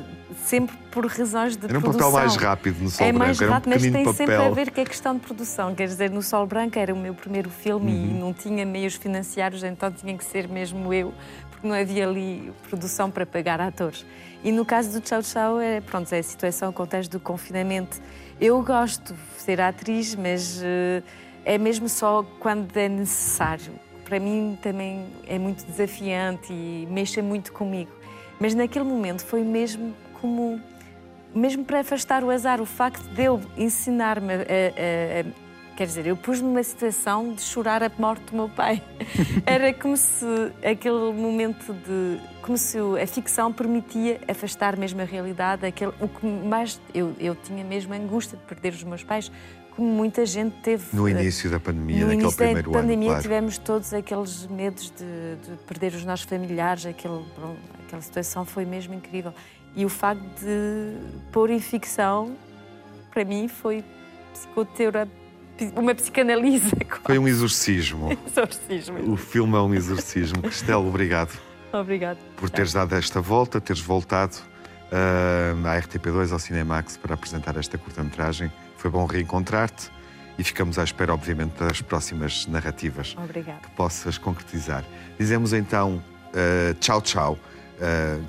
sempre 0.44 0.76
por 0.90 1.06
razões 1.06 1.56
de 1.56 1.66
era 1.66 1.78
um 1.78 1.82
produção. 1.82 2.12
papel 2.12 2.26
mais 2.26 2.36
rápido 2.36 2.80
no 2.82 2.90
Sol 2.90 3.06
é 3.06 3.12
Branco, 3.12 3.26
mais 3.26 3.40
rápido, 3.40 3.68
um 3.68 3.70
mas 3.76 3.82
tem 3.82 3.92
papel. 3.92 4.14
sempre 4.14 4.36
a 4.36 4.50
ver 4.50 4.72
com 4.72 4.82
a 4.82 4.86
questão 4.86 5.14
de 5.14 5.20
produção. 5.20 5.76
Quer 5.76 5.88
dizer, 5.88 6.10
no 6.10 6.22
Sol 6.24 6.48
Branco 6.48 6.80
era 6.80 6.94
o 6.94 6.98
meu 6.98 7.14
primeiro 7.14 7.50
filme 7.50 7.92
uhum. 7.92 8.10
e 8.10 8.14
não 8.20 8.34
tinha 8.34 8.66
meios 8.66 8.96
financiários, 8.96 9.64
então 9.64 9.92
tinha 9.92 10.18
que 10.18 10.26
ser 10.26 10.48
mesmo 10.48 10.92
eu, 10.92 11.14
porque 11.52 11.68
não 11.68 11.76
havia 11.76 12.08
ali 12.08 12.52
produção 12.68 13.12
para 13.12 13.26
pagar 13.26 13.62
atores. 13.62 14.06
E 14.44 14.52
no 14.52 14.66
caso 14.66 14.92
do 14.92 15.02
Tchau 15.02 15.22
Tchau, 15.22 15.60
é, 15.60 15.82
pronto, 15.82 16.12
é 16.14 16.20
a 16.20 16.24
situação, 16.24 16.70
o 16.70 16.74
contexto 16.74 17.12
do 17.12 17.20
confinamento. 17.20 17.98
Eu 18.40 18.62
gosto 18.64 19.14
de 19.14 19.42
ser 19.42 19.60
atriz, 19.60 20.16
mas 20.16 20.62
uh, 20.62 21.04
é 21.48 21.58
mesmo 21.58 21.88
só 21.88 22.24
quando 22.40 22.76
é 22.76 22.90
necessário 22.90 23.74
para 24.08 24.20
mim 24.20 24.58
também 24.62 25.06
é 25.28 25.38
muito 25.38 25.66
desafiante 25.66 26.52
e 26.52 26.88
mexe 26.90 27.22
muito 27.22 27.52
comigo. 27.52 27.92
Mas 28.40 28.56
naquele 28.56 28.86
momento 28.86 29.26
foi 29.26 29.44
mesmo 29.44 29.94
como 30.22 30.62
mesmo 31.36 31.66
para 31.66 31.82
afastar 31.82 32.24
o 32.24 32.32
azar, 32.32 32.62
o 32.62 32.66
facto 32.66 33.04
de 33.14 33.24
eu 33.24 33.42
ensinar-me 33.58 34.34
a, 34.34 34.38
a, 34.38 34.40
a, 34.40 35.76
quer 35.76 35.86
dizer, 35.86 36.08
eu 36.08 36.16
pus-me 36.16 36.48
numa 36.48 36.64
situação 36.64 37.34
de 37.34 37.42
chorar 37.42 37.84
a 37.84 37.92
morte 38.00 38.24
do 38.32 38.36
meu 38.38 38.50
pai. 38.50 38.82
Era 39.46 39.74
como 39.74 39.96
se 39.98 40.26
aquele 40.64 41.12
momento 41.12 41.74
de 41.74 42.20
como 42.42 42.58
se 42.58 42.78
a 42.80 43.06
ficção 43.06 43.52
permitia 43.52 44.22
afastar 44.28 44.78
mesmo 44.78 45.02
a 45.02 45.04
realidade, 45.04 45.66
aquele 45.66 45.92
o 46.00 46.08
que 46.08 46.26
mais 46.26 46.80
eu, 46.94 47.14
eu 47.20 47.36
tinha 47.36 47.64
mesmo 47.64 47.94
angústia 47.94 48.38
de 48.38 48.44
perder 48.46 48.74
os 48.74 48.84
meus 48.84 49.04
pais, 49.04 49.30
como 49.78 49.88
muita 49.88 50.26
gente 50.26 50.56
teve. 50.64 50.84
No 50.92 51.08
início 51.08 51.52
da 51.52 51.60
pandemia, 51.60 52.00
no 52.00 52.08
naquele 52.08 52.34
primeiro 52.34 52.70
ano. 52.72 52.72
Na 52.72 52.82
pandemia 52.82 53.10
claro. 53.10 53.22
tivemos 53.22 53.58
todos 53.60 53.94
aqueles 53.94 54.48
medos 54.48 54.92
de, 54.98 55.52
de 55.52 55.64
perder 55.66 55.94
os 55.94 56.04
nossos 56.04 56.26
familiares, 56.26 56.88
aquele, 56.88 57.24
aquela 57.86 58.02
situação 58.02 58.44
foi 58.44 58.66
mesmo 58.66 58.96
incrível. 58.96 59.32
E 59.76 59.86
o 59.86 59.90
facto 59.90 60.24
de 60.40 60.98
pôr 61.32 61.52
em 61.52 61.60
ficção, 61.60 62.36
para 63.12 63.24
mim, 63.24 63.48
foi 63.48 63.84
psicoterapia 64.34 65.28
uma 65.76 65.94
psicanalise. 65.96 66.72
Foi 67.04 67.18
um 67.18 67.28
exorcismo. 67.28 68.16
exorcismo. 68.30 69.12
O 69.12 69.18
filme 69.18 69.56
é 69.56 69.60
um 69.60 69.74
exorcismo. 69.74 70.40
Cristela, 70.44 70.86
obrigado. 70.86 71.32
Obrigado. 71.74 72.20
Por 72.36 72.48
teres 72.48 72.74
dado 72.74 72.94
esta 72.94 73.20
volta, 73.20 73.60
teres 73.60 73.82
voltado 73.82 74.36
uh, 74.92 75.68
à 75.68 75.82
RTP2, 75.82 76.32
ao 76.32 76.38
Cinemax, 76.38 76.98
para 76.98 77.16
apresentar 77.16 77.58
esta 77.58 77.76
curta-metragem. 77.76 78.52
Foi 78.78 78.90
bom 78.90 79.06
reencontrar-te 79.06 79.92
e 80.38 80.44
ficamos 80.44 80.78
à 80.78 80.84
espera, 80.84 81.14
obviamente, 81.14 81.58
das 81.58 81.82
próximas 81.82 82.46
narrativas 82.48 83.16
Obrigada. 83.18 83.60
que 83.60 83.70
possas 83.72 84.18
concretizar. 84.18 84.86
Dizemos 85.20 85.52
então 85.52 86.04
uh, 86.30 86.74
tchau, 86.76 87.02
tchau 87.02 87.40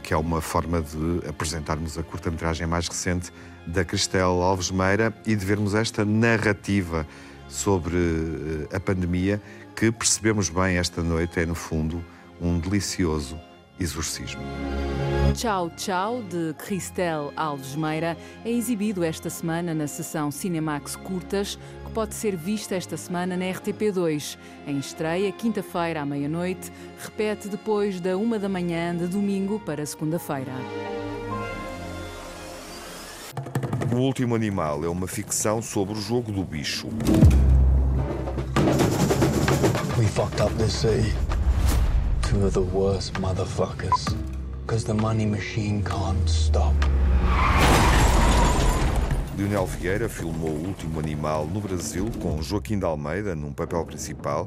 que 0.02 0.12
é 0.12 0.16
uma 0.16 0.40
forma 0.40 0.82
de 0.82 1.26
apresentarmos 1.26 1.96
a 1.96 2.02
curta-metragem 2.02 2.66
mais 2.66 2.86
recente 2.86 3.32
da 3.66 3.84
Cristel 3.84 4.42
Alves 4.42 4.70
Meira 4.70 5.10
e 5.26 5.34
de 5.34 5.44
vermos 5.44 5.74
esta 5.74 6.04
narrativa 6.04 7.06
sobre 7.48 7.96
a 8.72 8.78
pandemia 8.78 9.40
que 9.74 9.90
percebemos 9.90 10.50
bem 10.50 10.76
esta 10.76 11.02
noite 11.02 11.40
é, 11.40 11.46
no 11.46 11.54
fundo, 11.54 12.04
um 12.40 12.58
delicioso 12.58 13.40
exorcismo. 13.78 14.42
Tchau 15.34 15.70
Tchau, 15.76 16.22
de 16.22 16.54
Cristel 16.54 17.32
Alves 17.36 17.76
Meira, 17.76 18.16
é 18.44 18.50
exibido 18.50 19.04
esta 19.04 19.30
semana 19.30 19.74
na 19.74 19.86
sessão 19.86 20.30
Cinemax 20.30 20.96
Curtas, 20.96 21.58
que 21.84 21.92
pode 21.92 22.14
ser 22.14 22.34
vista 22.34 22.74
esta 22.74 22.96
semana 22.96 23.36
na 23.36 23.44
RTP2. 23.44 24.36
Em 24.66 24.78
estreia, 24.78 25.30
quinta-feira 25.30 26.02
à 26.02 26.06
meia-noite, 26.06 26.72
repete 26.98 27.48
depois 27.48 28.00
da 28.00 28.16
uma 28.16 28.38
da 28.38 28.48
manhã 28.48 28.96
de 28.96 29.06
domingo 29.06 29.60
para 29.60 29.84
segunda-feira. 29.86 30.52
O 33.92 33.96
Último 33.96 34.34
Animal 34.34 34.84
é 34.84 34.88
uma 34.88 35.06
ficção 35.06 35.62
sobre 35.62 35.94
o 35.94 36.00
jogo 36.00 36.32
do 36.32 36.44
bicho. 36.44 36.88
We 39.98 40.06
fucked 40.06 40.40
up 40.40 40.54
this 40.54 40.72
city. 40.72 41.27
Two 42.28 42.44
of 42.44 42.52
the 42.52 42.60
worst 42.60 43.14
motherfuckers. 43.14 44.14
Because 44.66 44.84
the 44.84 44.92
money 44.92 45.24
machine 45.24 45.82
can't 45.82 46.28
stop. 46.28 46.74
Leonel 49.38 49.64
Vieira 49.64 50.10
filmou 50.10 50.50
O 50.50 50.66
Último 50.68 51.00
Animal 51.00 51.46
no 51.46 51.58
Brasil 51.58 52.10
com 52.20 52.42
Joaquim 52.42 52.78
de 52.78 52.84
Almeida 52.84 53.34
num 53.34 53.50
papel 53.50 53.82
principal. 53.86 54.46